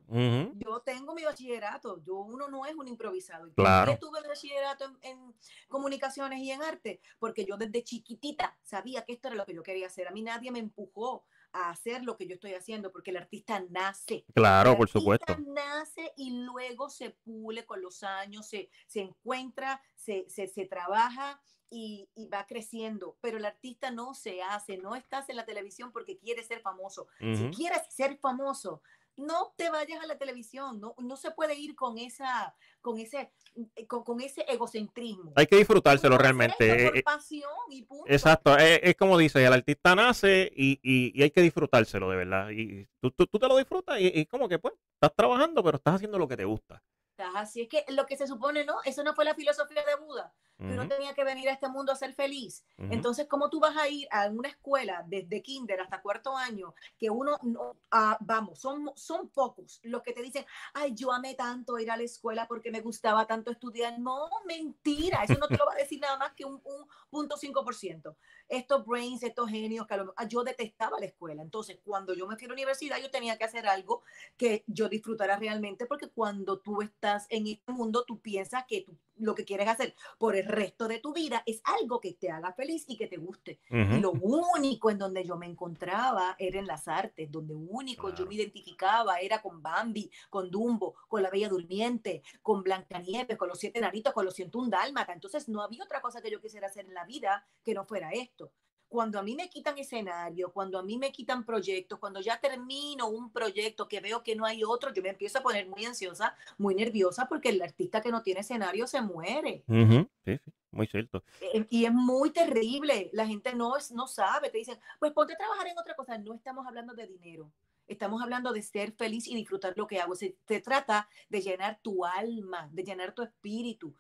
Yo 0.58 0.80
tengo 0.82 1.14
mi 1.16 1.24
bachillerato, 1.24 2.04
yo 2.04 2.16
uno 2.18 2.48
no 2.50 2.66
es 2.66 2.76
un 2.76 2.88
improvisado. 2.88 3.46
¿Por 3.46 3.66
Claro. 3.66 3.92
qué 3.92 3.98
tuve 3.98 4.20
el 4.20 4.28
bachillerato 4.28 4.86
en, 4.86 4.98
en 5.02 5.36
comunicaciones 5.68 6.40
y 6.40 6.52
en 6.52 6.62
arte? 6.62 7.00
Porque 7.20 7.46
yo 7.46 7.58
desde 7.58 7.84
chiquitita 7.84 8.58
sabía 8.64 9.04
que 9.06 9.14
esto 9.14 9.28
era 9.30 9.38
lo 9.38 9.46
que 9.46 9.54
yo 9.54 9.64
quería 9.64 9.88
hacer. 9.88 10.08
A 10.08 10.12
mí 10.12 10.22
nadie 10.22 10.52
me 10.52 10.60
empujó 10.60 11.24
a 11.56 11.70
hacer 11.70 12.04
lo 12.04 12.18
que 12.18 12.28
yo 12.28 12.36
estoy 12.36 12.54
haciendo, 12.54 12.92
porque 12.92 13.12
el 13.12 13.18
artista 13.18 13.64
nace. 13.70 14.26
Claro, 14.34 14.72
El 14.72 14.78
por 14.78 14.84
artista 14.90 15.00
supuesto. 15.00 15.38
nace 15.48 16.12
y 16.18 16.42
luego 16.44 16.90
se 16.90 17.12
pule 17.12 17.66
con 17.66 17.82
los 17.82 18.04
años, 18.04 18.48
se, 18.48 18.70
se 18.88 19.00
encuentra, 19.02 19.82
se, 19.96 20.30
se, 20.30 20.48
se 20.48 20.66
trabaja 20.66 21.42
y, 21.70 22.10
y 22.14 22.28
va 22.28 22.46
creciendo. 22.46 23.18
Pero 23.22 23.38
el 23.38 23.46
artista 23.46 23.90
no 23.90 24.14
se 24.14 24.42
hace, 24.44 24.78
no 24.78 24.96
estás 24.96 25.30
en 25.30 25.38
la 25.38 25.46
televisión 25.46 25.92
porque 25.92 26.18
quieres 26.18 26.48
ser 26.48 26.62
famoso. 26.62 27.08
Si 27.20 27.50
quieres 27.56 27.82
ser 27.90 28.18
famoso, 28.18 28.82
no 29.18 29.54
te 29.56 29.70
vayas 29.70 30.02
a 30.04 30.08
la 30.08 30.18
televisión, 30.18 30.80
no, 30.80 30.96
no 30.98 31.16
se 31.18 31.32
puede 31.32 31.56
ir 31.56 31.76
con 31.76 31.98
esa, 31.98 32.56
con 32.82 33.00
ese, 33.00 33.32
eh, 33.76 33.88
con, 33.88 34.04
con 34.04 34.22
ese 34.22 34.42
egocentrismo. 34.48 35.34
Hay 35.36 35.48
que 35.48 35.56
disfrutárselo 35.58 36.18
realmente. 36.18 36.56
eh, 36.86 36.88
por 36.90 36.98
eh, 36.98 37.04
pasión 37.04 37.50
y 37.70 37.84
punto. 37.84 38.06
Exacto, 38.08 38.58
es, 38.58 38.80
es 38.84 38.96
como 38.96 39.18
dice, 39.18 39.46
el 39.46 39.54
artista 39.54 39.96
nace 39.96 40.52
y, 40.56 40.80
y- 40.84 41.12
y 41.18 41.24
hay 41.24 41.32
que 41.32 41.42
disfrutárselo 41.42 42.10
de 42.10 42.18
verdad. 42.18 42.50
Y 42.52 42.88
tú, 43.00 43.12
tú, 43.12 43.26
tú 43.28 43.40
te 43.40 43.48
lo 43.48 43.58
disfrutas 43.58 44.00
y, 44.00 44.08
y 44.08 44.26
como 44.26 44.48
que 44.50 44.60
pues 44.60 44.74
estás 44.96 45.16
trabajando, 45.16 45.64
pero 45.64 45.78
estás 45.78 45.96
haciendo 45.96 46.18
lo 46.20 46.28
que 46.28 46.38
te 46.38 46.46
gusta. 46.46 46.82
Así 47.18 47.62
es 47.62 47.70
que 47.70 47.86
lo 47.90 48.06
que 48.06 48.18
se 48.18 48.28
supone, 48.28 48.66
¿no? 48.66 48.76
Eso 48.84 49.04
no 49.04 49.14
fue 49.14 49.26
la 49.26 49.36
filosofía 49.36 49.84
de 49.86 49.96
Buda. 49.96 50.34
que 50.66 50.74
uno 50.74 50.84
Ujú, 50.84 50.90
tenía 50.90 51.14
que 51.14 51.24
venir 51.24 51.48
a 51.48 51.52
este 51.54 51.70
mundo 51.70 51.92
a 51.92 51.96
ser 51.96 52.14
feliz. 52.16 52.66
Entonces, 52.90 53.28
¿cómo 53.28 53.50
tú 53.52 53.60
vas 53.60 53.78
a 53.78 53.88
ir 53.88 54.08
a 54.12 54.28
una 54.30 54.50
escuela 54.50 55.04
desde 55.06 55.44
kinder 55.44 55.80
hasta 55.80 56.02
cuarto 56.02 56.36
año 56.36 56.74
que 56.98 57.10
uno, 57.12 57.38
no- 57.44 57.76
ah, 57.92 58.18
vamos, 58.22 58.60
son, 58.62 58.92
son 58.96 59.30
pocos 59.30 59.80
los 59.84 60.02
que 60.02 60.14
te 60.14 60.24
dicen, 60.24 60.44
ay, 60.74 60.96
yo 60.96 61.12
amé 61.12 61.36
tanto 61.36 61.78
ir 61.78 61.92
a 61.92 61.98
la 61.98 62.04
escuela 62.04 62.48
porque 62.48 62.72
me 62.72 62.82
gustaba 62.82 63.28
tanto 63.28 63.52
estudiar? 63.52 64.00
No, 64.00 64.28
mentira, 64.48 65.24
eso 65.24 65.38
no 65.38 65.50
te 65.50 65.58
lo 65.58 65.66
va 65.68 65.74
a 65.74 65.78
decir 65.78 66.00
nada 66.00 66.18
más 66.18 66.34
que 66.34 66.46
un, 66.46 66.54
un 66.64 66.88
punto 67.12 67.38
5%. 67.38 68.16
Estos 68.48 68.86
brains, 68.86 69.24
estos 69.24 69.50
genios, 69.50 69.88
que 69.88 69.98
lo- 69.98 70.14
ah, 70.18 70.28
yo 70.28 70.44
detestaba 70.44 71.00
la 71.00 71.06
escuela. 71.08 71.42
Entonces, 71.42 71.80
cuando 71.84 72.14
yo 72.14 72.28
me 72.28 72.36
fui 72.38 72.46
a 72.46 72.50
la 72.50 72.54
universidad, 72.54 72.98
yo 73.02 73.10
tenía 73.12 73.38
que 73.38 73.44
hacer 73.46 73.68
algo 73.68 74.04
que 74.38 74.64
yo 74.68 74.90
disfrutara 74.90 75.38
realmente 75.38 75.86
porque 75.86 76.10
cuando 76.10 76.60
tú 76.60 76.82
estás 76.82 77.26
en 77.30 77.48
este 77.48 77.72
mundo, 77.72 78.04
tú 78.06 78.20
piensas 78.20 78.66
que 78.68 78.82
tú 78.82 78.98
lo 79.18 79.34
que 79.34 79.46
quieres 79.46 79.70
hacer 79.70 79.96
por 80.18 80.36
el 80.36 80.46
resto 80.46 80.90
de 80.90 81.00
tu 81.00 81.14
vida 81.14 81.42
es 81.46 81.62
algo 81.64 82.02
que 82.02 82.12
te 82.14 82.30
haga 82.30 82.52
feliz 82.52 82.84
y 82.90 82.98
que 82.98 83.08
te 83.08 83.16
guste. 83.16 83.62
Y 83.70 83.82
Ujú. 83.82 84.02
lo 84.02 84.12
único 84.12 84.90
en 84.92 84.98
donde 84.98 85.24
yo 85.24 85.38
me 85.38 85.46
encontraba 85.46 86.36
era 86.38 86.60
en 86.60 86.68
las 86.68 86.90
artes, 86.90 87.32
donde 87.32 87.54
único 87.56 88.10
yo 88.10 88.16
Claro. 88.16 88.30
me 88.30 88.36
identificaba 88.36 89.20
era 89.22 89.42
con 89.42 89.62
Bambi, 89.62 90.12
con 90.30 90.52
Dumbo, 90.52 90.96
con 91.08 91.24
la 91.24 91.30
Bella 91.30 91.48
Durmiente, 91.48 92.24
con 92.42 92.62
Blancanieves, 92.62 93.38
con 93.38 93.48
los 93.48 93.58
siete 93.58 93.80
naritos, 93.80 94.12
con 94.12 94.26
los 94.26 94.34
101 94.36 94.70
dálmata. 94.70 95.14
Entonces 95.14 95.48
no 95.48 95.62
había 95.62 95.86
otra 95.86 96.02
cosa 96.02 96.22
que 96.22 96.30
yo 96.30 96.42
quisiera 96.42 96.68
hacer 96.68 96.86
en 96.86 96.94
la 96.94 97.06
vida 97.06 97.48
que 97.64 97.74
no 97.74 97.86
fuera 97.86 98.12
esto. 98.12 98.45
Cuando 98.88 99.20
a 99.20 99.24
mí 99.24 99.36
me 99.36 99.50
quitan 99.50 99.78
escenario, 99.78 100.52
cuando 100.54 100.78
a 100.80 100.84
mí 100.84 100.98
me 100.98 101.12
quitan 101.12 101.46
proyectos, 101.46 102.00
cuando 102.00 102.22
ya 102.22 102.40
termino 102.40 103.08
un 103.08 103.32
proyecto 103.32 103.88
que 103.88 104.00
veo 104.00 104.24
que 104.24 104.36
no 104.36 104.46
hay 104.46 104.64
otro, 104.64 104.94
yo 104.94 105.02
me 105.02 105.10
empiezo 105.10 105.40
a 105.40 105.44
poner 105.44 105.68
muy 105.68 105.86
ansiosa, 105.86 106.36
muy 106.58 106.76
nerviosa, 106.76 107.28
porque 107.28 107.50
el 107.50 107.62
artista 107.62 108.02
que 108.02 108.12
no 108.12 108.22
tiene 108.22 108.42
escenario 108.42 108.88
se 108.88 109.02
muere. 109.02 109.64
Ujú, 109.68 110.08
Sí, 110.24 110.38
sí, 110.44 110.52
muy 110.72 110.88
cierto. 110.88 111.24
Eh, 111.42 111.66
Y 111.70 111.86
es 111.86 111.94
muy 111.94 112.32
terrible. 112.32 113.10
La 113.14 113.28
gente 113.28 113.54
no, 113.56 113.76
es, 113.76 113.92
no 113.92 114.08
sabe. 114.08 114.50
Te 114.50 114.58
dicen, 114.60 114.80
pues 115.00 115.12
ponte 115.12 115.34
a 115.34 115.38
trabajar 115.38 115.68
en 115.68 115.78
otra 115.78 115.96
cosa. 115.96 116.18
No 116.18 116.34
estamos 116.34 116.66
hablando 116.68 116.94
de 116.94 117.08
dinero. 117.08 117.52
Estamos 117.88 118.22
hablando 118.24 118.52
de 118.52 118.64
ser 118.64 118.94
feliz 118.94 119.28
y 119.28 119.36
disfrutar 119.36 119.74
lo 119.78 119.86
que 119.86 120.00
hago. 120.00 120.16
Se, 120.16 120.36
se 120.48 120.60
trata 120.60 121.08
de 121.30 121.42
llenar 121.42 121.80
tu 121.84 122.04
alma, 122.04 122.68
de 122.72 122.84
llenar 122.84 123.14
tu 123.14 123.22
espíritu. 123.22 123.94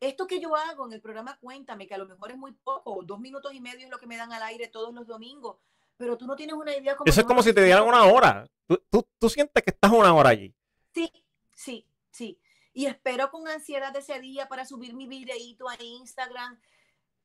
Esto 0.00 0.26
que 0.26 0.40
yo 0.40 0.56
hago 0.56 0.86
en 0.86 0.94
el 0.94 1.00
programa 1.02 1.38
Cuéntame, 1.38 1.86
que 1.86 1.94
a 1.94 1.98
lo 1.98 2.06
mejor 2.06 2.30
es 2.30 2.38
muy 2.38 2.52
poco, 2.52 3.02
dos 3.04 3.20
minutos 3.20 3.52
y 3.52 3.60
medio 3.60 3.84
es 3.84 3.90
lo 3.90 3.98
que 3.98 4.06
me 4.06 4.16
dan 4.16 4.32
al 4.32 4.42
aire 4.44 4.68
todos 4.68 4.94
los 4.94 5.06
domingos, 5.06 5.58
pero 5.98 6.16
tú 6.16 6.26
no 6.26 6.34
tienes 6.34 6.56
una 6.56 6.74
idea 6.74 6.96
cómo 6.96 7.08
Eso 7.08 7.20
es 7.20 7.26
como 7.26 7.42
si 7.42 7.52
te 7.52 7.62
dieran 7.62 7.86
una 7.86 8.04
hora. 8.04 8.46
Tú, 8.66 8.82
tú, 8.90 9.06
tú 9.18 9.28
sientes 9.28 9.62
que 9.62 9.70
estás 9.70 9.92
una 9.92 10.14
hora 10.14 10.30
allí. 10.30 10.54
Sí, 10.94 11.12
sí, 11.52 11.86
sí. 12.10 12.40
Y 12.72 12.86
espero 12.86 13.30
con 13.30 13.46
ansiedad 13.46 13.94
ese 13.94 14.18
día 14.20 14.48
para 14.48 14.64
subir 14.64 14.94
mi 14.94 15.06
videíto 15.06 15.68
a 15.68 15.76
Instagram. 15.78 16.58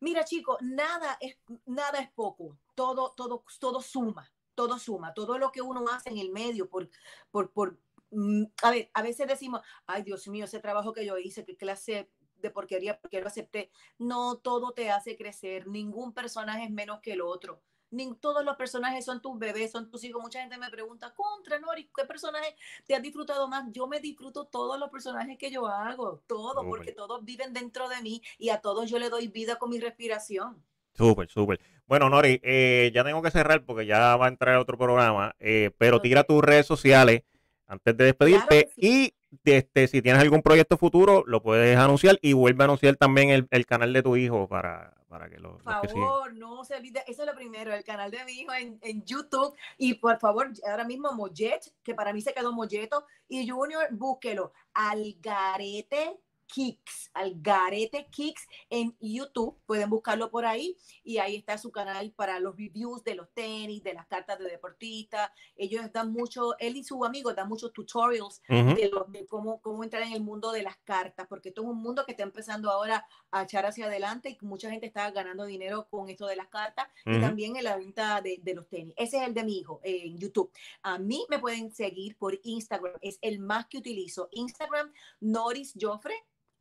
Mira, 0.02 0.26
chicos, 0.26 0.58
nada 0.62 1.18
es, 1.22 1.38
nada 1.66 2.00
es 2.00 2.12
poco. 2.12 2.58
Todo, 2.74 3.14
todo, 3.16 3.46
todo 3.60 3.82
suma, 3.82 4.30
todo 4.54 4.78
suma. 4.80 5.14
Todo 5.14 5.38
lo 5.38 5.52
que 5.52 5.62
uno 5.62 5.86
hace 5.90 6.10
en 6.10 6.18
el 6.18 6.32
medio 6.32 6.70
por, 6.70 6.90
por, 7.32 7.52
por, 7.52 7.80
mm, 8.12 8.44
a 8.64 8.72
ver, 8.72 8.90
a 8.94 9.02
veces 9.02 9.28
decimos, 9.28 9.62
ay, 9.86 10.04
Dios 10.04 10.28
mío, 10.28 10.44
ese 10.44 10.60
trabajo 10.60 10.92
que 10.92 11.06
yo 11.06 11.18
hice, 11.18 11.46
qué 11.46 11.56
clase 11.56 12.10
de 12.42 12.52
porquería, 12.52 13.00
porque 13.00 13.22
lo 13.22 13.28
acepté. 13.28 13.72
No, 13.98 14.38
todo 14.38 14.72
te 14.72 14.92
hace 14.92 15.18
crecer. 15.18 15.68
Ningún 15.68 16.14
personaje 16.14 16.66
es 16.66 16.72
menos 16.72 17.00
que 17.02 17.14
el 17.14 17.22
otro. 17.22 17.62
Ni, 17.92 18.14
todos 18.16 18.44
los 18.44 18.56
personajes 18.58 19.06
son 19.06 19.22
tus 19.22 19.38
bebés, 19.38 19.72
son 19.72 19.90
tus 19.90 20.04
hijos. 20.04 20.22
Mucha 20.22 20.42
gente 20.42 20.58
me 20.58 20.70
pregunta, 20.70 21.14
contra, 21.14 21.60
Nori, 21.60 21.90
¿qué 21.96 22.06
personaje 22.06 22.56
te 22.86 22.96
has 22.96 23.02
disfrutado 23.02 23.48
más? 23.48 23.66
Yo 23.72 23.88
me 23.88 24.00
disfruto 24.00 24.46
todos 24.46 24.80
los 24.80 24.90
personajes 24.90 25.38
que 25.38 25.52
yo 25.52 25.68
hago, 25.68 26.22
todos, 26.28 26.66
porque 26.66 26.92
todos 26.92 27.24
viven 27.24 27.54
dentro 27.54 27.88
de 27.88 28.02
mí 28.02 28.22
y 28.38 28.50
a 28.50 28.60
todos 28.60 28.90
yo 28.90 29.00
le 29.00 29.10
doy 29.10 29.28
vida 29.28 29.58
con 29.58 29.70
mi 29.70 29.80
respiración. 29.80 30.64
Súper, 30.94 31.30
súper. 31.30 31.60
Bueno, 31.88 32.10
Nori, 32.10 32.40
eh, 32.44 32.92
ya 32.94 33.04
tengo 33.04 33.22
que 33.22 33.32
cerrar 33.32 33.64
porque 33.64 33.86
ya 33.86 34.16
va 34.16 34.26
a 34.26 34.30
entrar 34.30 34.58
otro 34.58 34.78
programa, 34.78 35.36
eh, 35.40 35.72
pero 35.78 36.02
tira 36.02 36.24
tus 36.24 36.44
redes 36.44 36.66
sociales 36.66 37.24
antes 37.68 37.96
de 37.98 38.06
despedirte 38.06 38.64
Claro 38.64 38.74
y 38.78 39.14
este, 39.44 39.88
si 39.88 40.02
tienes 40.02 40.22
algún 40.22 40.42
proyecto 40.42 40.78
futuro, 40.78 41.24
lo 41.28 41.42
puedes 41.42 41.78
anunciar 41.78 42.18
y 42.22 42.34
vuelve 42.34 42.64
a 42.64 42.66
anunciar 42.66 42.96
también 42.96 43.30
el, 43.30 43.48
el 43.52 43.66
canal 43.66 43.94
de 43.94 44.04
tu 44.04 44.16
hijo 44.16 44.48
para, 44.48 44.94
para 45.08 45.30
que 45.30 45.40
lo, 45.40 45.58
Por 45.60 45.82
que 45.82 45.88
favor, 45.90 46.34
no 46.34 46.64
se 46.64 46.76
olvide, 46.76 47.04
eso 47.08 47.24
es 47.24 47.28
lo 47.28 47.36
primero, 47.36 47.74
el 47.74 47.84
canal 47.84 48.12
de 48.12 48.24
mi 48.26 48.34
hijo 48.34 48.54
en, 48.54 48.80
en 48.82 49.04
YouTube. 49.06 49.56
Y 49.78 49.96
por 49.96 50.20
favor, 50.20 50.52
ahora 50.70 50.84
mismo 50.84 51.12
Mollet, 51.14 51.74
que 51.84 51.94
para 51.94 52.14
mí 52.14 52.22
se 52.22 52.34
quedó 52.34 52.52
Molleto, 52.54 53.06
y 53.28 53.48
Junior, 53.48 53.88
búsquelo, 53.92 54.52
Algarete 54.74 56.20
Kicks, 56.48 57.10
Algarete 57.14 58.08
Kicks 58.10 58.48
en 58.70 58.96
YouTube, 59.00 59.58
pueden 59.66 59.90
buscarlo 59.90 60.30
por 60.30 60.46
ahí 60.46 60.76
y 61.04 61.18
ahí 61.18 61.36
está 61.36 61.58
su 61.58 61.72
canal 61.72 62.12
para 62.12 62.40
los 62.40 62.56
reviews 62.56 63.04
de 63.04 63.16
los 63.16 63.30
tenis, 63.34 63.84
de 63.84 63.94
las 63.94 64.08
cartas 64.08 64.40
de 64.40 64.46
deportistas, 64.46 65.32
ellos 65.56 65.92
dan 65.92 66.12
mucho, 66.12 66.58
él 66.60 66.78
y 66.78 66.84
su 66.84 67.04
amigo 67.04 67.34
dan 67.34 67.50
muchos 67.50 67.74
tutorials 67.74 68.42
Ujú. 68.50 68.76
de, 68.76 68.90
lo- 68.90 69.06
de 69.10 69.26
cómo, 69.26 69.60
cómo 69.62 69.84
entrar 69.84 70.04
en 70.04 70.14
el 70.14 70.22
mundo 70.22 70.52
de 70.52 70.64
las 70.64 70.78
cartas, 70.78 71.28
porque 71.28 71.50
esto 71.50 71.62
es 71.64 71.68
un 71.68 71.82
mundo 71.82 72.06
que 72.06 72.12
está 72.12 72.24
empezando 72.24 72.70
ahora 72.72 73.06
a 73.32 73.44
echar 73.44 73.66
hacia 73.66 73.86
adelante 73.88 74.30
y 74.30 74.46
mucha 74.46 74.70
gente 74.70 74.86
está 74.88 75.10
ganando 75.12 75.46
dinero 75.46 75.88
con 75.90 76.10
esto 76.10 76.26
de 76.28 76.36
las 76.36 76.48
cartas 76.48 76.88
y 77.06 77.12
Ujú. 77.12 77.22
también 77.22 77.56
en 77.56 77.64
la 77.64 77.76
venta 77.78 78.22
de, 78.22 78.40
de 78.42 78.54
los 78.54 78.68
tenis. 78.70 78.94
Ese 78.98 79.18
es 79.18 79.24
el 79.28 79.34
de 79.34 79.44
mi 79.44 79.58
hijo 79.60 79.82
eh, 79.84 80.04
en 80.06 80.18
YouTube. 80.18 80.52
A 80.84 80.98
mí 81.00 81.26
me 81.30 81.40
pueden 81.40 81.74
seguir 81.74 82.18
por 82.18 82.40
Instagram, 82.44 82.94
es 83.02 83.18
el 83.22 83.40
más 83.40 83.68
que 83.68 83.78
utilizo. 83.78 84.30
Instagram, 84.32 84.92
Noris 85.20 85.74
Joffre. 85.80 86.14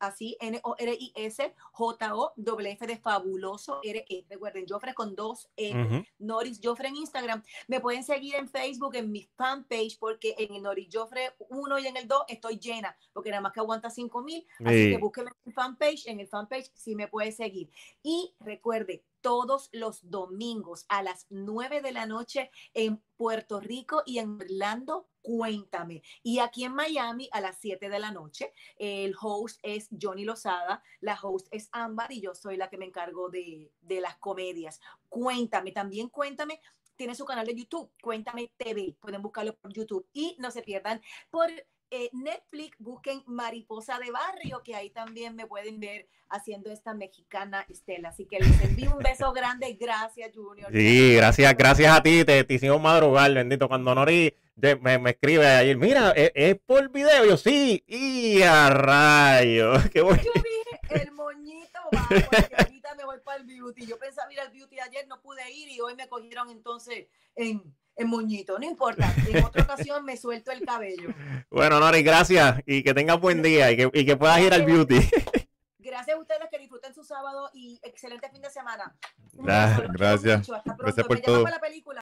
Así, 0.05 0.37
N-O-R-I-S, 0.39 1.53
J-O-F 1.71 2.87
de 2.87 2.97
fabuloso, 2.97 3.79
R-E. 3.83 4.25
Recuerden, 4.29 4.65
Joffre 4.67 4.93
con 4.93 5.15
dos 5.15 5.49
E. 5.55 5.71
Ujú. 5.75 6.03
Noris 6.19 6.59
Joffre 6.63 6.87
en 6.89 6.95
Instagram. 6.97 7.43
Me 7.67 7.79
pueden 7.79 8.03
seguir 8.03 8.35
en 8.35 8.47
Facebook, 8.49 8.95
en 8.95 9.11
mi 9.11 9.23
fanpage, 9.35 9.97
porque 9.99 10.35
en 10.37 10.53
el 10.55 10.61
Noris 10.63 10.87
Joffre 10.91 11.33
1 11.49 11.79
y 11.79 11.87
en 11.87 11.97
el 11.97 12.07
2 12.07 12.23
estoy 12.27 12.57
llena, 12.59 12.95
porque 13.13 13.29
nada 13.29 13.41
más 13.41 13.51
que 13.53 13.59
aguanta 13.59 13.89
5 13.89 14.21
mil. 14.21 14.45
Así 14.63 14.85
Sí. 14.85 14.91
que 14.91 14.97
búsqueme 14.97 15.29
en 15.31 15.37
mi 15.45 15.51
fanpage. 15.51 16.07
En 16.07 16.19
el 16.19 16.27
fanpage 16.27 16.71
sí 16.73 16.95
me 16.95 17.07
puede 17.07 17.31
seguir. 17.31 17.69
Y 18.03 18.33
recuerde, 18.39 19.03
todos 19.25 19.69
los 19.71 20.07
domingos 20.07 20.85
a 20.87 21.01
las 21.01 21.25
9 21.31 21.81
de 21.81 21.91
la 21.91 22.05
noche 22.05 22.51
en 22.75 23.01
Puerto 23.17 23.59
Rico 23.59 24.03
y 24.05 24.19
en 24.19 24.39
Orlando, 24.39 25.09
cuéntame. 25.23 26.03
Y 26.21 26.37
aquí 26.37 26.63
en 26.63 26.75
Miami 26.75 27.27
a 27.31 27.41
las 27.41 27.57
7 27.59 27.89
de 27.89 27.97
la 27.97 28.11
noche, 28.11 28.53
el 28.77 29.15
host 29.19 29.59
es 29.63 29.89
Johnny 29.99 30.25
Lozada, 30.25 30.83
la 30.99 31.19
host 31.19 31.47
es 31.49 31.69
Ámbar 31.71 32.11
y 32.11 32.21
yo 32.21 32.35
soy 32.35 32.55
la 32.55 32.69
que 32.69 32.77
me 32.77 32.85
encargo 32.85 33.31
de, 33.31 33.71
de 33.81 33.99
las 33.99 34.15
comedias. 34.17 34.79
Cuéntame, 35.09 35.71
también 35.71 36.09
cuéntame. 36.09 36.61
Tiene 36.95 37.15
su 37.15 37.25
canal 37.25 37.47
de 37.47 37.55
YouTube, 37.55 37.91
Cuéntame 37.99 38.53
TV. 38.57 38.95
Pueden 38.99 39.23
buscarlo 39.23 39.55
por 39.55 39.73
YouTube. 39.73 40.07
Y 40.13 40.35
no 40.37 40.51
se 40.51 40.61
pierdan 40.61 41.01
por 41.31 41.49
eh, 41.91 42.09
Netflix, 42.13 42.77
busquen 42.79 43.23
Mariposa 43.25 43.99
de 43.99 44.11
Barrio, 44.11 44.61
que 44.63 44.75
ahí 44.75 44.89
también 44.89 45.35
me 45.35 45.45
pueden 45.47 45.79
ver 45.79 46.07
haciendo 46.29 46.71
esta 46.71 46.93
mexicana 46.93 47.65
Estela. 47.69 48.09
Así 48.09 48.25
que 48.25 48.39
les 48.39 48.61
envío 48.63 48.91
un 48.95 49.03
beso 49.03 49.31
grande. 49.33 49.73
Gracias, 49.79 50.31
Junior. 50.33 50.71
Sí, 50.71 51.15
gracias, 51.15 51.55
gracias 51.57 51.95
a 51.97 52.01
ti, 52.03 52.25
te, 52.25 52.43
te 52.43 52.53
hicimos 52.53 52.81
madrugar, 52.81 53.33
bendito. 53.33 53.67
Cuando 53.67 53.93
Nori 53.95 54.35
de- 54.55 54.75
me, 54.77 54.97
me 54.97 55.11
escribe 55.11 55.45
ayer, 55.47 55.77
mira, 55.77 56.11
¿es, 56.11 56.31
es 56.33 56.57
por 56.65 56.89
video? 56.91 57.25
Yo 57.25 57.37
sí, 57.37 57.83
y 57.87 58.41
a 58.41 58.69
rayo, 58.69 59.73
qué 59.93 60.01
bueno. 60.01 60.21
Yo 60.23 60.31
dije, 60.33 61.03
el 61.03 61.11
moñito 61.11 61.79
va, 61.95 62.07
porque 62.09 62.55
ahorita 62.57 62.95
me 62.95 63.05
voy 63.05 63.17
para 63.23 63.37
el 63.41 63.45
beauty. 63.45 63.85
Yo 63.85 63.97
pensaba 63.99 64.31
ir 64.33 64.39
al 64.39 64.49
beauty 64.51 64.79
ayer, 64.79 65.07
no 65.07 65.21
pude 65.21 65.51
ir 65.51 65.69
y 65.69 65.79
hoy 65.81 65.95
me 65.95 66.07
cogieron 66.07 66.49
entonces 66.49 67.07
en, 67.35 67.61
en 67.95 68.07
moñito. 68.09 68.57
No 68.59 68.65
importa, 68.65 69.13
en 69.27 69.43
otra 69.43 69.63
ocasión 69.63 70.03
me 70.05 70.17
suelto 70.17 70.51
el 70.51 70.65
cabello. 70.65 71.09
Bueno, 71.49 71.79
Nori, 71.79 72.03
gracias 72.03 72.61
y 72.65 72.83
que 72.83 72.93
tengas 72.93 73.19
buen 73.19 73.41
día 73.41 73.71
y 73.71 73.77
que, 73.77 73.89
y 73.93 74.05
que 74.05 74.17
puedas 74.17 74.39
ir 74.41 74.53
al 74.53 74.63
beauty. 74.65 74.99
Gracias 75.79 76.17
a 76.17 76.19
ustedes 76.19 76.49
que 76.51 76.57
disfruten 76.57 76.93
su 76.95 77.03
sábado 77.03 77.49
y 77.53 77.79
excelente 77.83 78.27
fin 78.29 78.41
de 78.41 78.49
semana. 78.49 78.93
Gracias, 79.33 79.91
gracias. 79.93 80.49
Hasta 80.49 80.75
Gracias 80.77 81.05
pronto. 81.05 81.07
por 81.07 81.15
Me 81.15 81.21
llaman 81.21 81.23
todo. 81.23 81.43
para 81.43 81.55
la 81.57 81.61
película. 81.61 81.93